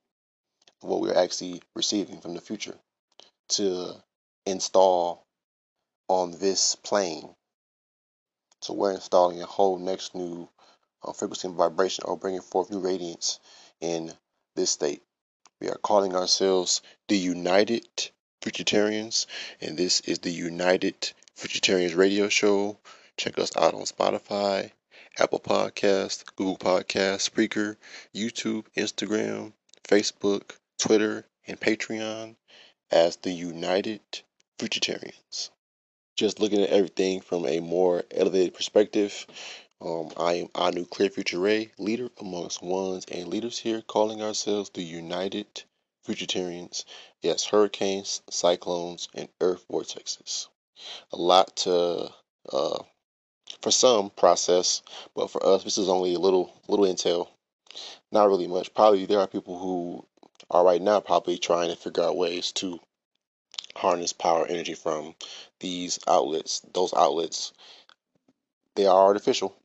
of 0.81 0.89
what 0.89 1.01
we're 1.01 1.17
actually 1.17 1.61
receiving 1.75 2.19
from 2.19 2.33
the 2.33 2.41
future 2.41 2.75
to 3.49 3.93
install 4.45 5.25
on 6.07 6.31
this 6.39 6.75
plane. 6.75 7.29
So 8.61 8.73
we're 8.73 8.93
installing 8.93 9.41
a 9.41 9.45
whole 9.45 9.77
next 9.77 10.15
new 10.15 10.49
uh, 11.03 11.13
frequency 11.13 11.47
and 11.47 11.57
vibration 11.57 12.05
or 12.07 12.17
bringing 12.17 12.41
forth 12.41 12.71
new 12.71 12.79
radiance 12.79 13.39
in 13.81 14.11
this 14.55 14.71
state. 14.71 15.03
We 15.61 15.69
are 15.69 15.77
calling 15.77 16.15
ourselves 16.15 16.81
the 17.07 17.17
United 17.17 17.87
Futuritarians, 18.41 19.25
and 19.61 19.77
this 19.77 20.01
is 20.01 20.19
the 20.19 20.31
United 20.31 21.13
Futuritarians 21.37 21.95
Radio 21.95 22.27
Show. 22.27 22.77
Check 23.17 23.37
us 23.37 23.55
out 23.55 23.73
on 23.73 23.83
Spotify, 23.83 24.71
Apple 25.19 25.39
Podcast, 25.39 26.25
Google 26.35 26.57
Podcast, 26.57 27.29
Spreaker, 27.29 27.77
YouTube, 28.13 28.65
Instagram, 28.75 29.53
Facebook, 29.83 30.57
Twitter, 30.79 31.25
and 31.47 31.59
Patreon 31.59 32.35
as 32.91 33.17
the 33.17 33.31
United 33.31 34.01
Futuritarians. 34.57 35.51
Just 36.15 36.39
looking 36.39 36.61
at 36.61 36.69
everything 36.69 37.21
from 37.21 37.45
a 37.45 37.59
more 37.59 38.03
elevated 38.11 38.53
perspective, 38.53 39.25
um, 39.83 40.11
I 40.15 40.35
am 40.35 40.47
Anu 40.55 40.85
Clear 40.85 41.09
Future 41.09 41.39
Ray, 41.39 41.71
leader 41.77 42.09
amongst 42.19 42.61
ones 42.61 43.05
and 43.11 43.27
leaders 43.27 43.59
here, 43.59 43.81
calling 43.81 44.21
ourselves 44.21 44.69
the 44.69 44.81
United 44.81 45.63
Futuritarians. 46.07 46.85
Yes, 47.21 47.45
hurricanes, 47.45 48.21
cyclones, 48.29 49.09
and 49.13 49.27
earth 49.41 49.65
vortexes 49.69 50.47
a 51.11 51.17
lot 51.17 51.55
to 51.57 52.09
uh, 52.51 52.79
for 53.61 53.71
some 53.71 54.09
process, 54.09 54.81
but 55.15 55.29
for 55.29 55.45
us, 55.45 55.63
this 55.63 55.77
is 55.77 55.89
only 55.89 56.13
a 56.13 56.19
little 56.19 56.53
little 56.67 56.85
intel. 56.85 57.27
Not 58.11 58.29
really 58.29 58.47
much. 58.47 58.73
Probably 58.73 59.05
there 59.05 59.19
are 59.19 59.27
people 59.27 59.57
who 59.57 60.05
are 60.49 60.63
right 60.63 60.81
now 60.81 60.99
probably 60.99 61.37
trying 61.37 61.69
to 61.69 61.75
figure 61.75 62.03
out 62.03 62.17
ways 62.17 62.51
to 62.53 62.79
harness 63.75 64.13
power 64.13 64.45
energy 64.45 64.75
from 64.75 65.15
these 65.59 65.99
outlets. 66.07 66.61
Those 66.73 66.93
outlets, 66.93 67.53
they 68.75 68.85
are 68.85 69.05
artificial 69.05 69.55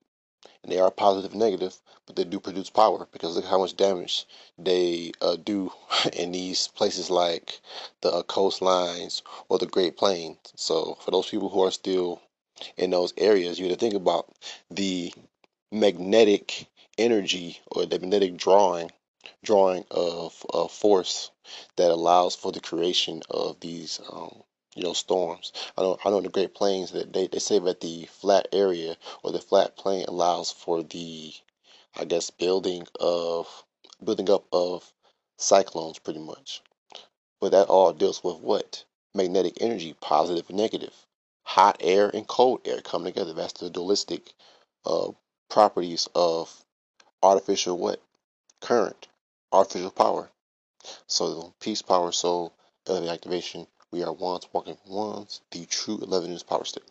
and 0.63 0.73
they 0.73 0.79
are 0.79 0.91
positive 0.91 1.33
and 1.33 1.41
negative, 1.41 1.81
but 2.07 2.17
they 2.17 2.25
do 2.25 2.41
produce 2.41 2.71
power 2.71 3.07
because 3.13 3.37
look 3.37 3.45
how 3.45 3.59
much 3.59 3.77
damage 3.77 4.27
they 4.59 5.13
uh, 5.21 5.37
do 5.37 5.73
in 6.13 6.33
these 6.33 6.69
places 6.69 7.11
like 7.11 7.61
the 8.01 8.11
uh, 8.11 8.23
coastlines 8.23 9.23
or 9.49 9.59
the 9.59 9.67
Great 9.67 9.97
Plains. 9.97 10.39
So 10.57 10.97
for 11.01 11.11
those 11.11 11.29
people 11.29 11.49
who 11.49 11.65
are 11.65 11.71
still 11.71 12.21
in 12.77 12.91
those 12.91 13.15
areas, 13.17 13.59
you 13.59 13.67
have 13.69 13.79
to 13.79 13.81
think 13.81 13.95
about 13.95 14.33
the 14.71 15.13
magnetic 15.71 16.67
energy 16.97 17.61
or 17.71 17.87
the 17.87 17.99
magnetic 17.99 18.37
drawing 18.37 18.91
drawing 19.43 19.85
of, 19.91 20.45
of 20.51 20.71
force 20.71 21.31
that 21.77 21.91
allows 21.91 22.35
for 22.35 22.53
the 22.53 22.61
creation 22.61 23.23
of 23.31 23.61
these 23.61 24.01
um, 24.11 24.43
you 24.79 24.85
know 24.85 24.93
storms. 24.93 25.53
I 25.77 25.83
know 25.83 25.99
I 26.05 26.11
know 26.11 26.19
in 26.19 26.23
the 26.23 26.29
Great 26.29 26.55
Plains 26.55 26.93
that 26.93 27.13
they, 27.13 27.27
they 27.27 27.41
say 27.41 27.59
that 27.59 27.81
the 27.81 28.07
flat 28.07 28.47
area 28.53 28.97
or 29.25 29.33
the 29.33 29.41
flat 29.41 29.77
plain 29.77 30.05
allows 30.07 30.53
for 30.53 30.85
the 30.85 31.35
I 31.97 32.05
guess 32.05 32.31
building 32.31 32.87
of 33.01 33.65
building 34.03 34.31
up 34.31 34.45
of 34.53 34.93
cyclones 35.37 35.99
pretty 35.99 36.21
much. 36.21 36.63
But 37.41 37.51
that 37.51 37.67
all 37.67 37.93
deals 37.93 38.23
with 38.23 38.39
what? 38.39 38.85
Magnetic 39.15 39.55
energy, 39.61 39.97
positive 40.01 40.49
and 40.49 40.59
negative. 40.59 40.95
Hot 41.43 41.77
air 41.81 42.09
and 42.15 42.27
cold 42.29 42.61
air 42.65 42.81
come 42.81 43.03
together. 43.03 43.33
That's 43.33 43.55
the 43.55 43.71
dualistic 43.71 44.33
uh, 44.87 45.11
properties 45.51 46.09
of 46.15 46.55
artificial 47.21 47.77
what? 47.77 48.01
Current, 48.61 49.09
artificial 49.51 49.91
power. 49.91 50.31
So 51.09 51.53
peace, 51.59 51.83
power, 51.83 52.13
soul, 52.13 52.53
elevate 52.87 53.11
activation. 53.11 53.67
We 53.91 54.03
are 54.03 54.13
ones 54.13 54.47
walking 54.53 54.77
ones, 54.87 55.41
the 55.51 55.65
true 55.65 55.99
11 56.03 56.29
news 56.29 56.43
power 56.43 56.67
state. 56.67 56.85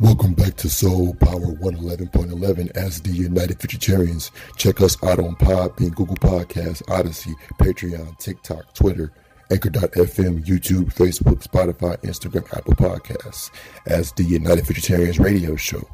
Welcome 0.00 0.34
back 0.34 0.56
to 0.56 0.68
Soul 0.68 1.14
Power 1.14 1.38
111.11 1.38 2.72
as 2.76 3.00
the 3.00 3.12
United 3.12 3.60
Futuritarians. 3.60 4.32
Check 4.56 4.80
us 4.80 5.00
out 5.04 5.20
on 5.20 5.36
Podbean, 5.36 5.94
Google 5.94 6.16
Podcasts, 6.16 6.82
Odysee, 6.88 7.32
Patreon, 7.60 8.18
TikTok, 8.18 8.74
Twitter, 8.74 9.12
Anchor.fm, 9.52 10.44
YouTube, 10.44 10.92
Facebook, 10.92 11.46
Spotify, 11.46 11.96
Instagram, 12.02 12.52
Apple 12.56 12.74
Podcasts 12.74 13.52
as 13.86 14.10
the 14.14 14.24
United 14.24 14.64
Futuritarians 14.64 15.20
radio 15.24 15.54
show, 15.54 15.88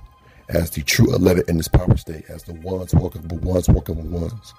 as 0.49 0.71
the 0.71 0.83
true 0.83 1.15
11 1.15 1.45
in 1.49 1.59
this 1.59 1.69
power 1.69 1.99
state, 1.99 2.25
as 2.31 2.43
the 2.45 2.55
ones 2.55 2.95
walking 2.95 3.29
with 3.29 3.43
ones 3.43 3.69
walking 3.69 3.97
with 3.97 4.07
ones. 4.07 4.55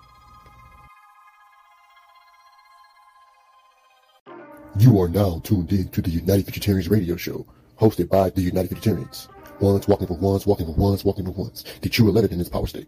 You 4.78 5.02
are 5.02 5.10
now 5.10 5.42
tuned 5.44 5.74
in 5.74 5.90
to 5.90 6.02
the 6.02 6.10
United 6.10 6.46
Futuritarians 6.46 6.90
radio 6.90 7.18
show, 7.18 7.46
hosted 7.78 8.08
by 8.08 8.30
the 8.30 8.42
United 8.42 8.72
Futuritarians. 8.78 9.28
Ones 9.60 9.86
walking 9.86 10.08
for 10.08 10.14
ones, 10.14 10.48
walking 10.48 10.66
for 10.66 10.72
ones, 10.72 11.04
walking 11.04 11.26
for 11.26 11.32
ones. 11.32 11.66
The 11.82 11.90
true 11.90 12.08
11 12.08 12.32
in 12.32 12.38
this 12.38 12.48
power 12.48 12.66
state. 12.66 12.88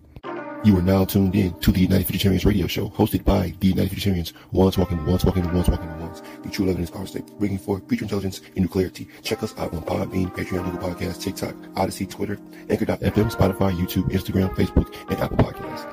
You 0.63 0.77
are 0.77 0.81
now 0.81 1.03
tuned 1.03 1.35
in 1.35 1.53
to 1.59 1.73
the 1.73 1.81
United 1.81 2.07
Futuritarians 2.07 2.45
radio 2.45 2.67
show, 2.67 2.87
hosted 2.91 3.25
by 3.25 3.53
the 3.59 3.67
United 3.67 3.91
Futuritarians. 3.91 4.31
Ones 4.53 4.77
walking 4.77 4.97
for 4.97 5.03
ones, 5.03 5.25
walking 5.25 5.43
for 5.43 5.53
ones, 5.53 5.67
walking 5.67 5.89
for 5.89 5.97
ones. 5.97 6.23
The 6.43 6.49
true 6.49 6.65
11 6.65 6.75
in 6.77 6.81
this 6.83 6.89
power 6.89 7.05
state. 7.05 7.37
Bringing 7.37 7.57
forth 7.57 7.87
future 7.89 8.05
intelligence 8.05 8.39
and 8.55 8.59
new 8.59 8.69
clarity. 8.69 9.09
Check 9.21 9.43
us 9.43 9.53
out 9.57 9.73
on 9.73 9.81
Podbean, 9.81 10.33
Patreon, 10.33 10.63
Google 10.63 10.89
Podcasts, 10.89 11.21
TikTok, 11.21 11.53
Odysee, 11.75 12.09
Twitter, 12.09 12.39
Anchor.fm, 12.69 13.29
Spotify, 13.29 13.77
YouTube, 13.77 14.09
Instagram, 14.09 14.55
Facebook, 14.55 14.95
and 15.11 15.19
Apple 15.19 15.37
Podcasts. 15.37 15.92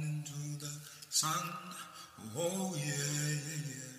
sun. 1.11 1.29
Oh 2.37 2.73
yeah, 2.77 2.85
yeah, 2.85 3.61
yeah. 3.67 3.90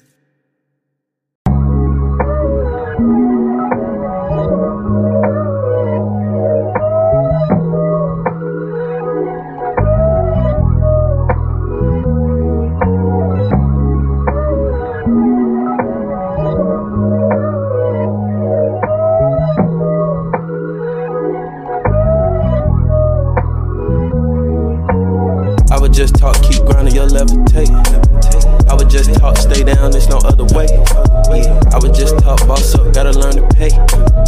Stay 29.53 29.65
down, 29.65 29.91
there's 29.91 30.09
no 30.09 30.19
other 30.25 30.45
way. 30.57 30.67
Yeah, 30.67 31.61
I 31.73 31.79
was 31.79 31.97
just 31.97 32.19
talk, 32.19 32.47
boss 32.47 32.75
up, 32.75 32.93
gotta 32.95 33.13
learn 33.13 33.35
to 33.37 33.47
pay. 33.55 33.71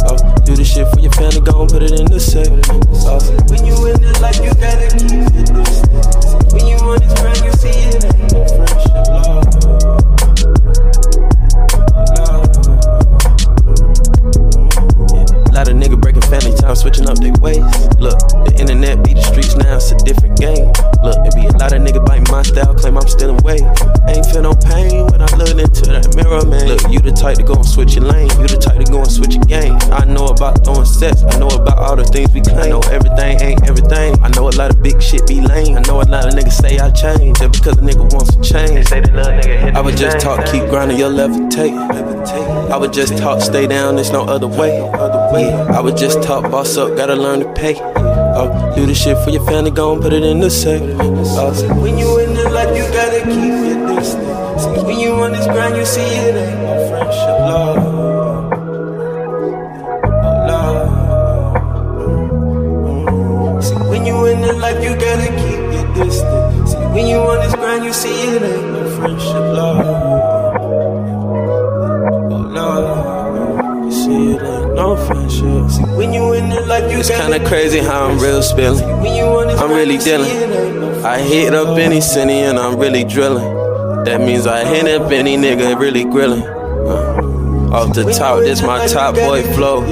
Oh, 0.05 0.17
do 0.45 0.55
the 0.55 0.63
shit 0.63 0.87
for 0.89 0.99
your 0.99 1.11
family, 1.13 1.41
go 1.41 1.61
and 1.61 1.69
put 1.69 1.83
it 1.83 1.99
in 1.99 2.05
the 2.05 2.19
safe. 2.19 2.47
Oh, 3.05 3.19
when 3.49 3.65
you 3.65 3.75
in 3.87 4.01
this 4.01 4.21
life, 4.21 4.37
you 4.37 4.53
gotta 4.55 4.87
keep 4.97 5.25
it 5.33 5.53
distance. 5.53 5.81
When 6.53 6.67
you 6.67 6.77
on 6.77 6.99
this 6.99 7.13
grind, 7.19 7.41
you 7.41 7.51
see 7.57 7.73
it 7.89 8.05
ain't 8.05 8.33
no 8.33 8.45
friendship, 8.53 9.05
love. 9.09 9.45
Lot 15.53 15.67
of 15.69 15.75
nigga 15.75 15.99
breaking 15.99 16.21
family 16.23 16.53
time, 16.55 16.75
switching 16.75 17.09
up 17.09 17.17
their 17.17 17.33
ways. 17.41 17.65
Look, 17.97 18.19
the 18.45 18.53
internet 18.59 19.03
be 19.03 19.13
the 19.13 19.21
streets 19.21 19.55
now, 19.55 19.77
it's 19.77 19.91
a 19.91 19.97
different 19.97 20.37
game. 20.37 20.71
Look, 21.05 21.21
it 21.21 21.35
be 21.37 21.45
a 21.45 21.53
lot 21.61 21.69
of 21.69 21.85
niggas 21.85 22.03
biting 22.03 22.25
my 22.33 22.41
style, 22.41 22.73
claim 22.73 22.97
I'm 22.97 23.07
still 23.07 23.29
in 23.29 23.37
wave. 23.45 23.61
Ain't 24.09 24.25
feel 24.25 24.41
no 24.41 24.57
pain 24.57 25.05
when 25.13 25.21
I 25.21 25.29
look 25.37 25.53
into 25.53 25.85
that 25.93 26.09
mirror, 26.17 26.41
man. 26.49 26.65
Look, 26.65 26.81
you 26.89 26.97
the 26.97 27.13
type 27.13 27.37
to 27.37 27.43
go 27.43 27.53
and 27.53 27.65
switch 27.65 27.93
your 27.93 28.05
lane, 28.05 28.25
you 28.41 28.49
the 28.49 28.57
type 28.57 28.81
to 28.83 28.89
go 28.89 29.05
and 29.05 29.11
switch 29.11 29.35
your 29.35 29.45
game. 29.45 29.77
I 29.93 30.03
know 30.05 30.25
about 30.33 30.65
throwing 30.65 30.83
sets, 30.83 31.21
I 31.21 31.37
know 31.37 31.53
about 31.53 31.77
all 31.77 31.95
the 31.95 32.05
things 32.05 32.33
we 32.33 32.41
claim. 32.41 32.57
I 32.57 32.69
know 32.73 32.81
everything 32.89 33.37
ain't 33.37 33.69
everything. 33.69 34.17
I 34.25 34.29
know 34.33 34.49
a 34.49 34.55
lot 34.57 34.73
of 34.73 34.81
big 34.81 34.97
shit 34.97 35.27
be 35.27 35.41
lame. 35.41 35.77
I 35.77 35.81
know 35.85 36.01
a 36.01 36.09
lot 36.09 36.25
of 36.25 36.33
niggas 36.33 36.57
say 36.57 36.79
I 36.79 36.89
changed, 36.89 37.37
just 37.37 37.53
because 37.53 37.77
a 37.77 37.85
nigga 37.85 38.09
wants 38.09 38.33
to 38.33 38.41
change. 38.41 38.73
They 38.73 38.83
say 38.89 39.01
the 39.01 39.13
nigga 39.13 39.61
hit 39.61 39.75
I 39.77 39.81
would 39.81 39.97
just 39.97 40.19
talk, 40.19 40.41
keep 40.49 40.65
grinding, 40.73 40.97
your 40.97 41.13
levitate. 41.13 41.77
I 42.73 42.77
would 42.77 42.93
just 42.93 43.15
talk, 43.17 43.41
stay 43.45 43.67
down, 43.67 43.97
there's 44.01 44.09
no 44.09 44.25
other 44.25 44.47
way. 44.47 44.81
Yeah, 44.81 45.69
I 45.69 45.81
would 45.81 45.97
just 45.97 46.23
talk, 46.23 46.49
boss 46.49 46.77
up, 46.77 46.97
gotta 46.97 47.15
learn 47.15 47.41
to 47.41 47.53
pay. 47.53 47.77
Oh, 48.37 48.75
do 48.75 48.85
the 48.85 48.93
shit 48.93 49.17
for 49.23 49.29
your 49.29 49.45
family, 49.45 49.71
go 49.71 49.93
and 49.93 50.01
put 50.01 50.11
it 50.11 50.23
in 50.23 50.39
the 50.41 50.49
safe. 50.49 50.81
Oh, 50.99 51.53
when 51.81 51.97
you 51.97 52.19
in 52.19 52.33
the 52.33 52.49
life, 52.49 52.75
you 52.75 52.83
gotta 52.91 53.21
keep 53.23 53.53
your 53.63 53.87
distance. 53.95 54.63
See, 54.63 54.83
when 54.83 54.99
you 54.99 55.11
on 55.13 55.31
this 55.31 55.45
grind, 55.47 55.77
you 55.77 55.85
see 55.85 56.01
it 56.01 56.35
ain't 56.35 56.59
no 56.59 56.89
friendship, 56.89 57.39
love. 57.47 57.93
See, 63.63 63.75
when 63.89 64.05
you 64.05 64.25
in 64.25 64.41
the 64.41 64.53
life, 64.53 64.83
you 64.83 64.95
gotta 64.95 65.27
keep 65.39 65.59
your 65.73 65.87
distance. 65.95 66.71
See, 66.71 66.77
when 66.93 67.07
you 67.07 67.17
on 67.17 67.39
this 67.39 67.55
grind, 67.55 67.85
you 67.85 67.93
see 67.93 68.35
it 68.35 68.41
ain't 68.41 68.67
no 68.73 68.89
friendship, 68.97 69.45
love. 69.55 69.79
Oh, 72.31 72.37
love. 72.51 72.94
You 74.95 75.29
see 75.29 75.45
it 75.45 75.47
ain't 75.47 75.67
no 75.67 75.67
friendship. 75.67 75.71
See, 75.71 75.95
when 75.95 76.13
you 76.13 76.33
in 76.33 76.49
the 76.49 76.61
life, 76.61 76.91
you 76.91 76.99
It's 76.99 77.09
kinda 77.09 77.45
crazy 77.45 77.79
how 77.79 78.05
I'm 78.05 78.19
real 78.19 78.41
spilling. 78.41 78.83
I'm 78.83 79.71
really 79.71 79.97
dealing. 79.97 81.05
I 81.05 81.19
hit 81.19 81.53
up 81.53 81.77
any 81.77 82.01
city 82.01 82.33
and 82.33 82.57
I'm 82.57 82.77
really 82.79 83.03
drilling. 83.03 84.03
That 84.05 84.21
means 84.21 84.47
I 84.47 84.65
hit 84.65 84.87
up 84.99 85.11
any 85.11 85.37
nigga 85.37 85.79
really 85.79 86.03
grilling. 86.03 86.43
Uh, 86.43 87.73
off 87.73 87.93
the 87.93 88.03
top, 88.13 88.39
this 88.39 88.61
my 88.61 88.87
top 88.87 89.15
boy 89.15 89.43
flow. 89.53 89.83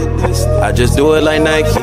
I 0.62 0.72
just 0.72 0.96
do 0.96 1.14
it 1.14 1.24
like 1.24 1.42
Nike, 1.42 1.80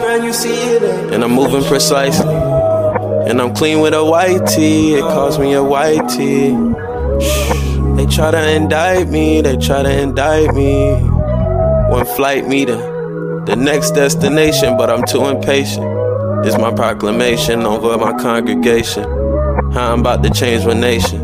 and 1.13 1.23
I'm 1.23 1.33
moving 1.33 1.65
precisely. 1.65 2.33
And 2.33 3.41
I'm 3.41 3.55
clean 3.55 3.81
with 3.81 3.95
a 3.95 4.05
white 4.05 4.47
tee, 4.47 4.95
it 4.95 5.03
cost 5.03 5.39
me 5.39 5.53
a 5.53 5.63
white 5.63 6.09
tee. 6.09 6.51
They 7.97 8.07
try 8.07 8.31
to 8.31 8.51
indict 8.51 9.09
me, 9.09 9.41
they 9.43 9.57
try 9.57 9.83
to 9.83 9.91
indict 9.91 10.55
me. 10.55 10.95
One 11.91 12.07
flight 12.07 12.49
me 12.49 12.65
to 12.67 13.00
the 13.51 13.57
next 13.57 13.91
destination, 13.93 14.77
but 14.77 14.89
I'm 14.89 15.05
too 15.05 15.27
impatient. 15.27 15.85
It's 16.47 16.57
my 16.57 16.73
proclamation 16.73 17.67
over 17.67 17.99
my 17.99 18.17
congregation. 18.17 19.03
How 19.73 19.93
I'm 19.93 20.01
about 20.01 20.23
to 20.23 20.31
change 20.31 20.65
my 20.65 20.75
nation. 20.75 21.19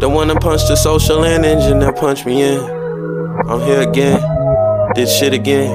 The 0.00 0.08
one 0.08 0.26
that 0.28 0.40
punched 0.40 0.66
the 0.66 0.74
social 0.74 1.24
and 1.24 1.44
engine 1.44 1.78
that 1.80 1.94
punched 1.96 2.26
me 2.26 2.42
in. 2.42 2.58
I'm 3.48 3.60
here 3.60 3.88
again, 3.88 4.20
did 4.94 5.08
shit 5.08 5.32
again. 5.32 5.70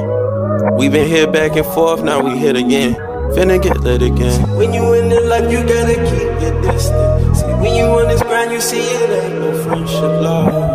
We 0.77 0.89
been 0.89 1.07
here 1.07 1.31
back 1.31 1.55
and 1.55 1.65
forth, 1.67 2.03
now 2.03 2.21
we 2.21 2.37
hit 2.37 2.57
again. 2.57 2.95
Finna 3.33 3.61
get 3.61 3.79
lit 3.79 4.01
again. 4.01 4.57
When 4.57 4.73
you 4.73 4.93
in 4.93 5.07
the 5.07 5.21
life, 5.21 5.49
you 5.49 5.59
gotta 5.59 5.95
keep 5.95 6.41
your 6.41 6.61
distance. 6.63 7.39
See, 7.39 7.45
when 7.45 7.75
you 7.75 7.85
on 7.85 8.09
this 8.09 8.21
grind, 8.23 8.51
you 8.51 8.59
see 8.59 8.81
it 8.81 9.23
ain't 9.23 9.39
no 9.39 9.63
friendship, 9.63 10.01
love. 10.01 10.74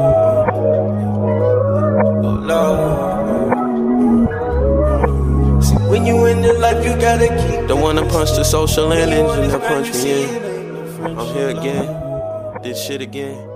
Life, 6.73 6.85
you 6.85 7.01
gotta 7.01 7.29
keep 7.29 7.67
the 7.69 7.77
one 7.77 7.97
that 7.97 8.09
punched 8.11 8.37
the 8.37 8.45
social 8.45 8.93
and 8.93 9.11
engine 9.11 9.49
that 9.51 9.63
punched 9.63 9.95
me 9.95 10.25
in. 10.25 11.07
I'm 11.07 11.35
here 11.35 11.51
again, 11.51 12.63
This 12.63 12.83
shit 12.85 13.01
again. 13.01 13.49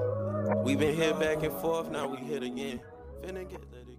We 0.64 0.76
been 0.76 0.94
here 0.94 1.14
back 1.14 1.42
and 1.42 1.52
forth, 1.60 1.90
now 1.90 2.06
we 2.08 2.16
hit 2.18 2.42
again. 2.42 2.80
Finna 3.22 3.48
get 3.48 3.60
lit 3.70 3.82
again. 3.82 3.98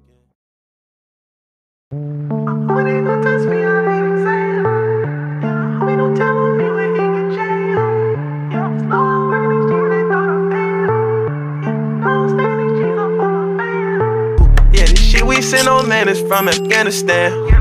Yeah, 14.74 14.86
this 14.86 15.00
shit 15.00 15.26
we 15.26 15.42
send 15.42 15.68
on 15.68 15.88
man 15.88 16.10
is 16.10 16.20
from 16.22 16.50
Afghanistan. 16.50 17.55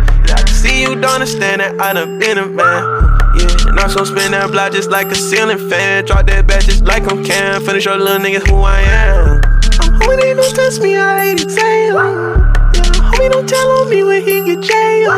Can 0.64 0.72
see 0.72 0.80
you 0.80 0.94
don't 0.94 1.20
understand 1.20 1.60
that 1.60 1.78
I 1.78 1.92
done 1.92 2.18
been 2.18 2.38
a 2.38 2.46
man. 2.46 2.82
Yeah, 3.36 3.68
and 3.68 3.80
I'm 3.80 3.90
so 3.90 4.04
spin 4.04 4.32
that 4.32 4.50
block 4.50 4.72
just 4.72 4.90
like 4.90 5.08
a 5.08 5.14
ceiling 5.14 5.58
fan. 5.68 6.06
Drop 6.06 6.26
that 6.26 6.46
back 6.46 6.62
just 6.62 6.84
like 6.84 7.10
I'm 7.10 7.22
Cam. 7.22 7.62
Finish 7.62 7.84
your 7.84 7.98
little 7.98 8.18
niggas 8.18 8.48
who 8.48 8.56
I 8.62 8.80
am. 8.80 9.42
I'm 9.80 10.00
homie, 10.00 10.20
they 10.20 10.32
don't 10.32 10.54
test 10.54 10.80
me, 10.80 10.96
I 10.96 11.26
hate 11.26 11.42
exam. 11.42 11.94
Yeah, 11.94 12.82
homie, 13.12 13.30
don't 13.30 13.46
tell 13.46 13.68
on 13.82 13.90
me 13.90 14.04
when 14.04 14.22
he 14.22 14.42
get 14.44 14.62
jail. 14.62 15.12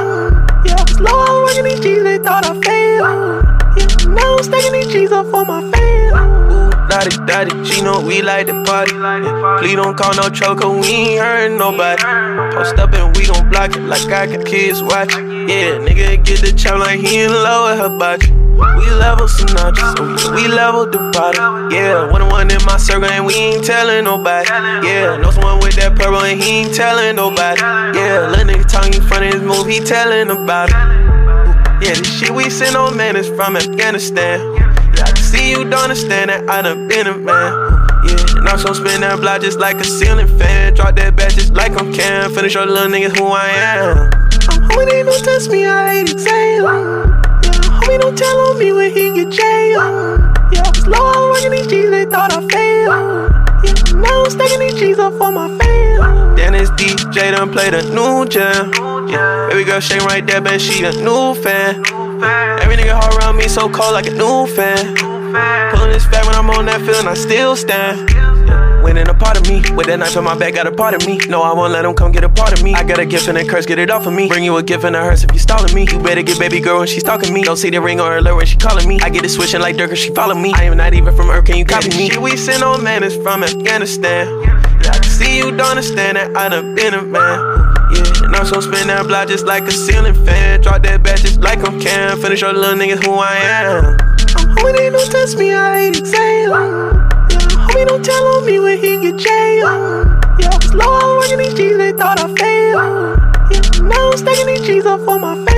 Yeah, 0.64 0.84
slow, 0.86 1.14
I'm 1.14 1.42
working 1.44 1.64
these 1.64 1.80
G's, 1.80 2.02
they 2.02 2.18
thought 2.18 2.44
I 2.44 2.60
failed. 2.60 3.44
Yeah, 3.78 4.14
now 4.14 4.36
I'm 4.38 4.42
stacking 4.42 4.72
these 4.72 4.88
G's 4.92 5.12
up 5.12 5.26
for 5.26 5.44
my. 5.44 5.65
Daddy, 6.88 7.16
daddy, 7.26 7.64
she 7.64 7.82
know 7.82 8.00
we 8.00 8.22
like 8.22 8.46
to 8.46 8.62
party. 8.64 8.92
Please 9.58 9.74
don't 9.74 9.96
call 9.96 10.14
no 10.14 10.28
choker, 10.28 10.68
we 10.70 10.86
ain't 10.86 11.20
hurting 11.20 11.58
nobody. 11.58 12.02
Post 12.54 12.78
up 12.78 12.92
and 12.94 13.16
we 13.16 13.26
gon' 13.26 13.48
block 13.50 13.74
it 13.74 13.82
like 13.82 14.06
I 14.06 14.26
got 14.26 14.46
kids 14.46 14.82
watching. 14.82 15.48
Yeah, 15.48 15.78
nigga 15.78 16.24
get 16.24 16.40
the 16.40 16.52
chop 16.52 16.78
like 16.78 17.00
he 17.00 17.22
in 17.22 17.30
love 17.30 17.70
with 17.70 17.80
her 17.80 17.98
body. 17.98 18.30
We 18.56 18.90
level 18.90 19.26
notches, 19.26 19.84
so 19.96 20.30
yeah, 20.30 20.34
we 20.34 20.48
level 20.48 20.86
the 20.86 20.98
bottom. 21.12 21.70
Yeah, 21.70 22.10
one 22.10 22.22
on 22.22 22.30
one 22.30 22.50
in 22.50 22.64
my 22.64 22.76
circle 22.78 23.04
and 23.04 23.26
we 23.26 23.34
ain't 23.34 23.64
telling 23.64 24.04
nobody. 24.04 24.48
Yeah, 24.48 25.16
know 25.16 25.30
someone 25.30 25.60
with 25.60 25.76
that 25.76 25.94
purple 25.96 26.20
and 26.20 26.40
he 26.40 26.60
ain't 26.60 26.74
telling 26.74 27.16
nobody. 27.16 27.60
Yeah, 27.60 28.28
little 28.30 28.46
nigga 28.46 28.66
talking 28.66 28.94
in 28.94 29.02
front 29.02 29.24
of 29.26 29.34
his 29.34 29.42
move, 29.42 29.66
he 29.66 29.80
telling 29.80 30.30
about 30.30 30.70
it. 30.70 30.76
Yeah, 31.84 31.94
this 31.94 32.18
shit 32.18 32.30
we 32.30 32.48
send 32.48 32.76
on 32.76 32.96
man 32.96 33.16
is 33.16 33.28
from 33.28 33.56
Afghanistan. 33.56 34.65
Can 35.26 35.34
see 35.34 35.50
you 35.50 35.64
don't 35.64 35.90
understand 35.90 36.30
that 36.30 36.48
I 36.48 36.62
done 36.62 36.86
been 36.86 37.06
a 37.08 37.18
man. 37.18 37.50
Yeah, 38.06 38.38
and 38.38 38.48
I'm 38.48 38.58
so 38.58 38.72
spin 38.72 39.00
that 39.00 39.18
block 39.18 39.40
just 39.40 39.58
like 39.58 39.76
a 39.76 39.84
ceiling 39.84 40.28
fan. 40.38 40.74
Drop 40.74 40.94
that 40.94 41.16
back 41.16 41.32
just 41.32 41.52
like 41.52 41.72
I'm 41.72 41.92
Cam. 41.92 42.32
Finish 42.32 42.54
your 42.54 42.66
little 42.66 42.86
niggas 42.86 43.16
who 43.18 43.26
I 43.26 43.48
am. 43.48 44.06
I'm 44.46 44.70
homie, 44.70 44.86
they 44.86 45.02
don't 45.02 45.24
test 45.24 45.50
me, 45.50 45.66
I 45.66 45.98
hate 45.98 46.12
exam. 46.12 46.62
Yeah, 46.62 47.58
homie, 47.82 47.98
don't 47.98 48.16
tell 48.16 48.38
on 48.38 48.58
me 48.58 48.70
when 48.72 48.92
he 48.94 49.14
get 49.14 49.30
jail. 49.34 49.82
Yeah, 50.52 50.70
slow, 50.78 50.94
I'm 50.94 51.30
working 51.30 51.50
these 51.50 51.66
G's, 51.66 51.90
they 51.90 52.04
thought 52.04 52.30
I 52.30 52.46
failed. 52.46 53.32
Yeah, 53.66 53.98
now 53.98 54.22
I'm 54.22 54.30
stacking 54.30 54.60
these 54.60 54.78
G's 54.78 54.98
up 55.00 55.14
for 55.18 55.32
my 55.32 55.48
fam. 55.58 56.36
Then 56.36 56.52
this 56.52 56.70
DJ 56.70 57.32
done 57.34 57.50
played 57.50 57.74
a 57.74 57.82
new 57.90 58.26
jam. 58.26 58.70
Yeah, 59.08 59.48
baby 59.50 59.64
girl 59.64 59.80
shake 59.80 60.02
right 60.02 60.24
there, 60.24 60.40
man, 60.40 60.60
she 60.60 60.84
a 60.84 60.92
new 60.92 61.34
fan. 61.42 61.82
Every 62.62 62.76
nigga 62.76 62.94
hard 62.94 63.12
around 63.16 63.36
me 63.38 63.48
so 63.48 63.68
cold 63.68 63.94
like 63.94 64.06
a 64.06 64.14
new 64.14 64.46
fan. 64.46 65.15
Pulling 65.72 65.92
this 65.92 66.06
fat 66.06 66.24
when 66.26 66.34
I'm 66.34 66.50
on 66.50 66.66
that 66.66 66.80
feeling, 66.80 67.06
I 67.06 67.14
still 67.14 67.56
stand. 67.56 68.10
Winning 68.86 69.08
a 69.08 69.14
part 69.14 69.36
of 69.36 69.48
me. 69.48 69.62
With 69.74 69.88
that 69.88 69.98
knife 69.98 70.16
in 70.16 70.22
my 70.22 70.38
back, 70.38 70.54
got 70.54 70.66
a 70.68 70.70
part 70.70 70.94
of 70.94 71.04
me. 71.06 71.18
No, 71.28 71.42
I 71.42 71.52
won't 71.52 71.72
let 71.72 71.82
them 71.82 71.94
come 71.94 72.12
get 72.12 72.22
a 72.22 72.28
part 72.28 72.52
of 72.52 72.62
me. 72.62 72.72
I 72.74 72.84
got 72.84 73.00
a 73.00 73.04
gift 73.04 73.26
and 73.26 73.36
a 73.36 73.44
curse, 73.44 73.66
get 73.66 73.80
it 73.80 73.90
off 73.90 74.06
of 74.06 74.12
me. 74.12 74.28
Bring 74.28 74.44
you 74.44 74.56
a 74.56 74.62
gift 74.62 74.84
and 74.84 74.94
a 74.94 75.00
hearse 75.00 75.24
if 75.24 75.32
you 75.32 75.40
stalling 75.40 75.74
me. 75.74 75.88
You 75.90 75.98
better 75.98 76.22
get 76.22 76.38
baby 76.38 76.60
girl 76.60 76.78
when 76.78 76.86
she 76.86 77.00
stalking 77.00 77.34
me. 77.34 77.42
Don't 77.42 77.56
see 77.56 77.70
the 77.70 77.80
ring 77.80 77.98
on 77.98 78.12
her 78.12 78.20
lip 78.20 78.36
when 78.36 78.46
she 78.46 78.56
calling 78.56 78.86
me. 78.88 79.00
I 79.00 79.10
get 79.10 79.24
it 79.24 79.30
switching 79.30 79.60
like 79.60 79.76
Dirk 79.76 79.96
she 79.96 80.14
follow 80.14 80.36
me. 80.36 80.52
I 80.54 80.64
am 80.64 80.76
not 80.76 80.94
even 80.94 81.16
from 81.16 81.30
Earth, 81.30 81.46
can 81.46 81.56
you 81.56 81.64
copy 81.64 81.88
me? 81.88 82.10
Shit 82.10 82.22
we 82.22 82.36
send 82.36 82.62
on 82.62 82.84
man 82.84 83.02
is 83.02 83.16
from 83.16 83.42
Afghanistan. 83.42 84.28
Yeah, 84.42 84.90
I 84.92 84.98
can 85.00 85.10
see 85.10 85.36
you 85.36 85.50
don't 85.50 85.60
understand 85.62 86.16
that 86.16 86.36
I 86.36 86.48
done 86.48 86.76
been 86.76 86.94
a 86.94 87.02
man. 87.02 87.38
Yeah, 87.92 88.24
and 88.24 88.36
I'm 88.36 88.46
so 88.46 88.60
spin 88.60 88.86
that 88.86 89.08
block 89.08 89.26
just 89.28 89.46
like 89.46 89.64
a 89.64 89.72
ceiling 89.72 90.14
fan. 90.24 90.60
Drop 90.60 90.82
that 90.84 91.02
back 91.02 91.18
just 91.18 91.40
like 91.40 91.58
I'm 91.66 91.80
Cam. 91.80 92.20
Finish 92.20 92.42
your 92.42 92.52
little 92.52 92.76
niggas 92.76 93.04
who 93.04 93.14
I 93.14 93.34
am. 93.36 94.15
Homie, 94.56 94.76
they 94.76 94.90
don't 94.90 95.10
test 95.10 95.38
me, 95.38 95.54
I 95.54 95.78
hate 95.78 95.98
exam. 95.98 96.50
Yeah, 96.50 97.48
homie, 97.68 97.86
don't 97.86 98.04
tell 98.04 98.26
on 98.36 98.46
me 98.46 98.58
when 98.58 98.78
he 98.78 99.00
get 99.00 99.16
jail. 99.16 99.68
Yeah, 100.38 100.58
slow, 100.60 100.92
I'm 100.92 101.16
working 101.18 101.38
these 101.38 101.54
G's, 101.54 101.76
they 101.76 101.92
thought 101.92 102.18
I 102.18 102.26
failed. 102.34 103.18
Yeah, 103.50 103.88
now 103.88 104.10
I'm 104.10 104.18
stacking 104.18 104.46
these 104.46 104.66
G's 104.66 104.86
up 104.86 105.00
for 105.00 105.18
my 105.18 105.34
fam. 105.44 105.55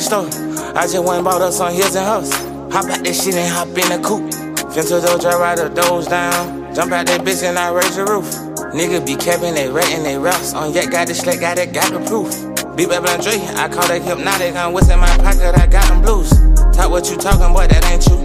Bentley 0.00 0.30
store. 0.30 0.76
I 0.76 0.82
just 0.86 1.04
went 1.04 1.16
and 1.16 1.24
bought 1.24 1.42
us 1.42 1.58
some 1.58 1.72
hills 1.72 1.94
and 1.94 2.06
house. 2.06 2.32
Hop 2.72 2.86
out 2.86 3.04
that 3.04 3.14
shit 3.14 3.34
and 3.34 3.52
hop 3.52 3.68
in 3.68 3.88
the 3.90 4.00
coupe. 4.06 4.30
Finna 4.72 5.00
the 5.00 5.18
drive 5.20 5.40
right 5.40 5.56
the 5.56 5.68
doors 5.68 6.06
down. 6.06 6.74
Jump 6.74 6.92
out 6.92 7.06
that 7.06 7.20
bitch 7.22 7.42
and 7.42 7.58
I 7.58 7.72
raise 7.72 7.96
the 7.96 8.04
roof. 8.04 8.24
Nigga 8.72 9.04
be 9.04 9.16
capping, 9.16 9.54
they 9.54 9.68
ratting, 9.68 10.04
they 10.04 10.16
raps. 10.16 10.54
On 10.54 10.72
yet 10.72 10.90
got 10.90 11.08
the 11.08 11.14
slack, 11.14 11.40
got 11.40 11.58
it, 11.58 11.72
got 11.72 11.92
the 11.92 12.00
proof. 12.06 12.30
Beat 12.76 12.88
baby 12.88 13.08
Andre, 13.08 13.34
I 13.58 13.68
call 13.68 13.86
that 13.88 14.02
hypnotic. 14.02 14.54
I'm 14.54 14.72
what's 14.72 14.88
in 14.88 14.98
my 14.98 15.10
pocket, 15.18 15.58
I 15.58 15.66
got 15.66 15.88
them 15.88 16.02
blues. 16.02 16.30
Talk 16.76 16.90
what 16.90 17.10
you 17.10 17.16
talking, 17.16 17.52
boy, 17.52 17.66
that 17.66 17.84
ain't 17.90 18.06
you. 18.06 18.16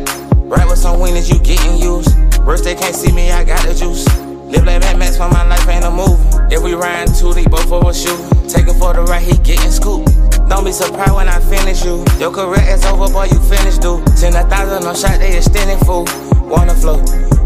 Right 0.46 0.68
with 0.68 0.78
some 0.78 1.00
winners, 1.00 1.30
you 1.30 1.40
getting 1.40 1.78
used. 1.78 2.14
Worst 2.46 2.64
they 2.64 2.76
can't 2.76 2.96
see 2.96 3.12
me, 3.12 3.32
I 3.32 3.44
got 3.44 3.66
the 3.66 3.74
juice. 3.74 4.06
Live 4.54 4.66
like 4.66 4.82
Mad 4.82 5.00
Max 5.00 5.18
for 5.18 5.28
my 5.30 5.44
life 5.48 5.68
ain't 5.68 5.84
a 5.84 5.90
movie. 5.90 6.22
If 6.54 6.62
we 6.62 6.76
riding 6.76 7.14
two, 7.14 7.34
they 7.34 7.46
both 7.46 7.68
for 7.68 7.90
a 7.90 7.94
shoe. 7.94 8.16
Taking 8.48 8.78
for 8.78 8.94
the 8.94 9.04
right, 9.10 9.24
he 9.24 9.36
getting 9.42 9.72
scooped. 9.72 10.25
Don't 10.48 10.64
be 10.64 10.72
surprised 10.72 11.14
when 11.14 11.28
I 11.28 11.40
finish 11.40 11.84
you. 11.84 12.06
Your 12.20 12.32
career 12.32 12.62
is 12.70 12.86
over, 12.86 13.12
boy, 13.12 13.26
you 13.26 13.40
finished, 13.42 13.82
dude. 13.82 14.08
Send 14.18 14.36
a 14.36 14.44
thousand 14.48 14.88
on 14.88 14.96
shot, 14.96 15.20
they 15.20 15.38
extending 15.38 15.80
fool. 15.80 16.06
Wanna 16.42 16.76
flow, 16.76 16.98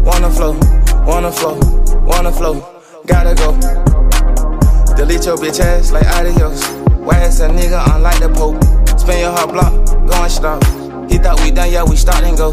wanna 0.04 0.30
flow, 0.30 0.52
wanna 1.06 1.32
flow, 1.32 1.58
wanna 2.04 2.30
flow. 2.30 2.60
Gotta 3.06 3.34
go. 3.34 3.52
Delete 4.94 5.24
your 5.24 5.36
bitch 5.38 5.60
ass 5.60 5.92
like 5.92 6.06
adios. 6.06 6.62
Why 6.98 7.24
is 7.24 7.40
a 7.40 7.48
nigga 7.48 7.82
unlike 7.94 8.20
the 8.20 8.28
Pope? 8.28 8.62
Spin 9.00 9.20
your 9.20 9.32
heart 9.32 9.50
block, 9.50 9.72
going 10.06 10.28
stop. 10.28 10.62
He 11.10 11.16
thought 11.18 11.40
we 11.40 11.50
done, 11.50 11.72
yeah, 11.72 11.82
we 11.82 11.96
start 11.96 12.22
and 12.24 12.36
go. 12.36 12.52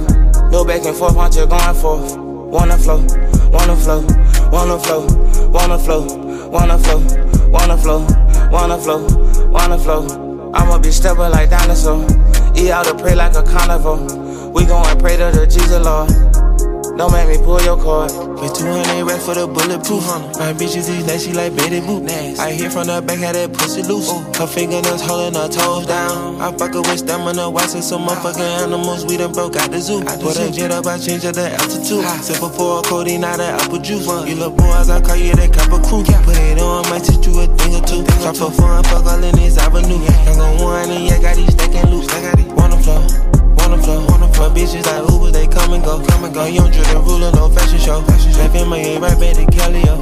No 0.49 0.63
back 0.63 0.85
and 0.85 0.95
forth, 0.95 1.15
want 1.15 1.35
you 1.35 1.45
going 1.45 1.75
forth. 1.75 2.17
Wanna 2.17 2.77
flow, 2.77 3.05
wanna 3.51 3.75
flow, 3.75 4.01
wanna 4.49 4.79
flow, 4.79 5.05
wanna 5.51 5.77
flow, 5.77 6.07
wanna 6.49 6.77
flow, 6.79 6.97
wanna 7.49 7.77
flow, 7.77 8.07
wanna 8.49 8.77
flow, 8.77 9.05
wanna 9.51 9.77
flow. 9.77 10.07
I'm 10.17 10.26
a 10.65 10.79
be 10.79 10.91
stepper 10.91 11.29
like 11.29 11.49
dinosaur. 11.49 12.05
Eat 12.55 12.71
out 12.71 12.85
to 12.85 12.95
pray 12.95 13.15
like 13.15 13.35
a 13.35 13.43
carnivore. 13.43 14.51
We 14.51 14.65
gon' 14.65 14.97
pray 14.99 15.17
to 15.17 15.31
the 15.31 15.45
Jesus 15.45 15.83
Lord. 15.83 16.36
Don't 16.97 17.13
make 17.13 17.29
me 17.29 17.37
pull 17.37 17.61
your 17.61 17.77
card. 17.77 18.09
Pay 18.41 18.49
200 18.49 19.05
racks 19.05 19.21
for 19.23 19.35
the 19.37 19.45
bulletproof. 19.45 20.01
My 20.41 20.49
bitches 20.57 20.89
is 20.89 21.05
she 21.21 21.31
like 21.31 21.55
Betty 21.55 21.79
Boop. 21.79 22.09
I 22.39 22.51
hear 22.51 22.71
from 22.71 22.87
the 22.87 23.01
back, 23.05 23.19
had 23.19 23.35
that 23.35 23.53
pussy 23.53 23.83
loose. 23.83 24.09
Her 24.33 24.47
fingernails 24.47 25.05
holding 25.05 25.37
her 25.37 25.47
toes 25.47 25.85
down. 25.85 26.41
I 26.41 26.49
fuck 26.57 26.73
her 26.73 26.81
with 26.81 26.97
stamina, 26.97 27.51
watching 27.51 27.83
some 27.83 28.01
motherfucking 28.07 28.65
animals. 28.65 29.05
We 29.05 29.17
done 29.17 29.31
broke 29.31 29.57
out 29.57 29.69
the 29.69 29.79
zoo. 29.79 30.01
I 30.09 30.17
Put 30.17 30.41
a 30.41 30.49
jet 30.49 30.71
up, 30.71 30.87
I 30.87 30.97
change 30.97 31.23
up 31.25 31.35
the 31.37 31.53
altitude. 31.53 32.01
Sip 32.25 32.41
before 32.41 32.79
a 32.79 32.81
codeine, 32.81 33.21
not 33.21 33.39
an 33.39 33.53
apple 33.61 33.77
juice. 33.77 34.09
You 34.09 34.33
little 34.33 34.49
boys, 34.57 34.89
I 34.89 34.99
call 34.99 35.17
you 35.17 35.37
that 35.37 35.53
copper 35.53 35.77
crew. 35.85 36.01
Yeah. 36.01 36.17
Put 36.25 36.37
it 36.41 36.57
on, 36.57 36.81
might 36.89 37.05
teach 37.05 37.29
you 37.29 37.37
a 37.37 37.45
thing 37.61 37.77
or 37.77 37.85
two. 37.85 38.01
Drop 38.25 38.33
for 38.33 38.49
fun, 38.49 38.81
fuck 38.89 39.05
all 39.05 39.21
in 39.21 39.35
this 39.37 39.61
avenue. 39.61 40.01
Young 40.25 40.41
on 40.41 40.57
one, 40.65 40.89
and 40.89 41.05
yeah, 41.05 41.21
got 41.21 41.37
these 41.37 41.53
stacking 41.53 41.93
loose. 41.93 42.09
Wanna 42.57 42.81
flow 42.81 43.36
wanna 43.67 43.83
flow, 43.83 44.05
wanna 44.07 44.33
flow. 44.33 44.49
Bitches 44.49 44.85
like 44.85 45.09
Uber, 45.11 45.31
they 45.31 45.47
come 45.47 45.73
and 45.73 45.83
go, 45.83 46.03
come 46.05 46.23
and 46.23 46.33
go. 46.33 46.45
Young 46.45 46.71
Jordan 46.71 47.03
ruler, 47.03 47.31
no 47.33 47.49
fashion 47.49 47.79
show. 47.79 47.99
Left 47.99 48.55
in 48.55 48.67
my 48.67 48.97
right 48.99 49.19
back 49.19 49.35
to 49.35 49.45
Kelly, 49.51 49.81
yo. 49.83 49.95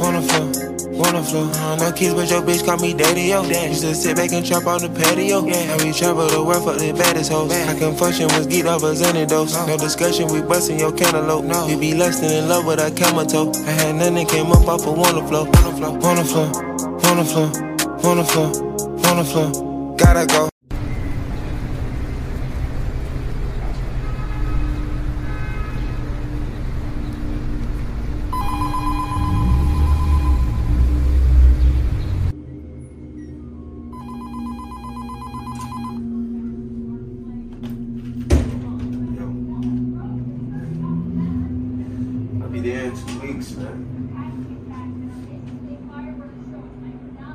Wanna 0.00 0.22
flow, 0.22 0.50
wanna 0.92 1.22
flow. 1.22 1.50
Uh, 1.52 1.76
no 1.76 1.92
kids, 1.92 2.14
but 2.14 2.30
your 2.30 2.42
bitch 2.42 2.64
call 2.64 2.78
me 2.78 2.94
daddy, 2.94 3.22
yo. 3.32 3.42
Used 3.42 3.82
to 3.82 3.94
sit 3.94 4.16
back 4.16 4.32
and 4.32 4.44
trap 4.44 4.66
on 4.66 4.80
the 4.80 4.88
patio. 4.88 5.44
Yeah, 5.46 5.72
and 5.72 5.82
we 5.82 5.92
travel 5.92 6.26
the 6.28 6.42
world 6.42 6.64
for 6.64 6.74
the 6.74 6.92
baddest 6.92 7.30
hoes. 7.30 7.52
I 7.52 7.78
can 7.78 7.94
function 7.96 8.26
with 8.28 8.48
geek 8.48 8.64
lovers 8.64 9.00
and 9.00 9.28
dose. 9.28 9.54
No 9.66 9.76
discussion, 9.76 10.32
we 10.32 10.40
bustin' 10.42 10.78
your 10.78 10.92
cantaloupe. 10.92 11.44
No. 11.44 11.66
We 11.66 11.76
be 11.76 11.94
less 11.94 12.20
than 12.20 12.32
in 12.32 12.48
love 12.48 12.66
with 12.66 12.80
a 12.80 12.90
camel 12.90 13.26
toe. 13.26 13.52
I 13.66 13.70
had 13.70 13.94
nothing, 13.96 14.26
came 14.26 14.50
up 14.50 14.66
off 14.66 14.86
of 14.86 14.96
wanna 14.96 15.26
flow, 15.28 15.44
wanna 15.44 15.76
flow, 15.76 15.92
wanna 15.98 16.24
flow, 16.24 16.50
wanna 17.02 17.24
flow, 17.24 17.50
wanna 18.02 18.24
flow, 18.24 18.50
wanna 19.04 19.24
flow. 19.24 19.96
Gotta 19.96 20.26
go. 20.26 20.42
I'll 20.44 20.51
be 20.51 20.51
there 20.51 20.51
in 20.51 20.51
two 20.51 20.51
weeks, 20.51 20.51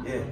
Yeah. 0.08 0.24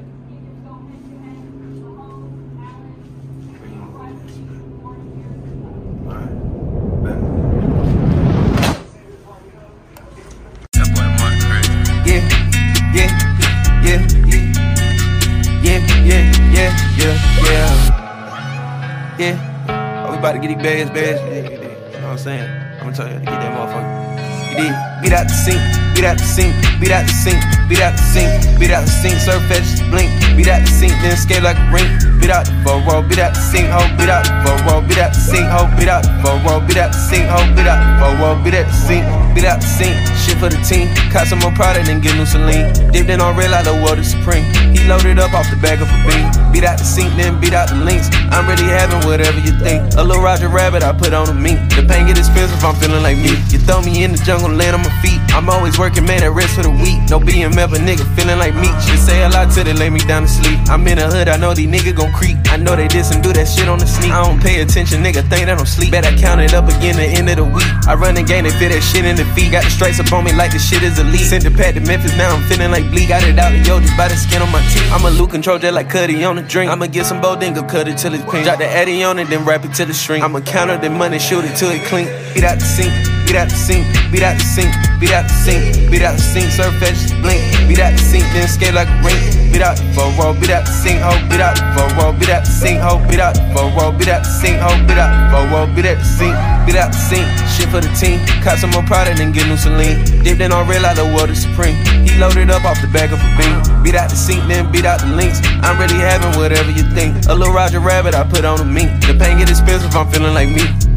Yeah, 19.17 20.05
oh, 20.07 20.11
we 20.11 20.17
about 20.17 20.33
to 20.33 20.39
get 20.39 20.47
these 20.47 20.57
bags, 20.57 20.89
bags. 20.89 21.21
Yeah, 21.21 21.51
you 21.51 22.01
know 22.01 22.07
what 22.07 22.11
I'm 22.11 22.17
saying? 22.17 22.49
I'm 22.49 22.79
gonna 22.79 22.95
tell 22.95 23.07
you 23.07 23.13
to 23.13 23.19
get 23.19 23.25
that 23.25 23.51
motherfucker. 23.51 24.55
Get, 24.55 24.59
it. 24.59 25.03
get 25.03 25.13
out 25.13 25.27
the 25.27 25.33
sink, 25.33 25.95
get 25.95 26.05
out 26.05 26.17
the 26.17 26.23
sink, 26.23 26.81
get 26.81 26.91
out 26.91 27.07
the 27.07 27.13
sink 27.13 27.54
beat 27.67 27.81
out 27.81 27.97
the 27.97 28.05
sink, 28.13 28.29
beat 28.59 28.71
out 28.71 28.85
the 28.85 28.93
sink, 28.93 29.17
surf 29.17 29.41
fetch, 29.49 29.65
blink, 29.89 30.09
beat 30.37 30.47
out 30.47 30.61
the 30.61 30.69
sink, 30.69 30.93
then 31.01 31.17
skate 31.17 31.41
like 31.41 31.57
a 31.57 31.65
rink, 31.73 31.89
beat 32.21 32.29
out 32.29 32.45
the 32.45 32.53
four 32.61 32.77
roll, 32.85 33.01
beat 33.01 33.17
out 33.17 33.33
the 33.33 33.41
sink, 33.41 33.67
ho, 33.69 33.81
beat 33.97 34.09
out 34.09 34.25
the 34.25 34.33
four 34.45 34.57
roll, 34.69 34.81
beat 34.85 35.01
out 35.01 35.13
the 35.13 35.19
sink, 35.19 35.47
ho, 35.49 35.65
beat 35.77 35.89
out 35.89 36.05
the 36.05 36.13
four 36.21 36.37
roll, 36.45 36.61
beat 36.61 36.77
out 36.77 36.93
the 36.93 36.99
sink, 37.09 37.25
ho, 37.25 37.41
beat 37.57 37.65
out 37.65 37.81
the 37.81 37.89
four 37.97 38.13
roll, 38.21 38.37
beat 38.45 38.53
out 38.53 38.69
the 38.69 38.77
sink, 38.85 39.03
beat 39.33 39.45
out 39.45 39.59
the 39.61 39.67
sink, 39.67 39.95
shit 40.21 40.37
for 40.37 40.49
the 40.49 40.61
team, 40.61 40.89
caught 41.09 41.25
some 41.25 41.41
more 41.41 41.53
product 41.57 41.89
and 41.89 42.01
get 42.05 42.13
new 42.13 42.25
saline, 42.25 42.69
dipped 42.93 43.09
in 43.09 43.21
on 43.21 43.33
real 43.33 43.49
like 43.49 43.65
the 43.65 43.73
world 43.81 43.97
is 43.97 44.13
supreme, 44.13 44.45
he 44.69 44.85
loaded 44.85 45.17
up 45.17 45.33
off 45.33 45.49
the 45.49 45.57
back 45.57 45.81
of 45.81 45.89
a 45.89 45.99
beam, 46.05 46.29
beat 46.53 46.63
out 46.63 46.77
the 46.77 46.85
sink, 46.85 47.09
then 47.17 47.41
beat 47.41 47.53
out 47.53 47.69
the 47.69 47.79
links, 47.81 48.13
I'm 48.29 48.45
really 48.45 48.69
having 48.69 49.01
whatever 49.09 49.41
you 49.41 49.53
think, 49.57 49.81
a 49.97 50.05
little 50.05 50.21
Roger 50.21 50.49
Rabbit 50.49 50.85
I 50.85 50.93
put 50.93 51.13
on 51.13 51.29
a 51.29 51.33
meat, 51.33 51.57
the 51.73 51.81
pain 51.89 52.05
get 52.05 52.17
expensive, 52.17 52.61
I'm 52.61 52.77
feeling 52.77 53.01
like 53.01 53.17
me, 53.17 53.33
you 53.49 53.57
throw 53.57 53.81
me 53.81 54.05
in 54.05 54.13
the 54.13 54.21
jungle, 54.21 54.53
land 54.53 54.77
on 54.77 54.85
my 54.85 54.93
feet, 55.01 55.17
I'm 55.35 55.49
always 55.49 55.77
working, 55.77 56.05
man, 56.05 56.23
at 56.23 56.31
rest 56.31 56.55
for 56.55 56.63
the 56.63 56.71
week. 56.71 56.95
No 57.11 57.19
BMF, 57.19 57.75
a 57.75 57.79
nigga 57.83 58.07
feeling 58.15 58.39
like 58.39 58.55
me. 58.55 58.71
She 58.87 58.95
say 58.95 59.19
a 59.27 59.29
lot 59.29 59.51
till 59.51 59.65
they 59.67 59.73
lay 59.73 59.89
me 59.89 59.99
down 59.99 60.23
to 60.23 60.31
sleep. 60.31 60.57
I'm 60.71 60.87
in 60.87 60.97
the 60.97 61.11
hood, 61.11 61.27
I 61.27 61.35
know 61.35 61.53
these 61.53 61.67
niggas 61.67 61.95
gon' 61.99 62.13
creep. 62.13 62.37
I 62.47 62.55
know 62.55 62.73
they 62.73 62.87
diss 62.87 63.11
and 63.11 63.21
do 63.21 63.33
that 63.33 63.43
shit 63.43 63.67
on 63.67 63.79
the 63.79 63.85
sneak. 63.85 64.15
I 64.15 64.23
don't 64.23 64.39
pay 64.39 64.61
attention, 64.61 65.03
nigga, 65.03 65.27
think 65.27 65.51
that 65.51 65.51
I 65.51 65.55
don't 65.59 65.67
sleep. 65.67 65.91
Bet 65.91 66.05
I 66.05 66.15
count 66.15 66.39
it 66.39 66.53
up 66.53 66.71
again 66.71 66.95
the 66.95 67.03
end 67.03 67.27
of 67.27 67.35
the 67.35 67.43
week. 67.43 67.67
I 67.83 67.95
run 67.95 68.15
the 68.15 68.23
game, 68.23 68.45
they 68.47 68.55
fit 68.55 68.71
that 68.71 68.79
shit 68.79 69.03
in 69.03 69.19
the 69.19 69.27
feet. 69.35 69.51
Got 69.51 69.67
the 69.67 69.71
stripes 69.75 69.99
up 69.99 70.07
on 70.15 70.23
me 70.23 70.31
like 70.31 70.55
the 70.55 70.59
shit 70.59 70.81
is 70.83 70.97
elite. 70.97 71.27
Sent 71.27 71.43
the 71.43 71.51
pad 71.51 71.75
to 71.75 71.81
Memphis, 71.83 72.15
now 72.15 72.31
I'm 72.31 72.41
feeling 72.47 72.71
like 72.71 72.87
bleak. 72.87 73.11
Got 73.11 73.27
it 73.27 73.35
out 73.37 73.51
of 73.51 73.59
yo, 73.67 73.83
just 73.83 73.91
by 73.99 74.07
the 74.07 74.15
skin 74.15 74.39
on 74.39 74.47
my 74.55 74.63
teeth. 74.71 74.87
I'ma 74.87 75.09
loot 75.19 75.35
control 75.35 75.59
just 75.59 75.75
like 75.75 75.91
Cuddy 75.91 76.23
on 76.23 76.37
the 76.39 76.47
drink. 76.47 76.71
I'ma 76.71 76.87
get 76.87 77.05
some 77.05 77.19
bodingo, 77.19 77.67
cut 77.67 77.91
it 77.91 77.99
till 77.99 78.15
it's 78.15 78.23
pink. 78.31 78.47
Drop 78.47 78.57
the 78.57 78.71
Addy 78.71 79.03
on 79.03 79.19
it, 79.19 79.27
then 79.27 79.43
wrap 79.43 79.67
it 79.67 79.75
to 79.75 79.83
the 79.83 79.93
string. 79.93 80.23
I'ma 80.23 80.39
counter 80.47 80.77
the 80.79 80.89
money, 80.89 81.19
shoot 81.19 81.43
it 81.43 81.59
till 81.59 81.69
it 81.75 81.83
clean. 81.91 82.07
Get 82.33 82.47
out 82.47 82.55
the 82.55 82.65
sink, 82.65 82.95
beat 83.25 83.35
out 83.35 83.49
the 83.49 83.57
sink, 83.57 83.83
beat 84.13 84.21
out 84.21 84.37
the 84.37 84.45
sink, 84.45 84.71
beat 85.01 85.11
out 85.11 85.25
the 85.25 85.33
sink, 85.33 85.91
beat 85.91 86.05
out 86.05 86.15
the 86.15 86.21
sink, 86.21 86.47
surf 86.53 86.71
fetch, 86.77 87.09
blink, 87.25 87.41
beat 87.67 87.81
out 87.81 87.91
the 87.91 87.97
sink, 87.97 88.23
then 88.37 88.47
skate 88.47 88.73
like 88.73 88.87
a 88.87 88.97
rink, 89.01 89.17
beat 89.51 89.65
out 89.65 89.75
the 89.75 89.83
roll, 90.15 90.33
beat 90.37 90.53
out 90.53 90.63
the 90.63 90.71
sink, 90.71 91.01
ho, 91.01 91.11
beat 91.27 91.41
out 91.41 91.57
the 91.57 91.65
roll, 91.97 92.13
beat 92.13 92.29
out 92.29 92.45
the 92.45 92.53
sink, 92.53 92.79
ho, 92.79 93.01
beat 93.09 93.19
out 93.19 93.33
the 93.33 93.41
roll, 93.73 93.91
beat 93.91 94.07
out 94.07 94.21
the 94.21 94.29
sink, 94.29 94.61
ho, 94.61 94.69
beat 94.85 95.01
out 95.01 95.09
the 95.09 95.41
roll, 95.49 95.65
beat 95.73 95.89
out 95.89 95.97
the 95.97 96.05
sink, 96.05 96.35
beat 96.69 96.77
out 96.77 96.93
the 96.93 97.01
sink, 97.01 97.25
shit 97.49 97.67
for 97.73 97.81
the 97.81 97.91
team, 97.97 98.21
caught 98.45 98.61
some 98.61 98.69
more 98.71 98.85
product 98.85 99.19
and 99.19 99.33
get 99.33 99.49
new 99.49 99.57
saline, 99.57 99.97
dipped 100.21 100.39
in 100.39 100.53
on 100.53 100.69
real 100.69 100.85
like 100.85 100.95
the 100.95 101.05
world 101.17 101.33
is 101.33 101.41
supreme, 101.41 101.75
he 102.05 102.13
loaded 102.21 102.53
up 102.53 102.63
off 102.63 102.77
the 102.79 102.89
back 102.93 103.09
of 103.09 103.19
a 103.19 103.29
beam, 103.35 103.57
beat 103.81 103.97
out 103.97 104.07
the 104.07 104.15
sink, 104.15 104.39
then 104.45 104.69
beat 104.71 104.85
out 104.85 105.01
the 105.01 105.09
links, 105.09 105.41
I'm 105.65 105.81
really 105.81 105.97
having 105.97 106.37
whatever 106.37 106.69
you 106.69 106.85
think, 106.93 107.25
a 107.25 107.33
little 107.33 107.53
Roger 107.53 107.81
Rabbit 107.81 108.13
I 108.13 108.23
put 108.23 108.45
on 108.45 108.61
a 108.61 108.67
mink, 108.67 108.91
the 109.09 109.17
pain 109.17 109.39
get 109.41 109.49
expensive, 109.49 109.95
I'm 109.95 110.07
feeling 110.13 110.33
like 110.33 110.49
me. 110.49 110.94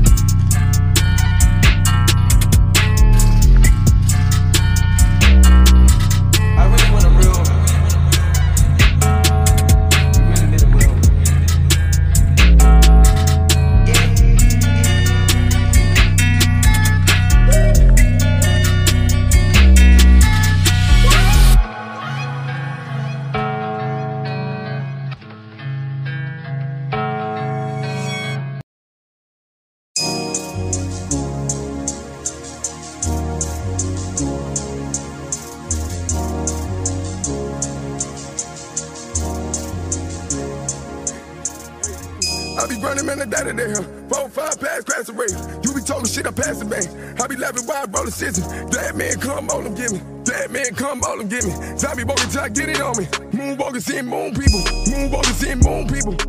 Try 52.39 52.49
get 52.51 52.69
it 52.69 52.81
on 52.81 52.97
me. 52.97 53.05
Moonwalking 53.33 53.83
seeing 53.83 54.07
moon 54.07 54.33
people. 54.33 54.61
Moonwalking 54.61 55.35
seeing 55.35 55.59
moon 55.59 55.89
people. 55.89 56.28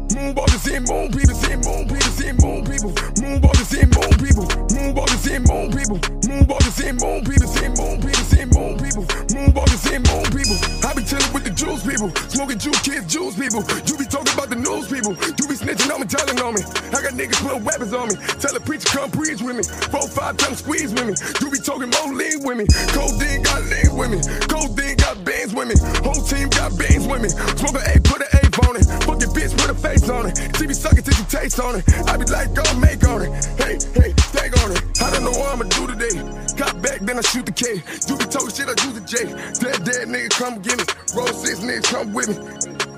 Moon 7.10 7.26
people. 7.26 7.47
Seeing 7.47 7.74
moon 7.74 7.97
people. 8.01 8.26
Seeing 8.30 8.49
moon 8.53 8.74
people. 8.78 9.03
Moonwalking 9.34 9.82
seeing 9.82 10.03
moon 10.05 10.28
people. 10.30 10.57
I 10.86 10.93
be 10.93 11.03
chilling 11.03 11.34
with 11.34 11.43
the 11.43 11.53
juice 11.53 11.82
people. 11.82 12.10
Smoking 12.30 12.60
juice 12.60 12.82
kids, 12.82 13.05
juice 13.10 13.36
people. 13.36 13.62
You 13.89 13.97
be 13.97 14.05
talking 14.05 14.34
about 14.34 14.49
the 14.49 14.60
news 14.60 14.86
people. 14.88 15.14
You 15.18 15.43
be 15.49 15.55
snitching 15.57 15.89
on 15.89 16.01
me, 16.01 16.07
telling 16.07 16.39
on 16.39 16.53
me. 16.53 16.62
I 16.93 17.01
got 17.01 17.14
niggas 17.18 17.41
putting 17.41 17.64
weapons 17.66 17.93
on 17.93 18.10
me. 18.10 18.16
Tell 18.38 18.55
a 18.55 18.62
preacher 18.62 18.89
come 18.93 19.10
preach 19.12 19.41
with 19.41 19.57
me. 19.57 19.64
Four, 19.89 20.07
five 20.07 20.38
times 20.38 20.60
squeeze 20.62 20.93
with 20.93 21.07
me. 21.10 21.16
You 21.41 21.47
be 21.49 21.60
talking 21.60 21.89
more 21.89 22.14
lean 22.14 22.45
with 22.45 22.57
me. 22.57 22.66
Codeine 22.93 23.41
got 23.41 23.62
lean 23.66 23.91
with 23.97 24.10
me. 24.14 24.20
Codeine 24.45 24.97
got 24.97 25.18
bands 25.26 25.53
with 25.53 25.68
me. 25.68 25.76
Whole 26.05 26.22
team 26.22 26.49
got 26.49 26.78
bands 26.78 27.05
with 27.07 27.22
me. 27.22 27.30
Smoke 27.57 27.82
a 27.82 27.84
A, 27.89 27.93
put 28.01 28.22
an 28.22 28.30
A 28.38 28.49
on 28.68 28.76
it. 28.76 28.86
Fucking 29.05 29.32
bitch, 29.34 29.57
put 29.57 29.70
a 29.70 29.74
face 29.74 30.10
on 30.10 30.28
it. 30.28 30.38
She 30.57 30.68
be 30.68 30.74
sucking 30.74 31.03
till 31.03 31.26
taste 31.26 31.60
on 31.60 31.76
it. 31.76 31.84
I 32.07 32.18
be 32.18 32.26
like, 32.26 32.53
go 32.53 32.64
make 32.78 33.03
on 33.07 33.22
it. 33.24 33.32
Hey, 33.57 33.78
hey, 33.95 34.14
tag 34.34 34.57
on 34.64 34.72
it. 34.72 34.82
I 35.01 35.12
don't 35.12 35.24
know 35.24 35.32
what 35.32 35.53
I'ma 35.53 35.66
do 35.66 35.88
today. 35.88 36.49
Got 36.60 36.82
back, 36.82 36.99
then 36.99 37.18
I 37.18 37.22
shoot 37.22 37.45
the 37.45 37.53
K. 37.53 37.80
You 38.12 38.18
be 38.20 38.26
talking 38.28 38.51
shit, 38.51 38.68
I 38.68 38.76
use 38.84 38.91
the 38.91 39.03
J. 39.07 39.32
Dead, 39.64 39.80
dead 39.88 40.12
nigga, 40.12 40.30
come 40.36 40.60
get 40.60 40.76
me. 40.76 40.84
Roll 41.16 41.32
six 41.32 41.64
niggas, 41.64 41.88
come 41.88 42.12
with 42.12 42.28
me. 42.28 42.36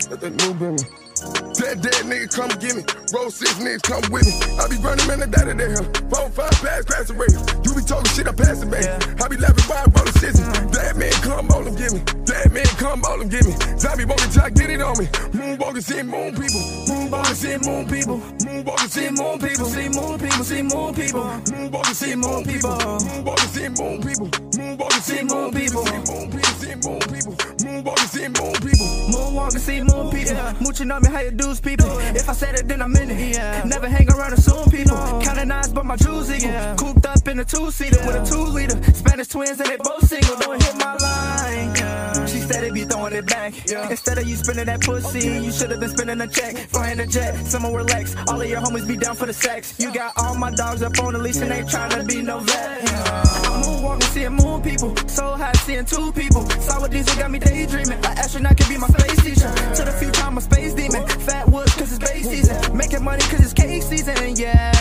That's 0.09 0.17
that 0.17 0.33
new 0.33 0.53
business. 0.57 0.89
Dead, 1.53 1.77
dead 1.77 2.01
nigga, 2.09 2.25
come 2.33 2.49
get 2.57 2.73
me. 2.73 2.81
Roll 3.13 3.29
six 3.29 3.53
niggas, 3.61 3.85
come 3.85 4.01
with 4.09 4.25
me. 4.25 4.33
I 4.57 4.65
be 4.65 4.81
running 4.81 5.05
man 5.05 5.21
I 5.21 5.29
the 5.29 5.37
daddy 5.37 5.53
there. 5.53 5.77
Four, 6.09 6.33
five 6.33 6.57
pass, 6.57 6.81
crash 6.89 7.13
away. 7.13 7.29
You 7.61 7.77
be 7.77 7.85
talking 7.85 8.09
shit, 8.09 8.25
I 8.25 8.33
pass 8.33 8.65
it 8.65 8.71
back. 8.73 9.21
I 9.21 9.29
be 9.29 9.37
laughing 9.37 9.69
wide, 9.69 9.93
rolling 9.93 10.17
scissors. 10.17 10.41
That 10.73 10.97
man, 10.97 11.13
come 11.21 11.53
all 11.53 11.61
them 11.61 11.77
give 11.77 11.93
me. 11.93 12.01
Dead 12.25 12.49
man, 12.49 12.65
come 12.81 13.05
all 13.05 13.19
them 13.21 13.29
give 13.29 13.45
me. 13.45 13.53
Zombie 13.77 14.05
walking, 14.05 14.31
try 14.33 14.49
get 14.49 14.69
it 14.73 14.81
on 14.81 14.97
me. 14.97 15.05
Moonwalking, 15.37 15.83
seeing 15.85 16.07
moon 16.09 16.33
people. 16.33 16.65
Moonwalking, 16.89 17.37
seeing 17.37 17.61
moon 17.61 17.85
people. 17.85 18.17
Moonwalking, 18.41 18.89
seeing 18.89 19.13
moon 19.13 19.37
people. 19.37 19.65
See 19.69 19.89
moon 19.89 20.17
people, 20.17 20.43
see 20.43 20.61
moon 20.63 20.93
people. 20.95 21.23
Moonwalking, 21.53 21.93
seeing 21.93 22.19
moon 22.19 22.43
people. 22.43 22.73
Moonwalking, 22.73 23.50
seeing 23.51 23.73
moon 23.73 24.01
people. 24.01 24.29
Moon 24.57 24.77
people. 24.77 24.91
See 25.01 25.23
moon 25.23 25.51
people, 25.51 25.85
seeing 25.85 26.79
moon 26.79 26.99
people. 26.99 27.33
Moonwalking, 27.61 28.07
seeing 28.07 28.33
moon 28.33 28.53
people. 28.53 28.87
Moonwalking, 29.11 29.59
see 29.59 29.81
moon 29.81 30.09
people. 30.11 30.35
Mooching 30.61 30.91
on 30.91 31.01
me, 31.03 31.09
how 31.09 31.19
you 31.19 31.31
do's 31.31 31.59
people. 31.59 31.87
If 32.15 32.29
I 32.29 32.33
said 32.33 32.55
it, 32.55 32.67
then 32.67 32.81
I'm 32.81 32.95
in 32.95 33.11
it. 33.11 33.65
Never 33.65 33.87
hang 33.87 34.09
around 34.11 34.33
assume 34.33 34.69
people. 34.69 34.97
Counting 35.21 35.51
eyes, 35.51 35.71
but 35.73 35.85
my 35.85 35.95
jewels 35.95 36.31
equal. 36.31 36.75
Cooped 36.77 37.05
up 37.05 37.27
in 37.27 37.39
a 37.39 37.45
two 37.45 37.71
seater 37.71 37.99
with 38.05 38.15
a 38.15 38.25
two 38.25 38.43
liter. 38.43 38.81
Spanish 38.93 39.27
twins 39.27 39.59
and 39.59 39.69
they 39.69 39.77
both 39.77 40.07
single. 40.07 40.35
Don't 40.37 40.61
hit 40.61 40.75
my 40.77 40.95
line. 40.95 42.27
She 42.27 42.39
said 42.39 42.63
it 42.63 42.73
be 42.73 42.85
throwing 42.85 43.13
it 43.13 43.25
back. 43.25 43.53
Instead 43.89 44.17
of 44.17 44.27
you 44.27 44.35
spending 44.35 44.65
that 44.65 44.81
pussy, 44.81 45.27
you 45.43 45.51
should 45.51 45.71
have 45.71 45.79
been 45.79 45.89
spending 45.89 46.21
a 46.21 46.27
check. 46.27 46.55
Flying 46.69 46.99
a 46.99 47.07
jet, 47.07 47.35
someone 47.45 47.73
relax. 47.73 48.15
All 48.27 48.39
of 48.41 48.47
your 48.47 48.61
homies 48.61 48.87
be 48.87 48.95
down 48.95 49.15
for 49.15 49.25
the 49.25 49.33
sex. 49.33 49.79
You 49.79 49.91
got 49.91 50.13
all 50.17 50.35
my 50.35 50.51
dogs 50.51 50.81
up 50.83 50.97
on 50.99 51.13
the 51.13 51.19
leash 51.19 51.37
and 51.37 51.51
they 51.51 51.63
trying 51.63 51.91
to 51.91 52.03
be 52.05 52.21
no 52.21 52.39
Saw 56.91 57.15
got 57.15 57.31
me 57.31 57.39
daydreaming. 57.39 57.99
An 58.03 58.17
astronaut 58.19 58.57
could 58.57 58.67
be 58.67 58.77
my 58.77 58.87
space 58.87 59.23
teacher. 59.23 59.47
To 59.75 59.83
the 59.87 59.95
future, 59.97 60.21
I'm 60.23 60.37
a 60.37 60.41
space 60.41 60.73
demon. 60.73 61.07
Fat 61.23 61.47
woods, 61.47 61.73
cause 61.75 61.91
it's 61.91 61.99
base 61.99 62.27
season. 62.27 62.75
Making 62.75 63.03
money 63.03 63.23
cause 63.31 63.39
it's 63.39 63.53
cake 63.53 63.81
season, 63.81 64.35
yeah. 64.35 64.71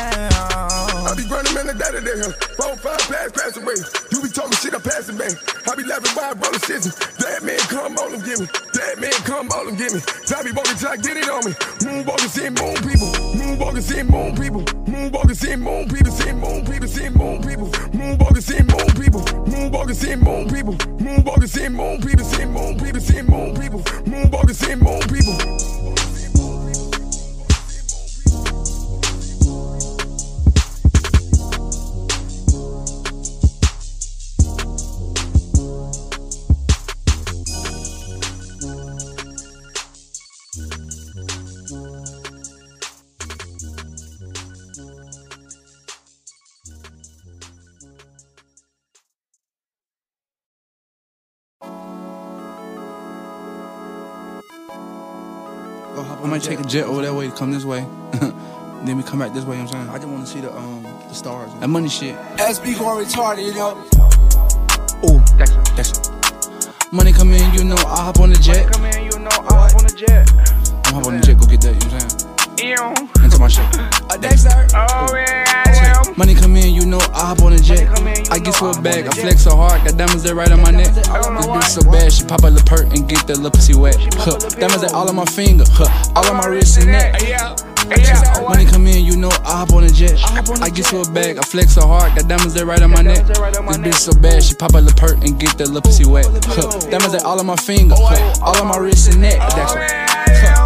I 1.07 1.15
be 1.15 1.23
running 1.31 1.55
man 1.55 1.67
the 1.71 1.75
daddy 1.75 2.01
there. 2.03 2.35
Four, 2.59 2.75
five 2.83 2.99
pass, 3.07 3.31
crash 3.31 3.57
away. 3.57 3.79
You 4.11 4.23
be 4.23 4.29
talking 4.29 4.59
shit, 4.59 4.75
I 4.75 4.83
pass 4.83 5.09
it 5.09 5.17
back. 5.17 5.39
I 5.71 5.75
be 5.79 5.85
laughing 5.87 6.11
wide, 6.19 6.35
rolling 6.43 6.59
scissors. 6.67 6.95
That 7.23 7.43
man 7.47 7.59
me. 8.41 8.47
That 8.73 8.99
man 8.99 9.13
come 9.29 9.49
all 9.53 9.65
them 9.65 9.77
give 9.77 9.93
me. 9.93 10.01
Zombie 10.25 10.53
walking, 10.53 10.77
try 10.77 10.97
get 10.97 11.17
it 11.17 11.29
on 11.29 11.45
me. 11.45 11.53
Moonwalking, 11.85 12.31
seeing 12.31 12.55
moon 12.55 12.77
people. 12.81 13.11
Moonwalking, 13.37 13.83
seeing 13.83 14.07
moon 14.09 14.37
people. 14.37 14.63
Moonwalking, 14.89 15.37
seeing 15.37 15.61
moon 15.61 15.89
people. 15.89 16.13
Seeing 16.13 16.39
moon 16.41 16.65
people. 16.65 16.89
Seeing 16.89 17.15
moon 17.15 17.43
people. 17.43 17.69
Moonwalking, 17.93 18.43
seeing 18.43 18.67
moon 18.67 18.91
people. 18.97 19.23
Moonwalking, 19.51 19.95
seeing 19.95 20.21
moon 20.21 20.49
people. 20.49 20.75
Moonwalking, 20.75 21.49
seeing 21.49 21.73
moon 21.73 22.01
people. 22.01 22.25
Seeing 22.25 22.53
moon 22.53 22.79
people. 22.79 23.01
Seeing 23.01 23.27
moon 23.27 23.55
people. 23.61 23.81
Moonwalking, 24.09 24.55
seeing 24.55 24.79
moon 24.81 25.01
people. 25.09 25.80
I 56.41 56.43
might 56.43 56.57
take 56.57 56.61
a 56.61 56.65
jet 56.65 56.85
over 56.85 57.03
that 57.03 57.13
way 57.13 57.29
to 57.29 57.37
come 57.37 57.53
this 57.53 57.67
way. 57.67 57.87
then 58.85 58.97
we 58.97 59.03
come 59.03 59.19
back 59.19 59.35
this 59.35 59.45
way, 59.45 59.59
you 59.59 59.63
know 59.63 59.69
what 59.69 59.75
I'm 59.77 59.87
saying? 59.87 59.89
I 59.91 59.99
just 59.99 60.09
want 60.09 60.27
to 60.27 60.33
see 60.33 60.41
the 60.41 60.57
um 60.57 60.83
the 60.83 61.13
stars. 61.13 61.53
That 61.61 61.69
money 61.69 61.91
shit. 61.91 62.17
SB 62.39 62.79
going 62.79 63.05
retarded, 63.05 63.45
you 63.45 63.53
know. 63.53 63.77
Ooh, 65.05 65.21
that's 65.37 66.09
Money 66.93 67.13
come 67.13 67.31
in, 67.33 67.53
you 67.53 67.63
know, 67.65 67.77
I 67.77 68.09
hop 68.09 68.21
on 68.21 68.31
the 68.31 68.39
jet. 68.39 68.73
Come 68.73 68.87
in, 68.87 69.05
you 69.05 69.19
know, 69.19 69.29
I 69.29 69.69
hop 69.69 69.75
on 69.77 69.85
the 69.85 69.93
jet. 69.95 70.31
I'm 70.87 70.95
hop 70.95 71.07
on 71.09 71.21
the 71.21 71.27
jet, 71.27 71.37
go 71.37 71.45
get 71.45 71.61
that, 71.61 71.75
you 71.75 71.91
know 71.91 71.97
what 71.97 72.05
I'm 72.05 72.09
saying? 72.09 73.19
Ew. 73.21 73.23
Into 73.23 73.39
my 73.39 73.49
shit. 73.49 73.67
A 74.11 74.19
Dexter. 74.19 74.67
Oh, 74.75 75.15
yeah, 75.15 75.45
I 75.47 76.05
will. 76.07 76.15
Money 76.17 76.35
come 76.35 76.57
in, 76.57 76.70
I 76.99 77.31
hop 77.31 77.43
on 77.43 77.53
the 77.53 77.59
jet. 77.59 77.87
I 78.31 78.39
get 78.39 78.55
to 78.55 78.67
a 78.67 78.83
bag, 78.83 79.07
I 79.07 79.11
flex 79.11 79.45
so 79.45 79.57
hard, 79.57 79.85
got 79.85 79.97
diamonds 79.97 80.23
that 80.25 80.35
right 80.35 80.51
on 80.51 80.61
my 80.63 80.71
neck. 80.71 80.95
This 80.95 81.07
bitch 81.09 81.71
so 81.71 81.83
bad, 81.91 82.13
she 82.13 82.25
pop 82.25 82.43
a 82.43 82.49
little 82.49 82.67
perk 82.67 82.93
and 82.97 83.09
get 83.09 83.27
that 83.27 83.37
little 83.37 83.51
pussy 83.51 83.75
wet. 83.75 83.97
Huh. 84.15 84.39
Diamonds 84.59 84.83
that 84.83 84.93
all 84.93 85.09
on 85.09 85.17
my 85.17 85.25
finger, 85.25 85.65
huh. 85.69 85.89
all 86.17 86.27
on 86.27 86.37
my 86.37 86.47
wrist 86.47 86.79
and 86.79 86.89
neck. 86.89 87.21
Money 88.49 88.67
come 88.67 88.87
in, 88.87 89.05
you 89.05 89.17
know, 89.17 89.31
I 89.45 89.63
hop 89.63 89.73
on 89.73 89.85
a 89.85 89.91
jet. 89.91 90.19
I 90.63 90.71
get 90.71 90.87
to 90.87 91.03
a 91.03 91.11
bag, 91.11 91.39
I 91.39 91.43
flex 91.43 91.75
so 91.75 91.87
hard, 91.87 92.17
got 92.17 92.29
diamonds 92.29 92.55
that 92.55 92.67
right 92.67 92.83
on 92.83 92.91
my 92.91 93.03
neck. 93.03 93.27
This 93.27 93.39
bitch 93.39 93.95
so 93.95 94.13
bad, 94.19 94.43
she 94.43 94.55
pop 94.55 94.75
a 94.75 94.79
little 94.79 94.97
perk 94.99 95.23
and 95.23 95.39
get 95.39 95.59
that 95.59 95.69
little 95.69 95.83
pussy 95.83 96.07
wet. 96.07 96.27
Huh. 96.47 96.71
Diamonds 96.91 97.13
that 97.13 97.23
all 97.25 97.39
on 97.39 97.47
my 97.47 97.57
finger, 97.57 97.95
huh. 97.99 98.43
all 98.43 98.57
on 98.61 98.69
my 98.69 98.79
wrist 98.79 99.13
and 99.13 99.21
neck. 99.23 99.39
That's 99.39 100.10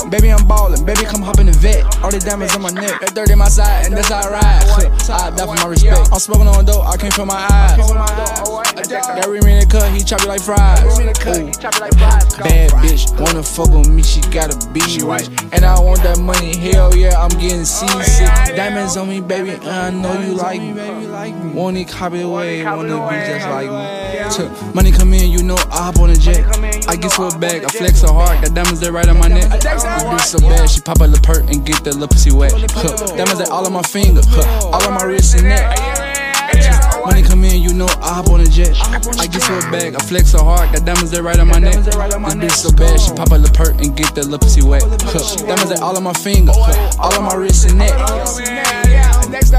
Huh. 0.05 0.11
Baby, 0.11 0.31
I'm 0.33 0.47
ballin', 0.47 0.85
baby, 0.85 1.05
come 1.05 1.23
hop 1.23 1.39
in 1.39 1.47
the 1.47 1.53
vet. 1.53 1.83
All 2.03 2.11
the 2.11 2.19
diamonds 2.21 2.55
on 2.55 2.63
my 2.63 2.71
neck, 2.71 3.01
that 3.01 3.15
dirt 3.15 3.31
in 3.31 3.39
my 3.39 3.49
side, 3.49 3.87
and 3.87 3.97
that's 3.97 4.09
how 4.09 4.29
I 4.29 4.31
ride. 4.31 4.65
I 5.11 5.31
die 5.31 5.47
for 5.47 5.55
my 5.55 5.67
respect. 5.67 6.09
I'm 6.13 6.19
smoking 6.19 6.47
on 6.47 6.65
dope, 6.65 6.87
I 6.87 6.97
can't 6.97 7.13
feel 7.13 7.27
my 7.27 7.47
eyes. 7.51 7.77
That 7.77 9.27
ring 9.29 9.47
in 9.49 9.61
the 9.61 9.67
cut, 9.67 9.91
he 9.93 10.03
chop 10.05 10.21
it 10.23 10.29
like 10.29 10.43
fries. 10.43 10.81
Bad 12.39 12.71
bitch, 12.83 13.21
wanna 13.21 13.43
fuck 13.43 13.71
with 13.71 13.89
me, 13.89 14.03
she 14.03 14.21
gotta 14.31 14.57
be 14.71 14.81
rich. 14.81 15.29
And 15.53 15.65
I 15.65 15.79
want 15.81 16.03
that 16.03 16.19
money, 16.19 16.57
hell 16.57 16.95
yeah, 16.95 17.19
I'm 17.21 17.31
getting 17.41 17.65
seasick. 17.65 18.29
Diamonds 18.57 18.97
on 18.97 19.09
me, 19.09 19.21
baby, 19.21 19.51
and 19.51 19.69
I 19.69 19.91
know 19.91 20.21
you 20.21 20.35
like 20.35 20.61
me. 20.61 21.53
Want 21.53 21.77
it 21.77 21.89
copy 21.89 22.21
away, 22.21 22.65
wanna 22.65 23.09
be 23.09 23.17
just 23.27 23.49
like 23.49 23.71
me. 23.71 24.75
Money 24.75 24.93
come 24.93 25.13
in, 25.15 25.31
you 25.31 25.43
know 25.43 25.57
I 25.71 25.89
hop 25.89 25.99
on 25.99 26.11
a 26.11 26.17
jet. 26.17 26.45
I 26.89 26.97
get 26.97 27.13
to 27.13 27.25
a 27.25 27.39
bag, 27.39 27.65
I 27.65 27.69
flex 27.69 28.01
so 28.01 28.13
hard, 28.13 28.43
got 28.43 28.55
diamonds 28.55 28.81
that 28.81 28.93
right 28.93 29.09
on 29.09 29.19
my 29.19 29.29
neck. 29.29 29.51
This 29.95 30.05
bitch 30.05 30.27
so 30.27 30.39
bad, 30.41 30.71
she 30.71 30.81
pop 30.81 31.01
a 31.01 31.05
little 31.05 31.23
perk 31.23 31.51
and 31.51 31.65
get 31.65 31.85
that 31.85 31.95
little 31.95 32.09
pussy 32.09 32.33
wet. 32.33 32.53
Huh. 32.73 33.17
Diamonds 33.17 33.39
that 33.39 33.51
all 33.51 33.67
on 33.67 33.73
my 33.73 33.83
finger, 33.83 34.23
huh. 34.25 34.69
all 34.69 34.83
on 34.83 34.95
my 34.95 35.05
wrist 35.05 35.37
and 35.37 35.49
neck. 35.49 35.79
When 37.05 37.15
Money 37.15 37.23
come 37.23 37.45
in, 37.45 37.63
you 37.63 37.73
know 37.73 37.87
I 38.03 38.15
hop 38.15 38.31
on 38.31 38.43
the 38.43 38.51
jet. 38.51 38.75
I 38.83 39.27
get 39.27 39.43
to 39.43 39.59
a 39.59 39.71
bag, 39.71 39.95
I 39.95 39.99
flex 40.03 40.31
so 40.31 40.43
hard, 40.43 40.73
got 40.73 40.85
diamonds 40.85 41.11
that 41.13 41.23
right 41.23 41.39
on 41.39 41.49
my 41.49 41.59
neck. 41.59 41.75
This 41.75 41.95
bitch 41.95 42.51
so 42.51 42.73
bad, 42.73 43.01
she 43.01 43.13
pop 43.13 43.31
a 43.31 43.37
little 43.37 43.55
perk 43.55 43.81
and 43.81 43.97
get 43.97 44.15
that 44.15 44.25
little 44.25 44.39
pussy 44.39 44.63
wet. 44.63 44.83
Huh. 44.83 45.47
Diamonds 45.47 45.71
that 45.71 45.81
all 45.81 45.97
on 45.97 46.03
my 46.03 46.13
finger, 46.13 46.53
huh. 46.55 46.97
all 46.99 47.15
on 47.15 47.25
my 47.25 47.35
wrist 47.35 47.69
and 47.71 47.79
neck. 47.79 47.95
Next, 49.31 49.53